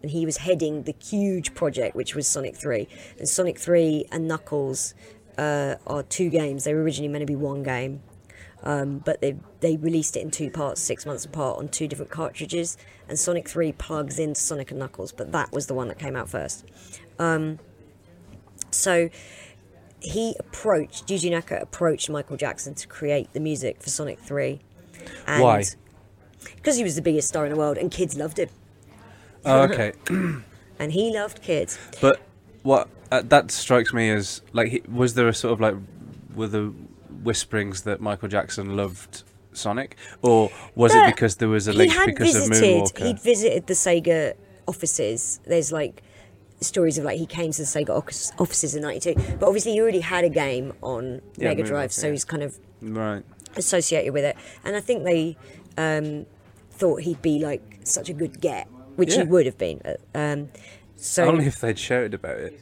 and 0.00 0.12
he 0.12 0.24
was 0.24 0.36
heading 0.36 0.84
the 0.84 0.94
huge 1.04 1.52
project, 1.54 1.96
which 1.96 2.14
was 2.14 2.28
Sonic 2.28 2.54
3. 2.54 2.86
And 3.18 3.28
Sonic 3.28 3.58
3 3.58 4.04
and 4.12 4.28
Knuckles 4.28 4.94
uh, 5.36 5.74
are 5.88 6.04
two 6.04 6.30
games. 6.30 6.62
They 6.62 6.74
were 6.74 6.82
originally 6.84 7.08
meant 7.08 7.22
to 7.22 7.26
be 7.26 7.34
one 7.34 7.64
game, 7.64 8.00
um, 8.62 8.98
but 8.98 9.20
they 9.20 9.36
they 9.60 9.76
released 9.76 10.16
it 10.16 10.20
in 10.20 10.30
two 10.30 10.50
parts, 10.50 10.80
six 10.80 11.06
months 11.06 11.24
apart, 11.24 11.58
on 11.58 11.68
two 11.68 11.86
different 11.88 12.10
cartridges. 12.10 12.76
And 13.08 13.18
Sonic 13.18 13.48
3 13.48 13.72
plugs 13.72 14.18
into 14.18 14.40
Sonic 14.40 14.70
and 14.70 14.78
Knuckles, 14.78 15.12
but 15.12 15.32
that 15.32 15.50
was 15.52 15.66
the 15.66 15.74
one 15.74 15.88
that 15.88 15.98
came 15.98 16.14
out 16.14 16.28
first. 16.28 16.64
Um, 17.18 17.58
so 18.70 19.08
he 20.00 20.36
approached 20.38 21.06
Yuji 21.08 21.30
Naka 21.30 21.58
approached 21.60 22.10
Michael 22.10 22.36
Jackson 22.36 22.74
to 22.74 22.86
create 22.86 23.32
the 23.32 23.40
music 23.40 23.82
for 23.82 23.88
Sonic 23.90 24.18
3. 24.20 24.60
And 25.26 25.42
Why? 25.42 25.64
Because 26.56 26.76
he 26.76 26.84
was 26.84 26.96
the 26.96 27.02
biggest 27.02 27.28
star 27.28 27.46
in 27.46 27.52
the 27.52 27.58
world, 27.58 27.78
and 27.78 27.90
kids 27.90 28.16
loved 28.16 28.38
him, 28.38 28.48
Oh, 29.44 29.62
okay. 29.62 29.92
and 30.78 30.92
he 30.92 31.12
loved 31.12 31.42
kids. 31.42 31.78
But 32.00 32.20
what 32.62 32.88
uh, 33.10 33.22
that 33.24 33.50
strikes 33.50 33.92
me 33.92 34.10
as 34.10 34.42
like, 34.52 34.68
he- 34.68 34.82
was 34.90 35.14
there 35.14 35.28
a 35.28 35.34
sort 35.34 35.52
of 35.52 35.60
like, 35.60 35.74
were 36.34 36.46
the 36.48 36.74
whisperings 37.22 37.82
that 37.82 38.00
Michael 38.00 38.28
Jackson 38.28 38.76
loved 38.76 39.22
Sonic, 39.52 39.96
or 40.22 40.50
was 40.74 40.92
But 40.92 41.08
it 41.08 41.14
because 41.14 41.36
there 41.36 41.48
was 41.48 41.66
a 41.68 41.72
link 41.72 41.92
because 42.06 42.34
of 42.36 42.48
visited, 42.48 42.82
Moonwalker? 42.84 43.06
He'd 43.06 43.20
visited 43.20 43.66
the 43.66 43.74
Sega 43.74 44.34
offices. 44.66 45.40
There's 45.46 45.72
like 45.72 46.02
stories 46.60 46.98
of 46.98 47.04
like 47.04 47.18
he 47.18 47.26
came 47.26 47.50
to 47.52 47.58
the 47.58 47.64
Sega 47.66 47.90
offices 48.40 48.74
in 48.74 48.82
'92, 48.82 49.14
but 49.38 49.46
obviously 49.46 49.72
he 49.72 49.80
already 49.80 50.00
had 50.00 50.24
a 50.24 50.28
game 50.28 50.72
on 50.82 51.20
Yeah, 51.36 51.48
Mega 51.48 51.62
Moonwalker, 51.62 51.66
Drive, 51.66 51.92
so 51.92 52.06
yeah. 52.06 52.12
he's 52.12 52.24
kind 52.24 52.42
of 52.42 52.58
Right. 52.80 53.24
associated 53.56 54.12
with 54.12 54.24
it. 54.24 54.36
And 54.64 54.76
I 54.76 54.80
think 54.80 55.04
they 55.04 55.36
um, 55.76 56.26
thought 56.72 57.02
he'd 57.02 57.22
be 57.22 57.38
like 57.40 57.62
such 57.84 58.08
a 58.08 58.12
good 58.12 58.40
get, 58.40 58.66
which 58.96 59.14
Yeah. 59.14 59.22
he 59.22 59.28
would 59.28 59.46
have 59.46 59.58
been. 59.58 59.80
Uh, 59.84 59.94
Um, 60.14 60.50
so 60.96 61.24
Only 61.24 61.46
if 61.46 61.60
they'd 61.60 61.78
shouted 61.78 62.14
about 62.14 62.38
it. 62.38 62.60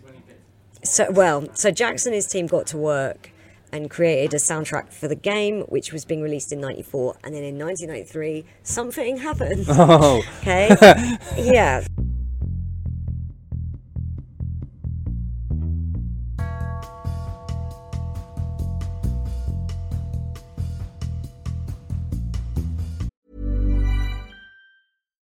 so 0.82 1.10
well, 1.10 1.48
so 1.54 1.70
Jackson 1.70 2.12
and 2.12 2.14
his 2.16 2.26
team 2.26 2.46
got 2.46 2.66
to 2.68 2.76
work 2.76 3.30
and 3.72 3.90
created 3.90 4.34
a 4.34 4.38
soundtrack 4.38 4.92
for 4.92 5.08
the 5.08 5.14
game, 5.14 5.62
which 5.62 5.92
was 5.92 6.04
being 6.04 6.22
released 6.22 6.52
in 6.52 6.60
'94, 6.60 7.16
and 7.24 7.34
then 7.34 7.42
in 7.44 7.58
1993 7.58 8.44
something 8.62 9.16
happened. 9.18 9.66
Oh, 9.78 10.22
Okay, 10.40 10.68
yeah. 11.36 11.84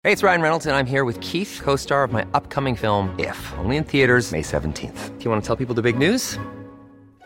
Hey, 0.03 0.13
it's 0.13 0.23
Ryan 0.23 0.41
Reynolds, 0.41 0.67
and 0.67 0.77
I'm 0.77 0.87
here 0.87 1.05
with 1.05 1.21
Keith, 1.21 1.61
co 1.65 1.75
star 1.75 2.05
of 2.05 2.13
my 2.13 2.25
upcoming 2.33 2.77
film, 2.77 3.13
If, 3.19 3.53
only 3.59 3.77
in 3.77 3.83
theaters, 3.83 4.31
May 4.31 4.43
17th. 4.43 5.19
Do 5.19 5.25
you 5.25 5.31
want 5.31 5.43
to 5.43 5.47
tell 5.47 5.57
people 5.57 5.75
the 5.75 5.83
big 5.83 5.99
news? 5.99 6.39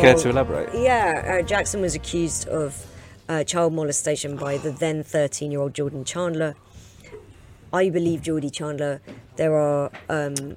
Care 0.00 0.14
to 0.14 0.28
elaborate? 0.28 0.74
Yeah, 0.74 1.40
uh, 1.40 1.46
Jackson 1.46 1.80
was 1.80 1.94
accused 1.94 2.48
of 2.48 2.86
uh, 3.28 3.44
child 3.44 3.72
molestation 3.72 4.36
by 4.36 4.58
the 4.58 4.70
then 4.70 5.02
13 5.02 5.50
year 5.50 5.60
old 5.60 5.74
Jordan 5.74 6.04
Chandler. 6.04 6.54
I 7.72 7.90
believe 7.90 8.22
Geordie 8.22 8.50
Chandler. 8.50 9.00
There 9.36 9.54
are 9.54 9.90
um, 10.08 10.56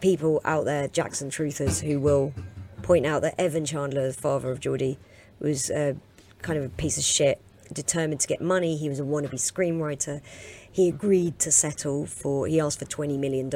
people 0.00 0.40
out 0.44 0.64
there, 0.64 0.88
Jackson 0.88 1.30
truthers, 1.30 1.80
who 1.80 2.00
will 2.00 2.34
point 2.82 3.06
out 3.06 3.22
that 3.22 3.34
Evan 3.38 3.64
Chandler, 3.64 4.08
the 4.08 4.12
father 4.12 4.50
of 4.50 4.60
Geordie, 4.60 4.98
was 5.40 5.70
uh, 5.70 5.94
kind 6.42 6.58
of 6.58 6.64
a 6.64 6.68
piece 6.70 6.98
of 6.98 7.04
shit, 7.04 7.40
determined 7.72 8.20
to 8.20 8.26
get 8.26 8.40
money. 8.40 8.76
He 8.76 8.88
was 8.88 9.00
a 9.00 9.04
wannabe 9.04 9.34
screenwriter. 9.34 10.20
He 10.70 10.88
agreed 10.88 11.38
to 11.40 11.50
settle 11.50 12.06
for, 12.06 12.46
he 12.46 12.60
asked 12.60 12.78
for 12.78 12.84
$20 12.84 13.18
million 13.18 13.50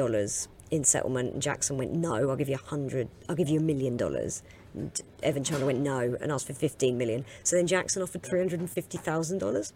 in 0.71 0.83
settlement, 0.83 1.33
and 1.33 1.41
Jackson 1.41 1.77
went, 1.77 1.93
No, 1.93 2.15
I'll 2.29 2.35
give 2.35 2.49
you 2.49 2.55
a 2.55 2.69
hundred, 2.69 3.09
I'll 3.29 3.35
give 3.35 3.49
you 3.49 3.59
a 3.59 3.63
million 3.63 3.97
dollars. 3.97 4.43
And 4.73 5.01
Evan 5.21 5.43
Chandler 5.43 5.67
went 5.67 5.79
no 5.79 6.17
and 6.19 6.31
asked 6.31 6.47
for 6.47 6.53
15 6.53 6.97
million. 6.97 7.25
So 7.43 7.55
then 7.55 7.67
Jackson 7.67 8.01
offered 8.01 8.23
$350,000. 8.23 9.73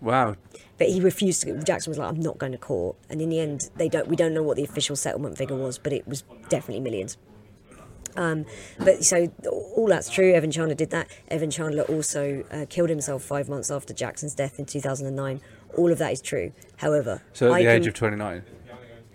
Wow. 0.00 0.36
But 0.78 0.88
he 0.88 1.00
refused 1.00 1.42
to. 1.42 1.62
Jackson 1.62 1.90
was 1.90 1.98
like, 1.98 2.08
"I'm 2.08 2.18
not 2.20 2.38
going 2.38 2.52
to 2.52 2.58
court." 2.58 2.96
And 3.08 3.20
in 3.22 3.28
the 3.28 3.38
end, 3.38 3.70
they 3.76 3.88
don't. 3.88 4.08
We 4.08 4.16
don't 4.16 4.34
know 4.34 4.42
what 4.42 4.56
the 4.56 4.64
official 4.64 4.96
settlement 4.96 5.38
figure 5.38 5.56
was, 5.56 5.78
but 5.78 5.92
it 5.92 6.06
was 6.08 6.22
definitely 6.48 6.80
millions. 6.80 7.16
Um, 8.16 8.44
but 8.78 9.04
so 9.04 9.32
all 9.76 9.86
that's 9.86 10.10
true. 10.10 10.32
Evan 10.34 10.50
Chandler 10.50 10.74
did 10.74 10.90
that. 10.90 11.08
Evan 11.28 11.50
Chandler 11.50 11.84
also 11.84 12.44
uh, 12.50 12.66
killed 12.68 12.90
himself 12.90 13.22
five 13.22 13.48
months 13.48 13.70
after 13.70 13.94
Jackson's 13.94 14.34
death 14.34 14.58
in 14.58 14.66
2009. 14.66 15.40
All 15.78 15.92
of 15.92 15.98
that 15.98 16.12
is 16.12 16.20
true. 16.20 16.52
However, 16.76 17.22
So 17.32 17.46
at 17.46 17.52
I 17.52 17.62
the 17.62 17.70
age 17.70 17.82
can- 17.82 17.88
of 17.88 17.94
29? 17.94 18.42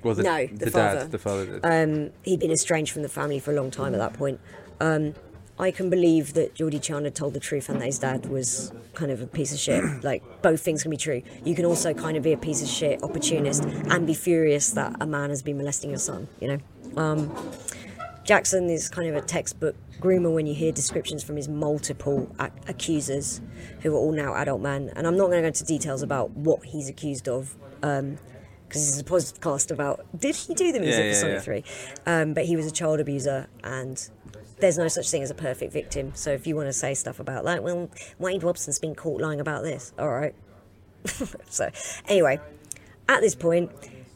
Well, 0.03 0.13
the, 0.15 0.23
No, 0.23 0.47
the, 0.47 0.65
the 0.65 0.71
father. 0.71 0.99
dad, 0.99 1.11
the 1.11 1.17
father 1.17 1.59
um, 1.63 2.11
he'd 2.23 2.39
been 2.39 2.51
estranged 2.51 2.91
from 2.91 3.01
the 3.01 3.09
family 3.09 3.39
for 3.39 3.51
a 3.51 3.55
long 3.55 3.71
time 3.71 3.93
at 3.93 3.97
that 3.99 4.13
point. 4.13 4.39
Um, 4.79 5.15
I 5.59 5.71
can 5.71 5.89
believe 5.89 6.33
that 6.33 6.53
Geordie 6.53 6.77
Chan 6.79 7.03
had 7.03 7.15
told 7.15 7.33
the 7.33 7.39
truth 7.39 7.67
and 7.67 7.81
that 7.81 7.85
his 7.85 7.97
dad 7.97 8.27
was 8.27 8.71
kind 8.93 9.09
of 9.09 9.21
a 9.21 9.27
piece 9.27 9.51
of 9.53 9.59
shit. 9.59 9.83
Like, 10.03 10.23
both 10.43 10.61
things 10.61 10.83
can 10.83 10.91
be 10.91 10.97
true. 10.97 11.23
You 11.43 11.55
can 11.55 11.65
also 11.65 11.93
kind 11.95 12.15
of 12.15 12.21
be 12.23 12.31
a 12.31 12.37
piece 12.37 12.61
of 12.61 12.67
shit 12.69 13.01
opportunist 13.03 13.63
and 13.63 14.05
be 14.05 14.13
furious 14.13 14.71
that 14.71 14.95
a 15.01 15.07
man 15.07 15.31
has 15.31 15.41
been 15.41 15.57
molesting 15.57 15.89
your 15.89 15.99
son, 15.99 16.27
you 16.39 16.47
know? 16.47 16.59
Um, 16.95 17.35
Jackson 18.23 18.69
is 18.69 18.87
kind 18.89 19.09
of 19.09 19.15
a 19.15 19.21
textbook 19.21 19.75
groomer 19.99 20.31
when 20.31 20.45
you 20.45 20.53
hear 20.53 20.71
descriptions 20.71 21.23
from 21.23 21.37
his 21.37 21.47
multiple 21.47 22.29
ac- 22.39 22.51
accusers, 22.67 23.41
who 23.81 23.95
are 23.95 23.97
all 23.97 24.11
now 24.11 24.35
adult 24.35 24.61
men. 24.61 24.91
And 24.95 25.07
I'm 25.07 25.17
not 25.17 25.25
going 25.27 25.37
to 25.37 25.41
go 25.41 25.47
into 25.47 25.63
details 25.63 26.03
about 26.03 26.31
what 26.31 26.63
he's 26.65 26.87
accused 26.89 27.27
of, 27.27 27.55
because 28.67 28.85
this 28.85 28.93
is 28.95 28.99
a 28.99 29.03
podcast 29.03 29.71
about 29.71 30.05
did 30.19 30.35
he 30.35 30.53
do 30.53 30.71
the 30.71 30.79
music 30.79 31.05
Yeah, 31.05 31.11
for 31.11 31.15
Sonic 31.17 31.35
yeah. 31.35 31.39
3? 31.41 31.63
Um, 32.05 32.33
but 32.33 32.45
he 32.45 32.55
was 32.55 32.65
a 32.67 32.71
child 32.71 32.99
abuser, 32.99 33.47
and 33.63 34.09
there's 34.59 34.77
no 34.77 34.87
such 34.87 35.09
thing 35.09 35.23
as 35.23 35.29
a 35.31 35.35
perfect 35.35 35.71
victim. 35.73 36.11
So 36.15 36.31
if 36.31 36.47
you 36.47 36.55
want 36.55 36.67
to 36.67 36.73
say 36.73 36.93
stuff 36.93 37.19
about 37.19 37.43
that, 37.45 37.63
well, 37.63 37.89
Wade 38.19 38.43
Robson's 38.43 38.79
been 38.79 38.95
caught 38.95 39.21
lying 39.21 39.39
about 39.39 39.63
this. 39.63 39.93
All 39.99 40.09
right. 40.09 40.33
so 41.49 41.69
anyway, 42.07 42.39
at 43.07 43.21
this 43.21 43.35
point, 43.35 43.71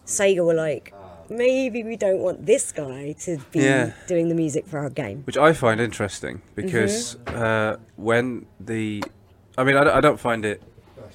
Sega 0.05 0.45
were 0.45 0.53
like, 0.53 0.93
maybe 1.29 1.83
we 1.83 1.95
don't 1.95 2.19
want 2.19 2.45
this 2.45 2.71
guy 2.71 3.13
to 3.13 3.37
be 3.51 3.59
Yeah. 3.59 3.93
doing 4.07 4.27
the 4.29 4.35
music 4.35 4.67
for 4.67 4.79
our 4.79 4.89
game. 4.89 5.21
Which 5.23 5.37
I 5.37 5.53
find 5.53 5.79
interesting 5.79 6.41
because 6.55 7.15
Mm-hmm. 7.25 7.41
uh, 7.41 7.75
when 7.95 8.45
the, 8.59 9.03
I 9.57 9.63
mean, 9.63 9.77
I 9.77 9.83
don't, 9.85 9.95
I 9.95 10.01
don't 10.01 10.19
find 10.19 10.43
it, 10.43 10.61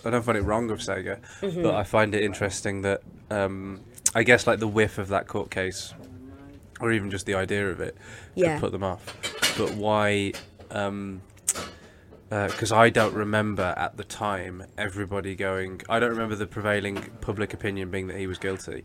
I 0.06 0.10
don't 0.10 0.22
find 0.22 0.38
it 0.38 0.42
wrong 0.42 0.70
of 0.70 0.78
Sega, 0.78 1.18
Mm-hmm. 1.40 1.62
but 1.62 1.74
I 1.74 1.82
find 1.84 2.14
it 2.14 2.22
interesting 2.22 2.82
that 2.82 3.02
um, 3.30 3.80
I 4.14 4.22
guess 4.22 4.46
like 4.46 4.58
the 4.60 4.68
whiff 4.68 4.98
of 4.98 5.08
that 5.08 5.26
court 5.26 5.50
case, 5.50 5.92
or 6.80 6.92
even 6.92 7.10
just 7.10 7.26
the 7.26 7.34
idea 7.34 7.68
of 7.70 7.80
it, 7.80 7.96
Yeah. 8.34 8.54
could 8.54 8.60
put 8.60 8.72
them 8.72 8.84
off. 8.84 9.04
But 9.58 9.72
why? 9.74 10.32
Because 12.28 12.72
I 12.72 12.90
don't 12.90 13.14
remember 13.14 13.72
at 13.76 13.96
the 13.96 14.04
time 14.04 14.64
everybody 14.76 15.34
going. 15.36 15.80
I 15.88 15.98
don't 16.00 16.10
remember 16.10 16.34
the 16.34 16.46
prevailing 16.46 16.96
public 17.20 17.54
opinion 17.54 17.90
being 17.90 18.08
that 18.08 18.16
he 18.18 18.26
was 18.26 18.38
guilty. 18.38 18.84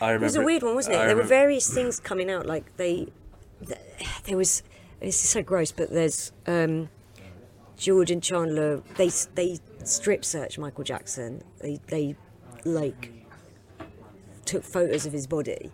I 0.00 0.06
remember 0.12 0.24
It 0.24 0.28
was 0.28 0.36
a 0.36 0.42
weird 0.42 0.62
one, 0.62 0.74
wasn't 0.74 0.96
it? 0.96 1.00
I 1.00 1.06
there 1.06 1.16
were 1.16 1.22
various 1.22 1.72
things 1.72 2.00
coming 2.00 2.30
out. 2.30 2.46
Like 2.46 2.76
they, 2.76 3.08
th- 3.66 3.78
there 4.24 4.36
was. 4.36 4.62
This 5.00 5.22
is 5.22 5.28
so 5.30 5.42
gross, 5.42 5.70
but 5.72 5.90
there's 5.90 6.32
um, 6.46 6.88
Jordan 7.76 8.20
Chandler. 8.20 8.82
They 8.96 9.10
they 9.34 9.58
strip 9.84 10.24
searched 10.24 10.58
Michael 10.58 10.84
Jackson. 10.84 11.42
They 11.60 11.80
they 11.88 12.16
like 12.64 13.10
took 14.44 14.64
photos 14.64 15.06
of 15.06 15.12
his 15.12 15.26
body, 15.26 15.70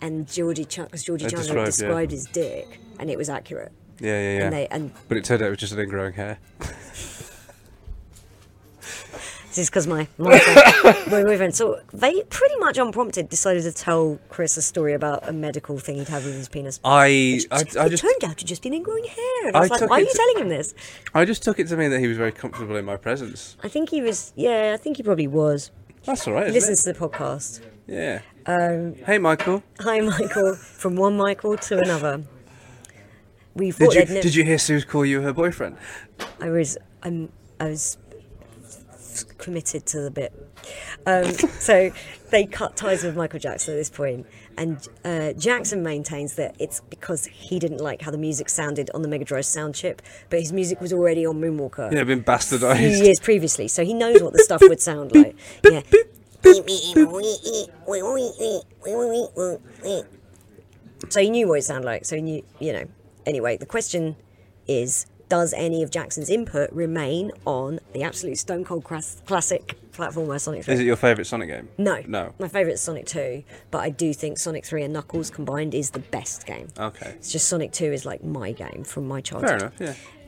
and 0.00 0.26
Geordie 0.26 0.64
because 0.64 1.04
Geordie 1.04 1.26
Uh, 1.26 1.28
Chandler 1.30 1.64
described, 1.64 1.66
described 1.66 2.12
yeah. 2.12 2.16
his 2.16 2.26
dick, 2.26 2.80
and 2.98 3.10
it 3.10 3.16
was 3.18 3.28
accurate. 3.28 3.72
Yeah, 4.00 4.10
yeah, 4.20 4.38
yeah. 4.38 4.44
And 4.44 4.52
they 4.52 4.66
and 4.68 4.92
But 5.08 5.16
it 5.18 5.24
turned 5.24 5.42
out 5.42 5.46
it 5.48 5.50
was 5.50 5.58
just 5.58 5.72
an 5.72 5.78
ingrowing 5.78 6.14
hair. 6.14 6.38
This 9.48 9.58
is 9.58 9.70
because 9.70 9.86
my 9.86 10.06
my 10.18 10.40
my 11.10 11.22
boyfriend. 11.24 11.54
So 11.54 11.80
they 11.92 12.22
pretty 12.24 12.56
much 12.58 12.76
unprompted 12.76 13.28
decided 13.28 13.62
to 13.62 13.72
tell 13.72 14.18
Chris 14.28 14.56
a 14.56 14.62
story 14.62 14.92
about 14.92 15.26
a 15.28 15.32
medical 15.32 15.78
thing 15.78 15.96
he'd 15.96 16.08
had 16.08 16.24
with 16.24 16.34
his 16.34 16.48
penis. 16.48 16.80
I, 16.84 17.40
I, 17.50 17.60
it 17.60 17.76
I 17.76 17.88
just, 17.88 18.02
turned 18.02 18.24
out 18.24 18.36
to 18.38 18.44
just 18.44 18.62
be 18.62 18.68
an 18.68 18.74
ingrowing 18.84 19.06
hair. 19.06 19.46
And 19.46 19.56
I 19.56 19.60
I 19.60 19.62
was 19.62 19.70
like, 19.70 19.88
why 19.88 19.96
are 19.96 20.00
you 20.00 20.06
to- 20.06 20.16
telling 20.16 20.38
him 20.38 20.48
this? 20.48 20.74
I 21.14 21.24
just 21.24 21.42
took 21.42 21.58
it 21.58 21.68
to 21.68 21.76
mean 21.76 21.90
that 21.90 22.00
he 22.00 22.08
was 22.08 22.18
very 22.18 22.32
comfortable 22.32 22.76
in 22.76 22.84
my 22.84 22.96
presence. 22.96 23.56
I 23.62 23.68
think 23.68 23.88
he 23.88 24.02
was. 24.02 24.32
Yeah, 24.36 24.72
I 24.74 24.76
think 24.76 24.98
he 24.98 25.02
probably 25.02 25.26
was. 25.26 25.70
That's 26.04 26.26
all 26.26 26.34
right. 26.34 26.46
He 26.46 26.52
listens 26.52 26.82
to 26.84 26.92
the 26.92 26.98
podcast. 26.98 27.62
Yeah. 27.86 28.20
Um, 28.46 28.94
hey, 29.06 29.18
Michael. 29.18 29.62
Hi, 29.80 30.00
Michael. 30.00 30.54
From 30.54 30.96
one 30.96 31.16
Michael 31.16 31.56
to 31.56 31.78
another. 31.78 32.22
We 33.54 33.72
Did 33.72 33.94
you 33.94 34.04
did 34.04 34.34
you 34.34 34.44
hear 34.44 34.58
Sue 34.58 34.80
call 34.82 35.04
you 35.04 35.20
her 35.22 35.32
boyfriend? 35.32 35.76
I 36.40 36.48
was 36.50 36.78
I'm 37.02 37.32
I 37.58 37.70
was 37.70 37.98
committed 39.24 39.86
to 39.86 40.00
the 40.00 40.10
bit. 40.10 40.32
Um, 41.06 41.24
so 41.58 41.90
they 42.30 42.46
cut 42.46 42.76
ties 42.76 43.04
with 43.04 43.16
Michael 43.16 43.38
Jackson 43.38 43.74
at 43.74 43.76
this 43.76 43.90
point, 43.90 44.26
and 44.56 44.86
uh, 45.04 45.32
Jackson 45.34 45.82
maintains 45.82 46.34
that 46.34 46.56
it's 46.58 46.80
because 46.90 47.26
he 47.26 47.58
didn't 47.58 47.80
like 47.80 48.02
how 48.02 48.10
the 48.10 48.18
music 48.18 48.48
sounded 48.48 48.90
on 48.94 49.02
the 49.02 49.08
Mega 49.08 49.24
Drive 49.24 49.46
sound 49.46 49.74
chip, 49.74 50.02
but 50.30 50.40
his 50.40 50.52
music 50.52 50.80
was 50.80 50.92
already 50.92 51.24
on 51.26 51.40
Moonwalker 51.40 51.92
Yeah, 51.92 52.04
been 52.04 52.20
a 52.20 52.22
few 52.22 52.58
bastardized. 52.58 53.04
years 53.04 53.20
previously, 53.20 53.68
so 53.68 53.84
he 53.84 53.94
knows 53.94 54.22
what 54.22 54.32
the 54.32 54.40
stuff 54.40 54.60
would 54.62 54.80
sound 54.80 55.14
like. 55.14 55.36
Yeah. 55.64 55.82
So 61.08 61.20
he 61.20 61.30
knew 61.30 61.48
what 61.48 61.58
it 61.58 61.62
sounded 61.62 61.86
like. 61.86 62.04
So 62.04 62.16
he 62.16 62.22
knew, 62.22 62.42
you 62.58 62.72
know. 62.72 62.84
Anyway, 63.26 63.56
the 63.56 63.66
question 63.66 64.16
is 64.66 65.06
Does 65.28 65.52
any 65.52 65.82
of 65.82 65.90
Jackson's 65.90 66.30
input 66.30 66.72
remain 66.72 67.32
on 67.44 67.80
the 67.92 68.02
absolute 68.02 68.38
stone 68.38 68.64
cold 68.64 68.84
cras- 68.84 69.20
classic 69.26 69.76
platformer 69.92 70.40
Sonic 70.40 70.64
3? 70.64 70.74
Is 70.74 70.80
it 70.80 70.86
your 70.86 70.96
favourite 70.96 71.26
Sonic 71.26 71.48
game? 71.48 71.68
No. 71.76 72.02
No. 72.06 72.32
My 72.38 72.48
favourite 72.48 72.74
is 72.74 72.80
Sonic 72.80 73.04
2, 73.06 73.44
but 73.70 73.78
I 73.78 73.90
do 73.90 74.14
think 74.14 74.38
Sonic 74.38 74.64
3 74.64 74.84
and 74.84 74.94
Knuckles 74.94 75.28
combined 75.28 75.74
is 75.74 75.90
the 75.90 75.98
best 75.98 76.46
game. 76.46 76.68
Okay. 76.78 77.10
It's 77.16 77.30
just 77.30 77.46
Sonic 77.46 77.72
2 77.72 77.92
is 77.92 78.06
like 78.06 78.24
my 78.24 78.52
game 78.52 78.84
from 78.84 79.06
my 79.06 79.20
childhood. 79.20 79.48
Fair 79.48 79.58
enough. 79.58 79.74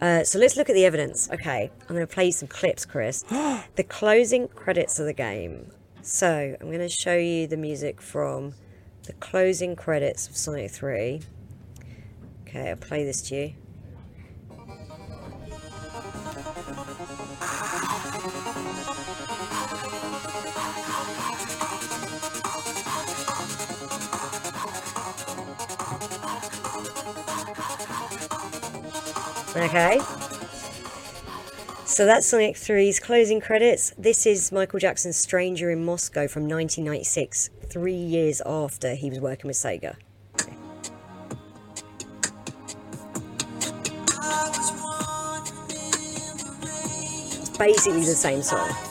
Yeah. 0.01 0.11
Uh, 0.21 0.25
so 0.25 0.39
let's 0.39 0.57
look 0.57 0.69
at 0.69 0.75
the 0.75 0.85
evidence. 0.85 1.31
Okay, 1.31 1.71
I'm 1.83 1.95
going 1.95 2.07
to 2.07 2.13
play 2.13 2.27
you 2.27 2.33
some 2.33 2.49
clips, 2.49 2.85
Chris. 2.85 3.23
the 3.77 3.85
closing 3.89 4.49
credits 4.49 4.99
of 4.99 5.07
the 5.07 5.15
game. 5.15 5.71
So 6.03 6.57
I'm 6.61 6.67
going 6.67 6.81
to 6.81 6.89
show 6.89 7.17
you 7.17 7.47
the 7.47 7.57
music 7.57 8.03
from 8.03 8.55
the 9.05 9.13
closing 9.15 9.77
credits 9.77 10.29
of 10.29 10.37
Sonic 10.37 10.71
3. 10.71 11.23
Okay, 12.43 12.71
I'll 12.71 12.77
play 12.77 13.05
this 13.05 13.23
to 13.29 13.37
you. 13.37 13.55
Okay. 29.57 30.01
So 31.85 32.07
that's 32.07 32.27
Sonic 32.27 32.55
3's 32.55 33.01
closing 33.01 33.41
credits. 33.41 33.93
This 33.99 34.25
is 34.25 34.53
Michael 34.53 34.79
Jackson's 34.79 35.17
Stranger 35.17 35.71
in 35.71 35.85
Moscow 35.85 36.29
from 36.29 36.45
1996, 36.45 37.51
three 37.67 37.93
years 37.93 38.41
after 38.47 38.95
he 38.95 39.11
was 39.11 39.19
working 39.19 39.49
with 39.49 39.57
Sega. 39.57 39.97
It's 47.41 47.59
basically 47.59 48.05
the 48.05 48.15
same 48.15 48.43
song. 48.43 48.90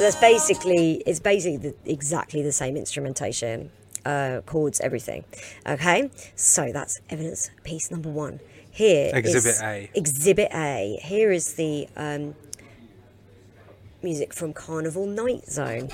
So 0.00 0.04
that's 0.04 0.16
basically 0.16 1.02
it's 1.04 1.20
basically 1.20 1.58
the, 1.58 1.74
exactly 1.84 2.40
the 2.40 2.52
same 2.52 2.78
instrumentation, 2.78 3.70
uh, 4.06 4.40
chords, 4.46 4.80
everything. 4.80 5.24
Okay, 5.66 6.10
so 6.34 6.72
that's 6.72 7.02
evidence 7.10 7.50
piece 7.64 7.90
number 7.90 8.08
one. 8.08 8.40
Here 8.70 9.10
is 9.14 9.34
Exhibit 9.34 9.60
A. 9.62 9.90
Exhibit 9.92 10.48
A. 10.54 10.98
Here 11.02 11.30
is 11.30 11.52
the 11.52 11.86
um, 11.98 12.34
music 14.02 14.32
from 14.32 14.54
Carnival 14.54 15.04
Night 15.04 15.44
Zone. 15.44 15.90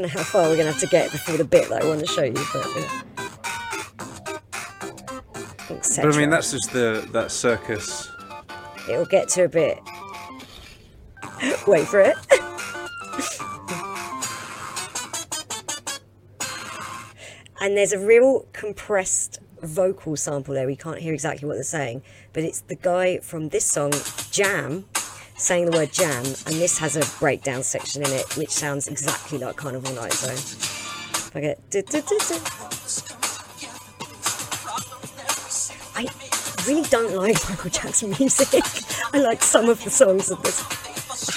Don't 0.00 0.12
know 0.12 0.18
how 0.18 0.24
far 0.24 0.48
we're 0.48 0.56
gonna 0.56 0.72
have 0.72 0.80
to 0.80 0.86
get 0.86 1.12
before 1.12 1.36
the 1.36 1.44
bit 1.44 1.68
that 1.68 1.82
I 1.82 1.86
want 1.86 2.00
to 2.00 2.06
show 2.06 2.22
you, 2.22 2.32
but. 2.52 2.66
But 5.68 6.14
I 6.14 6.18
mean, 6.18 6.30
that's 6.30 6.50
just 6.50 6.72
the 6.72 7.06
that 7.12 7.30
circus. 7.30 8.10
It'll 8.88 9.04
get 9.04 9.28
to 9.30 9.44
a 9.44 9.48
bit. 9.48 9.78
Wait 11.66 11.86
for 11.86 12.00
it. 12.00 12.16
and 17.60 17.76
there's 17.76 17.92
a 17.92 17.98
real 17.98 18.46
compressed 18.52 19.38
vocal 19.62 20.16
sample 20.16 20.54
there. 20.54 20.66
We 20.66 20.76
can't 20.76 20.98
hear 20.98 21.12
exactly 21.12 21.46
what 21.46 21.54
they're 21.54 21.62
saying, 21.62 22.02
but 22.32 22.42
it's 22.42 22.62
the 22.62 22.74
guy 22.74 23.18
from 23.18 23.50
this 23.50 23.66
song, 23.66 23.92
Jam, 24.30 24.86
saying 25.40 25.70
the 25.70 25.76
word 25.76 25.92
jam, 25.92 26.24
and 26.24 26.54
this 26.56 26.78
has 26.78 26.96
a 26.96 27.18
breakdown 27.18 27.62
section 27.62 28.02
in 28.02 28.12
it, 28.12 28.36
which 28.36 28.50
sounds 28.50 28.86
exactly 28.88 29.38
like 29.38 29.56
Carnival 29.56 29.92
Night 29.94 30.12
Zone. 30.12 30.34
If 30.34 31.34
I 31.34 31.40
get. 31.40 31.70
du- 31.70 31.82
du- 31.82 32.02
du-. 32.02 32.40
I 35.96 36.06
really 36.66 36.88
don't 36.88 37.14
like 37.14 37.36
Michael 37.48 37.70
Jackson 37.70 38.14
music. 38.18 38.62
I 39.12 39.18
like 39.18 39.42
some 39.42 39.68
of 39.68 39.82
the 39.82 39.90
songs 39.90 40.30
of 40.30 40.42
this. 40.42 40.62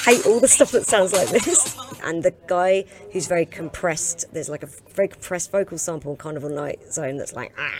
I 0.07 0.11
hate 0.11 0.25
all 0.25 0.39
the 0.39 0.47
stuff 0.47 0.71
that 0.71 0.85
sounds 0.85 1.13
like 1.13 1.29
this. 1.29 1.77
And 2.03 2.23
the 2.23 2.33
guy 2.47 2.85
who's 3.11 3.27
very 3.27 3.45
compressed, 3.45 4.25
there's 4.33 4.49
like 4.49 4.63
a 4.63 4.69
very 4.93 5.07
compressed 5.07 5.51
vocal 5.51 5.77
sample 5.77 6.11
in 6.11 6.17
Carnival 6.17 6.49
Night 6.49 6.79
Zone 6.91 7.17
that's 7.17 7.33
like, 7.33 7.53
ah, 7.57 7.79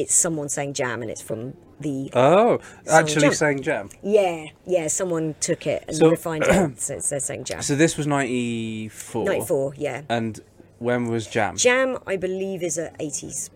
it's 0.00 0.14
someone 0.14 0.48
saying 0.48 0.74
jam 0.74 1.02
and 1.02 1.10
it's 1.10 1.22
from 1.22 1.54
the. 1.80 2.10
Oh, 2.14 2.58
actually 2.90 3.22
Jam. 3.22 3.32
saying 3.34 3.62
jam. 3.62 3.88
yeah, 4.02 4.46
yeah, 4.66 4.86
someone 4.88 5.34
took 5.40 5.66
it 5.66 5.84
and 5.88 5.96
So- 5.96 6.10
refined 6.10 6.44
it. 6.48 6.80
So 6.80 6.98
they're 6.98 7.20
saying 7.20 7.44
jam. 7.44 7.62
So 7.62 7.74
this 7.76 7.96
was 7.96 8.06
ninety 8.06 8.88
four. 8.88 9.24
94, 9.24 9.74
yeah. 9.76 10.02
And 10.08 10.40
when 10.78 11.06
was 11.08 11.26
jam? 11.26 11.56
Jam, 11.56 11.98
I 12.06 12.16
believe, 12.16 12.62
is 12.62 12.78
a 12.78 12.90
80s. 13.00 13.50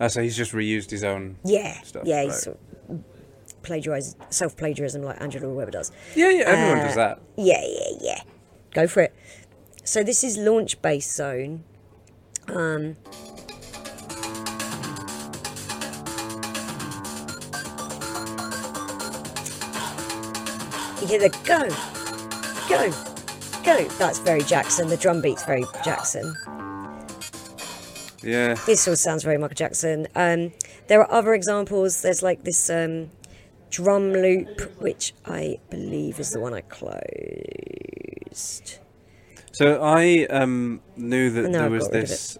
Oh, 0.00 0.08
so 0.08 0.20
he's 0.22 0.36
just 0.36 0.52
reused 0.52 0.90
his 0.90 1.04
own. 1.04 1.36
Yeah, 1.44 1.80
Stuff, 1.82 2.02
yeah, 2.04 2.16
right. 2.16 2.24
he's 2.24 2.42
sort 2.42 2.58
of 2.88 3.04
plagiarized, 3.62 4.16
self 4.30 4.56
plagiarism 4.56 5.02
like 5.02 5.20
Andrew 5.20 5.40
Lloyd 5.40 5.56
Webber 5.56 5.70
does. 5.70 5.92
Yeah, 6.16 6.30
yeah. 6.30 6.44
Everyone 6.46 6.78
Uh, 6.80 6.84
does 6.86 6.94
that. 6.96 7.20
Yeah, 7.36 7.62
yeah, 7.64 7.96
yeah. 8.00 8.20
Go 8.74 8.86
for 8.88 9.02
it. 9.02 9.14
So 9.84 10.02
this 10.02 10.24
is 10.24 10.36
launch 10.36 10.80
base 10.82 11.10
zone. 11.12 11.62
Um, 12.48 12.96
you 21.02 21.08
hear 21.08 21.18
the 21.18 21.28
go, 21.44 21.68
go, 22.68 22.90
go. 23.64 23.88
That's 23.98 24.18
very 24.20 24.42
Jackson. 24.42 24.88
The 24.88 24.96
drum 24.96 25.20
beat's 25.20 25.44
very 25.44 25.64
Jackson. 25.84 26.34
Yeah. 28.22 28.54
This 28.66 28.86
all 28.86 28.94
sounds 28.96 29.24
very 29.24 29.36
Michael 29.36 29.56
Jackson. 29.56 30.06
Um, 30.14 30.52
there 30.86 31.00
are 31.00 31.10
other 31.10 31.34
examples. 31.34 32.02
There's 32.02 32.22
like 32.22 32.44
this 32.44 32.70
um, 32.70 33.10
drum 33.70 34.12
loop, 34.12 34.60
which 34.80 35.12
I 35.26 35.58
believe 35.70 36.20
is 36.20 36.30
the 36.30 36.38
one 36.38 36.54
I 36.54 36.60
closed. 36.60 37.00
So 39.50 39.82
I 39.82 40.26
um, 40.30 40.80
knew 40.96 41.30
that 41.30 41.50
there 41.52 41.68
was 41.68 41.88
got 41.88 41.92
rid 41.94 42.04
of 42.04 42.08
this 42.08 42.38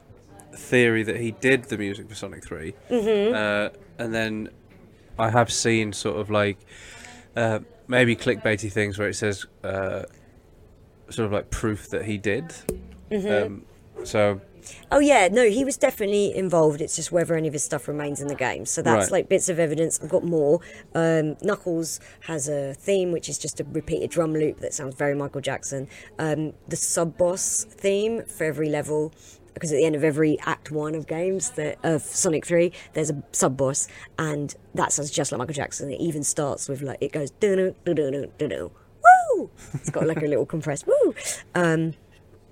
theory 0.55 1.03
that 1.03 1.17
he 1.17 1.33
did 1.33 1.65
the 1.65 1.77
music 1.79 2.09
for 2.09 2.15
Sonic 2.15 2.45
3 2.45 2.75
Mm-hmm. 2.91 3.35
uh, 3.35 3.71
and 3.99 4.15
then 4.15 4.51
I 5.19 5.31
have 5.31 5.53
seen 5.53 5.93
sort 5.93 6.19
of 6.19 6.31
like 6.31 6.59
uh, 7.37 7.59
maybe 7.93 8.17
clickbaity 8.17 8.73
things 8.73 8.99
where 8.99 9.09
it 9.09 9.15
says 9.15 9.47
uh, 9.63 10.03
sort 11.11 11.27
of 11.27 11.33
like 11.33 11.51
proof 11.51 11.91
that 11.91 12.05
he 12.05 12.19
did. 12.19 12.53
Mm-hmm. 13.11 13.45
Um, 13.47 13.63
so 14.05 14.41
Oh 14.91 15.01
yeah, 15.01 15.29
no, 15.31 15.49
he 15.49 15.65
was 15.65 15.77
definitely 15.77 16.35
involved. 16.35 16.81
It's 16.81 16.97
just 16.97 17.11
whether 17.13 17.35
any 17.35 17.49
of 17.49 17.53
his 17.53 17.65
stuff 17.65 17.89
remains 17.89 18.21
in 18.21 18.29
the 18.29 18.35
game. 18.35 18.65
So 18.65 18.81
that's 18.81 19.07
Right. 19.07 19.13
like 19.19 19.29
bits 19.29 19.49
of 19.49 19.59
evidence. 19.59 20.01
I've 20.03 20.09
got 20.09 20.25
more. 20.25 20.61
Um, 20.95 21.37
Knuckles 21.43 22.01
has 22.21 22.49
a 22.49 22.73
theme, 22.75 23.13
which 23.13 23.29
is 23.29 23.39
just 23.39 23.61
a 23.61 23.65
repeated 23.65 24.11
drum 24.11 24.33
loop 24.33 24.61
that 24.61 24.73
sounds 24.73 24.95
very 24.95 25.15
Michael 25.15 25.41
Jackson. 25.41 25.89
Um, 26.19 26.53
the 26.69 26.77
sub 26.77 27.19
boss 27.19 27.65
theme 27.69 28.23
for 28.25 28.45
every 28.45 28.69
level. 28.69 29.13
Because 29.55 29.71
at 29.73 29.77
the 29.77 29.85
end 29.85 29.95
of 29.97 30.03
every 30.05 30.39
Act 30.41 30.71
One 30.71 30.95
of 30.95 31.07
games 31.07 31.51
that 31.53 31.79
of 31.83 32.03
Sonic 32.03 32.47
Three, 32.47 32.73
there's 32.95 33.11
a 33.11 33.23
sub 33.33 33.57
boss, 33.57 33.87
and 34.19 34.55
that 34.75 34.93
sounds 34.93 35.11
just 35.11 35.31
like 35.33 35.39
Michael 35.39 35.55
Jackson. 35.55 35.91
It 35.91 36.01
even 36.01 36.23
starts 36.25 36.69
with 36.69 36.81
like 36.83 36.99
it 37.01 37.13
goes 37.13 37.31
do 37.33 37.55
do 37.57 37.75
do 37.85 37.95
do 37.95 38.29
do 38.39 38.49
do 38.49 38.71
woo. 39.37 39.51
It's 39.75 39.91
got 39.91 40.07
like 40.07 40.23
a 40.23 40.27
little 40.27 40.47
compressed 40.47 40.87
woo. 40.87 41.15
Um, 41.55 41.95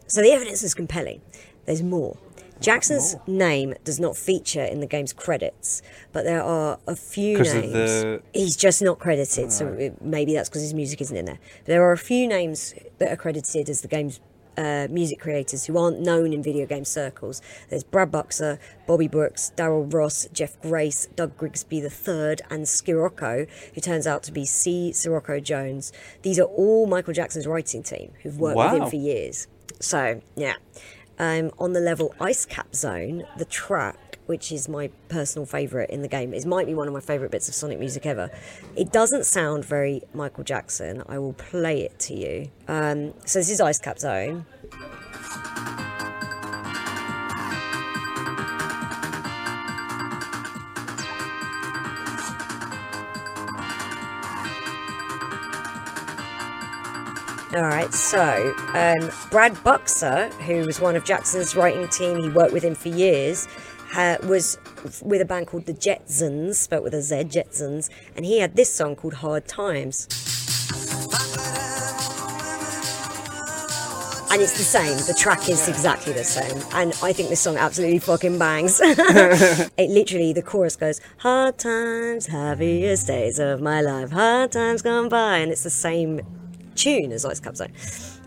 so 0.09 0.21
the 0.23 0.31
evidence 0.33 0.63
is 0.63 0.75
compelling. 0.75 1.23
There's 1.67 1.83
more. 1.83 2.17
Jackson's 2.61 3.17
name 3.27 3.75
does 3.85 3.99
not 3.99 4.19
feature 4.19 4.63
in 4.63 4.81
the 4.81 4.87
game's 4.87 5.15
credits, 5.15 5.81
but 6.13 6.25
there 6.25 6.43
are 6.43 6.79
a 6.87 6.95
few 6.95 7.39
names. 7.39 7.73
the- 7.73 8.23
He's 8.35 8.55
just 8.55 8.83
not 8.83 8.99
credited, 8.99 9.51
so 9.51 9.69
it, 9.69 10.03
maybe 10.03 10.35
that's 10.35 10.51
because 10.51 10.61
his 10.61 10.75
music 10.75 11.01
isn't 11.01 11.17
in 11.17 11.25
there. 11.25 11.39
There 11.65 11.83
are 11.83 11.93
a 11.93 11.97
few 11.99 12.27
names 12.29 12.75
that 12.99 13.11
are 13.11 13.17
credited 13.17 13.71
as 13.71 13.81
the 13.81 13.89
game's 13.89 14.21
uh, 14.57 14.89
music 14.91 15.21
creators 15.21 15.67
who 15.67 15.79
aren't 15.79 16.01
known 16.01 16.33
in 16.33 16.43
video 16.43 16.67
game 16.67 16.85
circles. 16.85 17.41
There's 17.69 17.85
Brad 17.85 18.11
Buxer, 18.11 18.59
Bobby 18.87 19.09
Brooks, 19.09 19.53
Daryl 19.57 19.93
Ross, 19.93 20.27
Geoff 20.33 20.61
Grace, 20.61 21.09
Doug 21.17 21.37
Grigsby 21.37 21.79
III, 21.79 22.37
and 22.51 22.69
Scirocco, 22.69 23.47
who 23.75 23.81
turns 23.81 24.07
out 24.07 24.23
to 24.25 24.33
be 24.33 24.45
C. 24.45 24.93
Scirocco 24.93 25.41
Jones. 25.41 25.93
These 26.23 26.39
are 26.39 26.45
all 26.45 26.87
Michael 26.87 27.15
Jackson's 27.15 27.47
writing 27.47 27.83
team 27.83 28.13
who've 28.23 28.39
worked 28.39 28.57
with 28.57 28.83
him 28.83 28.91
for 28.91 28.97
years. 28.97 29.47
So, 29.81 30.21
yeah. 30.37 30.55
Um, 31.19 31.51
on 31.59 31.75
the 31.75 31.81
level 31.81 32.15
Ice 32.19 32.47
Cap 32.47 32.75
Zone, 32.75 33.25
the 33.37 33.45
track, 33.45 34.10
which 34.31 34.53
is 34.53 34.69
my 34.69 34.89
personal 35.09 35.45
favourite 35.45 35.91
in 35.91 36.03
the 36.03 36.09
game. 36.09 36.33
It 36.33 36.47
might 36.47 36.65
be 36.65 36.73
one 36.73 36.87
of 36.87 36.95
my 36.95 37.01
favourite 37.01 37.33
bits 37.33 37.49
of 37.49 37.55
Sonic 37.57 37.81
music 37.81 38.07
ever. 38.07 38.31
It 38.77 38.93
doesn't 38.93 39.27
sound 39.27 39.65
very 39.65 40.03
Michael 40.15 40.45
Jackson. 40.45 41.03
I 41.09 41.19
will 41.19 41.33
play 41.33 41.81
it 41.81 41.99
to 41.99 42.15
you. 42.15 42.49
Um, 42.69 43.13
so 43.27 43.41
this 43.41 43.51
is 43.51 43.61
Ice 43.61 43.81
Cap 43.81 43.99
Zone. 43.99 44.47
All 57.53 57.63
right, 57.63 57.93
so 57.93 58.55
um, 58.75 59.11
Brad 59.33 59.61
Buxer, 59.65 60.29
who 60.47 60.65
was 60.67 60.79
one 60.79 60.95
of 60.95 61.05
Jackson's 61.05 61.57
writing 61.57 61.89
team, 61.89 62.17
he 62.23 62.29
worked 62.29 62.53
with 62.53 62.63
him 62.63 62.77
for 62.77 62.91
years 62.91 63.49
ha- 63.91 64.19
was 64.25 64.59
with 65.03 65.21
a 65.21 65.25
band 65.25 65.47
called 65.47 65.67
the 65.67 65.75
Jetzons, 65.75 66.55
spelled 66.55 66.85
with 66.85 66.95
a 66.95 67.03
Z, 67.03 67.25
Jetzons, 67.25 67.91
and 68.17 68.25
he 68.25 68.39
had 68.39 68.57
this 68.57 68.73
song 68.73 68.97
called 68.97 69.15
Hard 69.15 69.47
Times. 69.47 70.07
And 74.33 74.41
it's 74.41 74.57
the 74.57 74.63
same. 74.63 74.97
The 75.09 75.15
track 75.19 75.49
is 75.49 75.69
exactly 75.69 76.13
the 76.13 76.23
same. 76.23 76.63
And 76.73 76.95
I 77.03 77.13
think 77.13 77.31
this 77.31 77.41
song 77.41 77.57
absolutely 77.57 77.99
fucking 77.99 78.39
bangs. 78.39 78.81
it 78.83 79.91
literally, 79.91 80.33
the 80.33 80.43
chorus 80.43 80.77
goes, 80.77 81.01
Hard 81.19 81.59
times, 81.59 82.29
happiest 82.29 83.09
days 83.09 83.41
of 83.41 83.61
my 83.61 83.81
life, 83.81 84.13
hard 84.13 84.53
times 84.53 84.83
gone 84.83 85.09
by. 85.09 85.39
And 85.39 85.51
it's 85.51 85.65
the 85.65 85.71
same 85.71 86.21
tune 86.77 87.11
as 87.11 87.25
Ice 87.25 87.41
Cap 87.41 87.57
Zone. 87.57 87.73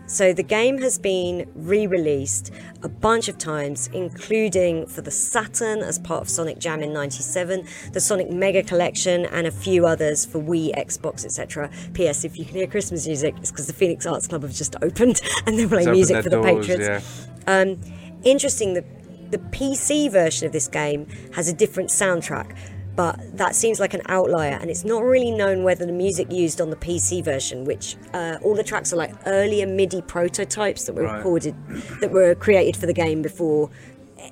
So 0.05 0.33
the 0.33 0.43
game 0.43 0.79
has 0.81 0.99
been 0.99 1.49
re-released 1.55 2.51
a 2.83 2.89
bunch 2.89 3.29
of 3.29 3.37
times, 3.37 3.89
including 3.93 4.85
for 4.85 5.01
the 5.01 5.11
Saturn 5.11 5.79
as 5.79 5.97
part 5.97 6.21
of 6.21 6.29
Sonic 6.29 6.59
Jam 6.59 6.81
in 6.83 6.91
'97, 6.93 7.65
the 7.93 7.99
Sonic 7.99 8.29
Mega 8.29 8.63
Collection, 8.63 9.25
and 9.25 9.47
a 9.47 9.51
few 9.51 9.85
others 9.85 10.25
for 10.25 10.39
Wii, 10.39 10.75
Xbox, 10.75 11.25
etc. 11.25 11.69
P.S. 11.93 12.25
If 12.25 12.37
you 12.37 12.45
can 12.45 12.55
hear 12.55 12.67
Christmas 12.67 13.07
music, 13.07 13.35
it's 13.37 13.51
because 13.51 13.67
the 13.67 13.73
Phoenix 13.73 14.05
Arts 14.05 14.27
Club 14.27 14.43
have 14.43 14.53
just 14.53 14.75
opened 14.81 15.21
and 15.45 15.57
they're 15.57 15.67
playing 15.67 15.91
music 15.91 16.23
for 16.23 16.29
the 16.29 16.41
doors, 16.41 16.67
patrons. 16.67 16.87
yeah. 16.87 17.01
Um, 17.47 17.79
interesting, 18.23 18.73
the, 18.73 18.83
the 19.31 19.37
PC 19.37 20.11
version 20.11 20.45
of 20.45 20.51
this 20.51 20.67
game 20.67 21.07
has 21.33 21.47
a 21.47 21.53
different 21.53 21.89
soundtrack, 21.89 22.55
but 22.95 23.19
that 23.37 23.55
seems 23.55 23.79
like 23.79 23.93
an 23.93 24.01
outlier, 24.07 24.57
and 24.61 24.69
it's 24.69 24.83
not 24.85 25.03
really 25.03 25.31
known 25.31 25.63
whether 25.63 25.85
the 25.85 25.91
music 25.91 26.31
used 26.31 26.61
on 26.61 26.69
the 26.69 26.75
PC 26.75 27.23
version, 27.23 27.65
which 27.65 27.95
uh, 28.13 28.37
all 28.43 28.55
the 28.55 28.63
tracks 28.63 28.93
are 28.93 28.97
like 28.97 29.13
earlier 29.25 29.65
MIDI 29.65 30.01
prototypes 30.01 30.83
that 30.85 30.93
were 30.93 31.03
Right. 31.03 31.17
recorded, 31.17 31.55
that 32.01 32.11
were 32.11 32.35
created 32.35 32.77
for 32.77 32.85
the 32.85 32.93
game 32.93 33.21
before 33.21 33.69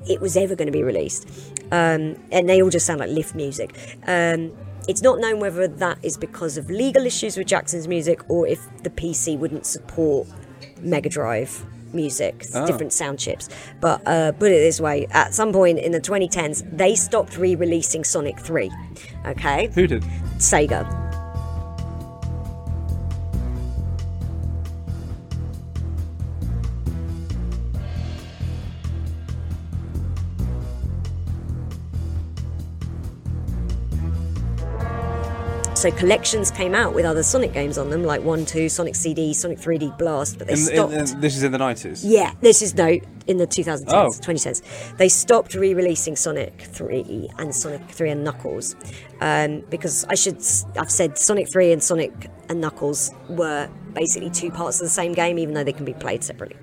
it 0.07 0.21
was 0.21 0.37
ever 0.37 0.55
going 0.55 0.67
to 0.67 0.71
be 0.71 0.83
released, 0.83 1.27
um, 1.71 2.15
and 2.31 2.47
they 2.47 2.61
all 2.61 2.69
just 2.69 2.85
sound 2.85 2.99
like 2.99 3.09
lift 3.09 3.35
music. 3.35 3.75
Um, 4.07 4.51
it's 4.87 5.01
not 5.01 5.19
known 5.19 5.39
whether 5.39 5.67
that 5.67 5.99
is 6.03 6.17
because 6.17 6.57
of 6.57 6.69
legal 6.69 7.05
issues 7.05 7.37
with 7.37 7.47
Jackson's 7.47 7.87
music 7.87 8.21
or 8.29 8.47
if 8.47 8.59
the 8.83 8.89
PC 8.89 9.37
wouldn't 9.37 9.65
support 9.65 10.27
Mega 10.79 11.07
Drive 11.09 11.65
music, 11.93 12.45
Oh. 12.53 12.65
different 12.65 12.93
sound 12.93 13.19
chips. 13.19 13.49
But 13.79 14.01
uh, 14.07 14.31
put 14.33 14.51
it 14.51 14.59
this 14.59 14.79
way: 14.81 15.07
at 15.11 15.33
some 15.33 15.51
point 15.53 15.79
in 15.79 15.91
the 15.91 16.01
2010s, 16.01 16.63
they 16.75 16.95
stopped 16.95 17.37
re-releasing 17.37 18.03
Sonic 18.03 18.39
3. 18.39 18.71
Okay, 19.27 19.69
Who 19.75 19.87
did? 19.87 20.03
Sega. 20.37 21.10
So 35.81 35.89
collections 35.89 36.51
came 36.51 36.75
out 36.75 36.93
with 36.93 37.05
other 37.05 37.23
Sonic 37.23 37.53
games 37.53 37.79
on 37.79 37.89
them, 37.89 38.03
like 38.03 38.21
One, 38.21 38.45
Two, 38.45 38.69
Sonic 38.69 38.93
CD, 38.93 39.33
Sonic 39.33 39.57
3D 39.57 39.97
Blast, 39.97 40.37
but 40.37 40.45
they 40.45 40.53
In, 40.53 40.59
in, 40.59 40.65
stopped. 40.65 40.93
in- 40.93 41.19
this 41.21 41.35
is 41.35 41.41
in 41.41 41.51
the 41.51 41.57
nineties. 41.57 42.05
Yeah, 42.05 42.33
this 42.39 42.61
is 42.61 42.75
no 42.75 42.99
in 43.25 43.37
the 43.37 43.47
2010s, 43.47 43.85
Oh. 43.87 44.09
2010s. 44.09 44.61
They 44.97 45.09
stopped 45.09 45.55
re-releasing 45.55 46.15
Sonic 46.15 46.61
3 46.61 47.31
and 47.39 47.55
Sonic 47.55 47.81
3 47.89 48.11
and 48.11 48.23
Knuckles 48.23 48.75
um, 49.21 49.63
because 49.71 50.05
I 50.07 50.13
should 50.13 50.37
I've 50.77 50.91
said 50.91 51.17
Sonic 51.17 51.51
3 51.51 51.71
and 51.71 51.81
Sonic 51.81 52.29
and 52.47 52.61
Knuckles 52.61 53.09
were 53.27 53.67
basically 53.95 54.29
two 54.29 54.51
parts 54.51 54.79
of 54.79 54.85
the 54.85 54.89
same 54.91 55.13
game, 55.13 55.39
even 55.39 55.55
though 55.55 55.63
they 55.63 55.73
can 55.73 55.85
be 55.85 55.93
played 55.95 56.23
separately. 56.23 56.57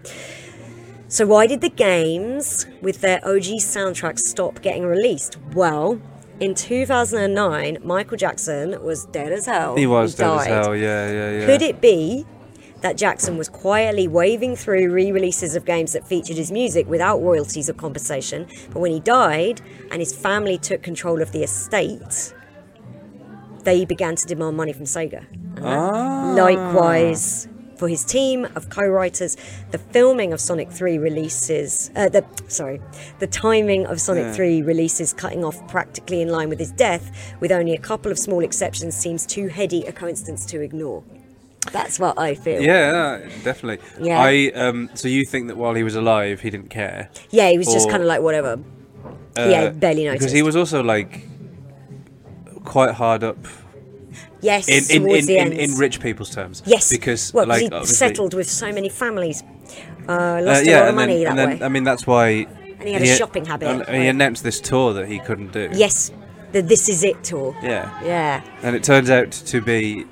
So 1.09 1.27
why 1.27 1.49
did 1.49 1.61
the 1.61 1.71
games 1.71 2.67
with 2.83 3.01
their 3.01 3.19
OG 3.25 3.59
soundtracks 3.63 4.21
stop 4.21 4.63
getting 4.63 4.87
released? 4.87 5.39
Well. 5.55 6.01
In 6.41 6.55
2009, 6.55 7.79
Michael 7.83 8.17
Jackson 8.17 8.81
was 8.83 9.07
dead 9.07 9.33
as 9.33 9.47
hell. 9.47 9.77
He 9.77 9.87
was 9.87 10.15
dead 10.15 10.31
as 10.39 10.47
hell. 10.47 10.77
Yeah, 10.77 11.11
yeah, 11.11 11.31
yeah. 11.41 11.47
Could 11.47 11.63
it 11.63 11.81
be 11.81 12.27
that 12.81 12.97
Jackson 12.97 13.37
was 13.37 13.49
quietly 13.49 14.07
waving 14.07 14.55
through 14.55 14.91
re 14.93 15.11
releases 15.11 15.57
of 15.57 15.65
games 15.65 15.95
that 15.95 16.07
featured 16.07 16.37
his 16.37 16.53
music 16.53 16.89
without 16.89 17.21
royalties 17.21 17.69
or 17.69 17.73
compensation? 17.73 18.47
But 18.71 18.79
when 18.79 18.93
he 18.93 19.01
died 19.01 19.61
and 19.91 20.01
his 20.01 20.15
family 20.15 20.59
took 20.59 20.81
control 20.81 21.21
of 21.21 21.33
the 21.33 21.43
estate, 21.43 22.33
they 23.65 23.85
began 23.85 24.15
to 24.15 24.27
demand 24.27 24.57
money 24.57 24.73
from 24.73 24.85
Sega. 24.85 25.27
That- 25.57 25.65
ah. 25.65 26.35
Likewise, 26.37 27.49
for 27.79 27.89
his 27.89 28.05
team 28.05 28.45
of 28.57 28.69
co-writers, 28.69 29.37
the 29.71 29.79
filming 29.79 30.33
of 30.33 30.41
Sonic 30.41 30.71
3 30.71 30.99
releases, 30.99 31.91
uh, 31.97 32.09
the 32.09 32.25
sorry, 32.49 32.81
the 33.21 33.27
timing 33.27 33.87
of 33.87 34.01
Sonic 34.01 34.35
3 34.35 34.63
releases 34.63 35.13
cutting 35.13 35.45
off 35.45 35.67
practically 35.69 36.21
in 36.21 36.29
line 36.29 36.49
with 36.49 36.59
his 36.59 36.73
death, 36.73 37.35
with 37.41 37.53
only 37.53 37.75
a 37.75 37.79
couple 37.79 38.11
of 38.11 38.19
small 38.19 38.43
exceptions, 38.43 38.97
seems 38.97 39.25
too 39.25 39.49
heady 39.49 39.85
a 39.85 39.93
coincidence 39.93 40.45
to 40.47 40.61
ignore. 40.61 41.05
That's 41.73 41.99
what 41.99 42.19
I 42.19 42.35
feel. 42.35 42.61
Yeah, 42.63 43.19
definitely. 43.45 43.85
Yeah. 44.01 44.21
I 44.21 44.51
um. 44.55 44.91
So 44.95 45.07
you 45.09 45.25
think 45.25 45.49
that 45.49 45.57
while 45.57 45.75
he 45.75 45.83
was 45.83 45.95
alive, 45.95 46.41
he 46.41 46.51
didn't 46.51 46.71
care? 46.71 47.11
Yeah, 47.31 47.51
he 47.51 47.59
was 47.59 47.67
just 47.67 47.91
kind 47.91 48.03
of 48.03 48.09
like 48.09 48.23
whatever. 48.23 48.59
yeah, 49.37 49.71
barely 49.71 50.05
noticed. 50.05 50.21
Because 50.21 50.33
he 50.33 50.43
was 50.43 50.57
also 50.57 50.83
like 50.83 51.27
quite 52.65 52.95
hard 52.95 53.23
up 53.23 53.39
yes 54.41 54.69
in 54.69 54.85
in, 55.03 55.09
in, 55.09 55.27
the 55.27 55.63
in, 55.65 55.75
rich 55.77 56.01
people's 56.01 56.31
terms. 56.31 56.63
yes, 56.67 56.91
because 56.91 57.33
well, 57.35 57.47
like 57.47 57.73
he 57.73 57.85
settled 57.87 58.35
with 58.35 58.49
so 58.49 58.73
many 58.73 58.89
families, 58.89 59.43
uh, 60.09 60.13
Uh, 60.13 60.41
lost 60.43 60.65
yeah, 60.65 60.79
a 60.79 60.81
lot 60.81 60.89
of 60.89 60.95
money 60.95 61.25
that 61.25 61.31
and 61.31 61.39
then 61.39 61.59
way. 61.59 61.65
I 61.65 61.69
mean 61.69 61.85
that's 61.85 62.07
why. 62.07 62.47
And 62.81 62.87
he 62.89 62.93
had 62.95 63.03
a 63.03 63.17
shopping 63.17 63.45
habit, 63.45 63.89
And 63.89 64.03
he 64.03 64.09
announced 64.09 64.45
this 64.45 64.61
tour 64.61 64.93
that 64.95 65.09
he 65.09 65.19
couldn't 65.19 65.53
do. 65.53 65.69
yes, 65.73 66.13
the 66.53 66.63
This 66.63 66.89
Is 66.89 67.03
It 67.03 67.25
tour. 67.25 67.57
Yeah. 67.63 67.91
Yeah. 68.05 68.43
And 68.63 68.77
it 68.77 68.85
turns 68.85 69.11
out 69.11 69.33
to 69.33 69.61
be 69.61 70.07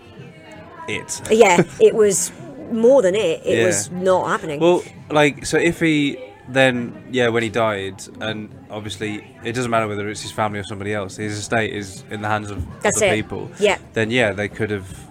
it. 0.88 1.20
yeah, 1.30 1.62
it 1.80 1.94
was 1.94 2.32
more 2.72 3.02
than 3.02 3.14
it. 3.14 3.40
It 3.44 3.58
Yeah. 3.58 3.66
was 3.66 3.90
not 3.92 4.26
happening. 4.28 4.58
Well, 4.60 4.82
like, 5.10 5.46
so 5.46 5.58
if 5.58 5.78
he 5.80 6.18
then, 6.48 7.08
yeah, 7.10 7.28
when 7.28 7.42
he 7.42 7.48
died, 7.48 8.02
and 8.20 8.48
obviously 8.70 9.26
it 9.44 9.52
doesn't 9.52 9.70
matter 9.70 9.88
whether 9.88 10.08
it's 10.08 10.22
his 10.22 10.32
family 10.32 10.58
or 10.58 10.64
somebody 10.64 10.92
else, 10.94 11.16
his 11.16 11.36
estate 11.38 11.72
is 11.72 12.04
in 12.10 12.22
the 12.22 12.28
hands 12.28 12.50
of 12.50 12.64
That's 12.82 13.00
the 13.00 13.08
it. 13.08 13.14
people. 13.16 13.50
Yeah. 13.58 13.78
Then, 13.94 14.10
yeah, 14.10 14.32
they 14.32 14.48
could 14.48 14.70
have 14.70 15.10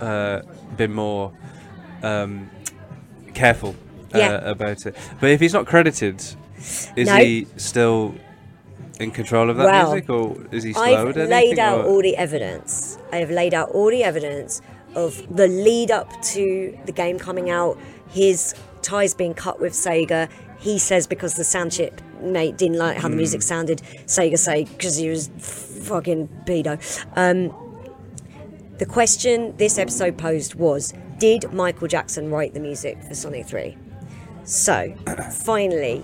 uh, 0.00 0.42
been 0.76 0.92
more 0.92 1.32
um, 2.02 2.48
careful 3.34 3.74
uh, 4.14 4.18
Yeah. 4.18 4.50
about 4.50 4.86
it. 4.86 4.96
But 5.20 5.30
if 5.30 5.40
he's 5.40 5.52
not 5.52 5.66
credited, 5.66 6.22
is 6.96 7.06
No. 7.08 7.16
he 7.16 7.46
still 7.56 8.14
in 9.00 9.10
control 9.10 9.50
of 9.50 9.56
that 9.56 9.64
Well, 9.66 9.92
music, 9.92 10.10
or 10.10 10.36
is 10.52 10.62
he 10.64 10.72
slowed? 10.72 10.86
I've 10.88 11.04
anything? 11.16 11.30
laid 11.30 11.58
out 11.58 11.80
or- 11.80 11.84
all 11.86 12.02
the 12.02 12.16
evidence. 12.16 12.98
I 13.12 13.16
have 13.16 13.30
laid 13.30 13.54
out 13.54 13.70
all 13.70 13.90
the 13.90 14.02
evidence 14.04 14.60
of 14.94 15.22
the 15.34 15.46
lead 15.48 15.90
up 15.90 16.10
to 16.22 16.76
the 16.86 16.92
game 16.92 17.18
coming 17.18 17.50
out, 17.50 17.78
his 18.10 18.54
ties 18.82 19.14
being 19.14 19.34
cut 19.34 19.60
with 19.60 19.72
Sega. 19.72 20.28
He 20.58 20.78
says 20.78 21.06
because 21.06 21.34
the 21.34 21.44
sound 21.44 21.72
chip 21.72 22.00
mate 22.20 22.56
didn't 22.56 22.78
like 22.78 22.96
how 22.96 23.08
the 23.08 23.14
Hmm. 23.14 23.18
music 23.18 23.42
sounded. 23.42 23.80
Sega 24.06 24.38
say 24.38 24.64
because 24.64 24.96
he 24.96 25.08
was 25.08 25.30
fucking 25.38 26.28
pedo. 26.46 26.78
Um, 27.16 27.54
the 28.78 28.86
question 28.86 29.54
this 29.56 29.78
episode 29.78 30.16
posed 30.18 30.54
was: 30.56 30.92
Did 31.18 31.52
Michael 31.52 31.86
Jackson 31.88 32.30
write 32.30 32.54
the 32.54 32.60
music 32.60 33.02
for 33.04 33.14
Sonic 33.14 33.46
Three? 33.46 33.76
So, 34.44 34.94
finally, 35.32 36.02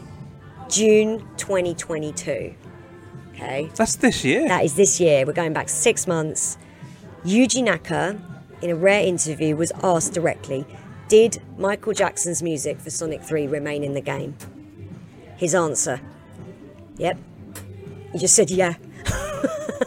June 0.68 1.20
2022. 1.36 2.54
Okay. 3.34 3.68
That's 3.74 3.96
this 3.96 4.24
year. 4.24 4.46
That 4.46 4.64
is 4.64 4.74
this 4.74 5.00
year. 5.00 5.26
We're 5.26 5.32
going 5.32 5.52
back 5.52 5.68
six 5.68 6.06
months. 6.06 6.56
Yuji 7.24 7.64
Naka, 7.64 8.20
in 8.62 8.70
a 8.70 8.76
rare 8.76 9.02
interview, 9.04 9.56
was 9.56 9.72
asked 9.82 10.12
directly 10.12 10.64
Did 11.08 11.42
Michael 11.58 11.92
Jackson's 11.92 12.42
music 12.42 12.80
for 12.80 12.90
Sonic 12.90 13.22
3 13.22 13.46
remain 13.46 13.84
in 13.84 13.94
the 13.94 14.00
game? 14.00 14.36
His 15.36 15.54
answer 15.54 16.00
Yep. 16.96 17.18
He 18.12 18.18
just 18.18 18.34
said 18.34 18.50
yeah. 18.50 18.74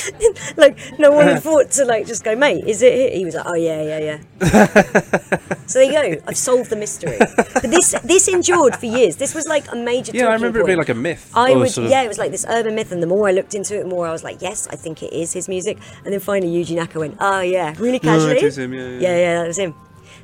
like 0.56 0.76
no 0.98 1.10
one 1.12 1.26
had 1.26 1.42
thought 1.46 1.70
to 1.72 1.84
like 1.84 2.06
just 2.06 2.24
go, 2.24 2.34
mate. 2.36 2.64
Is 2.66 2.82
it? 2.82 3.12
He 3.14 3.24
was 3.24 3.34
like, 3.34 3.46
oh 3.46 3.54
yeah, 3.54 3.82
yeah, 3.82 3.98
yeah. 3.98 4.18
so 5.66 5.78
there 5.78 5.84
you 5.84 6.16
go. 6.16 6.22
I've 6.26 6.36
solved 6.36 6.70
the 6.70 6.76
mystery. 6.76 7.18
But 7.18 7.62
this 7.70 7.94
this 8.04 8.28
endured 8.28 8.76
for 8.76 8.86
years. 8.86 9.16
This 9.16 9.34
was 9.34 9.46
like 9.46 9.70
a 9.72 9.76
major. 9.76 10.12
yeah, 10.14 10.26
I 10.28 10.34
remember 10.34 10.60
it 10.60 10.66
being 10.66 10.78
like 10.78 10.88
a 10.88 10.94
myth. 10.94 11.30
I 11.34 11.54
would, 11.54 11.70
sort 11.70 11.86
of- 11.86 11.90
yeah, 11.90 12.02
it 12.02 12.08
was 12.08 12.18
like 12.18 12.30
this 12.30 12.46
urban 12.48 12.74
myth, 12.74 12.92
and 12.92 13.02
the 13.02 13.06
more 13.06 13.28
I 13.28 13.32
looked 13.32 13.54
into 13.54 13.78
it, 13.78 13.82
the 13.84 13.88
more 13.88 14.06
I 14.06 14.12
was 14.12 14.24
like, 14.24 14.40
yes, 14.42 14.66
I 14.68 14.76
think 14.76 15.02
it 15.02 15.12
is 15.12 15.32
his 15.32 15.48
music. 15.48 15.78
And 16.04 16.12
then 16.12 16.20
finally, 16.20 16.52
Yuji 16.52 16.76
Naka 16.76 16.98
went, 16.98 17.16
oh 17.20 17.40
yeah, 17.40 17.74
really 17.78 18.00
No, 18.02 18.12
casually. 18.18 18.42
is 18.42 18.58
him, 18.58 18.72
yeah, 18.74 18.80
yeah. 18.88 18.98
yeah, 19.00 19.16
yeah, 19.16 19.38
that 19.40 19.46
was 19.48 19.58
him. 19.58 19.74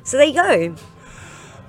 So 0.03 0.17
there 0.17 0.25
you 0.27 0.33
go. 0.33 0.75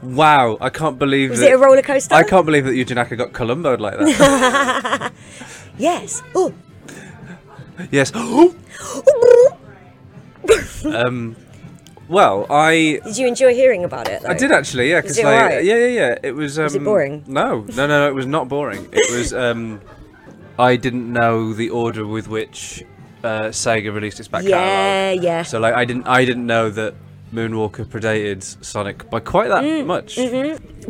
Wow, 0.03 0.57
I 0.63 0.71
can't 0.71 0.99
believe 0.99 1.29
Was 1.31 1.41
that, 1.41 1.51
it 1.51 1.55
a 1.55 1.59
roller 1.59 1.83
coaster? 1.83 2.15
I 2.15 2.23
can't 2.23 2.47
believe 2.47 2.65
that 2.65 2.73
Yuji 2.73 2.95
Naka 2.95 3.17
got 3.17 3.33
Columboed 3.35 3.81
like 3.81 3.99
that. 3.99 5.13
Yes. 5.77 6.23
Oh, 6.35 6.55
yes. 7.91 8.13
um, 10.85 11.37
Well, 12.09 12.47
I 12.51 13.01
Did 13.05 13.17
you 13.19 13.27
enjoy 13.29 13.55
hearing 13.55 13.85
about 13.85 14.09
it? 14.09 14.23
I 14.25 14.33
though? 14.35 14.39
did 14.39 14.53
actually, 14.53 14.91
yeah. 14.91 15.01
Because 15.01 15.19
it 15.19 15.25
like, 15.25 15.41
alright? 15.43 15.65
yeah, 15.65 15.77
yeah, 15.77 15.87
yeah. 15.87 16.19
It 16.23 16.33
was. 16.33 16.59
Um, 16.59 16.65
Was 16.65 16.75
it 16.75 16.85
boring? 16.85 17.25
No, 17.27 17.61
no, 17.61 17.87
no, 17.87 17.89
no. 17.89 18.09
It 18.09 18.15
was 18.15 18.27
not 18.27 18.49
boring. 18.49 18.89
It 18.93 19.11
was. 19.17 19.33
Um, 19.41 19.81
I 20.59 20.77
didn't 20.77 21.11
know 21.11 21.55
the 21.55 21.71
order 21.71 22.07
with 22.07 22.29
which 22.29 22.85
uh, 23.25 23.45
Sega 23.49 23.95
released 23.95 24.19
its 24.21 24.29
back 24.29 24.43
Yeah, 24.45 25.13
catalog. 25.13 25.25
yeah. 25.25 25.43
So 25.45 25.59
like, 25.61 25.73
I 25.75 25.85
didn't. 25.87 26.07
I 26.07 26.25
didn't 26.27 26.45
know 26.47 26.69
that 26.71 26.95
Moonwalker 27.33 27.87
predated 27.87 28.43
Sonic 28.63 29.09
by 29.09 29.21
quite 29.21 29.49
that 29.49 29.63
Mm, 29.65 29.87
much. 29.87 30.19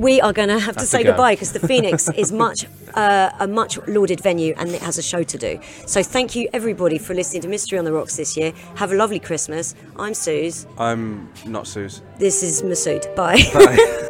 We 0.01 0.18
are 0.22 0.32
going 0.32 0.48
to 0.48 0.59
have 0.59 0.62
to 0.62 0.66
Have 0.66 0.76
to 0.76 0.86
say 0.86 1.03
go. 1.03 1.11
goodbye 1.11 1.34
because 1.34 1.53
the 1.53 1.61
Phoenix 1.61 2.09
is 2.16 2.32
much 2.32 2.64
uh, 2.94 3.30
a 3.38 3.46
much 3.46 3.78
lauded 3.86 4.20
venue 4.20 4.55
and 4.57 4.70
it 4.70 4.80
has 4.82 4.96
a 4.98 5.03
show 5.03 5.22
to 5.22 5.38
do. 5.38 5.61
So 5.86 6.03
thank 6.03 6.34
you 6.34 6.48
everybody 6.53 6.98
for 6.98 7.12
listening 7.14 7.42
to 7.42 7.48
Mystery 7.48 7.78
on 7.78 7.84
the 7.84 7.92
Rocks 7.92 8.16
this 8.16 8.36
year. 8.36 8.53
Have 8.76 8.92
a 8.92 8.96
lovely 8.96 9.20
Christmas. 9.20 9.74
I'm 9.96 10.14
Suze. 10.14 10.66
I'm 10.78 11.30
not 11.46 11.66
Suze. 11.66 12.03
This 12.18 12.42
is 12.42 12.62
Masood. 12.62 13.14
Bye. 13.14 13.42
Bye. 13.55 14.07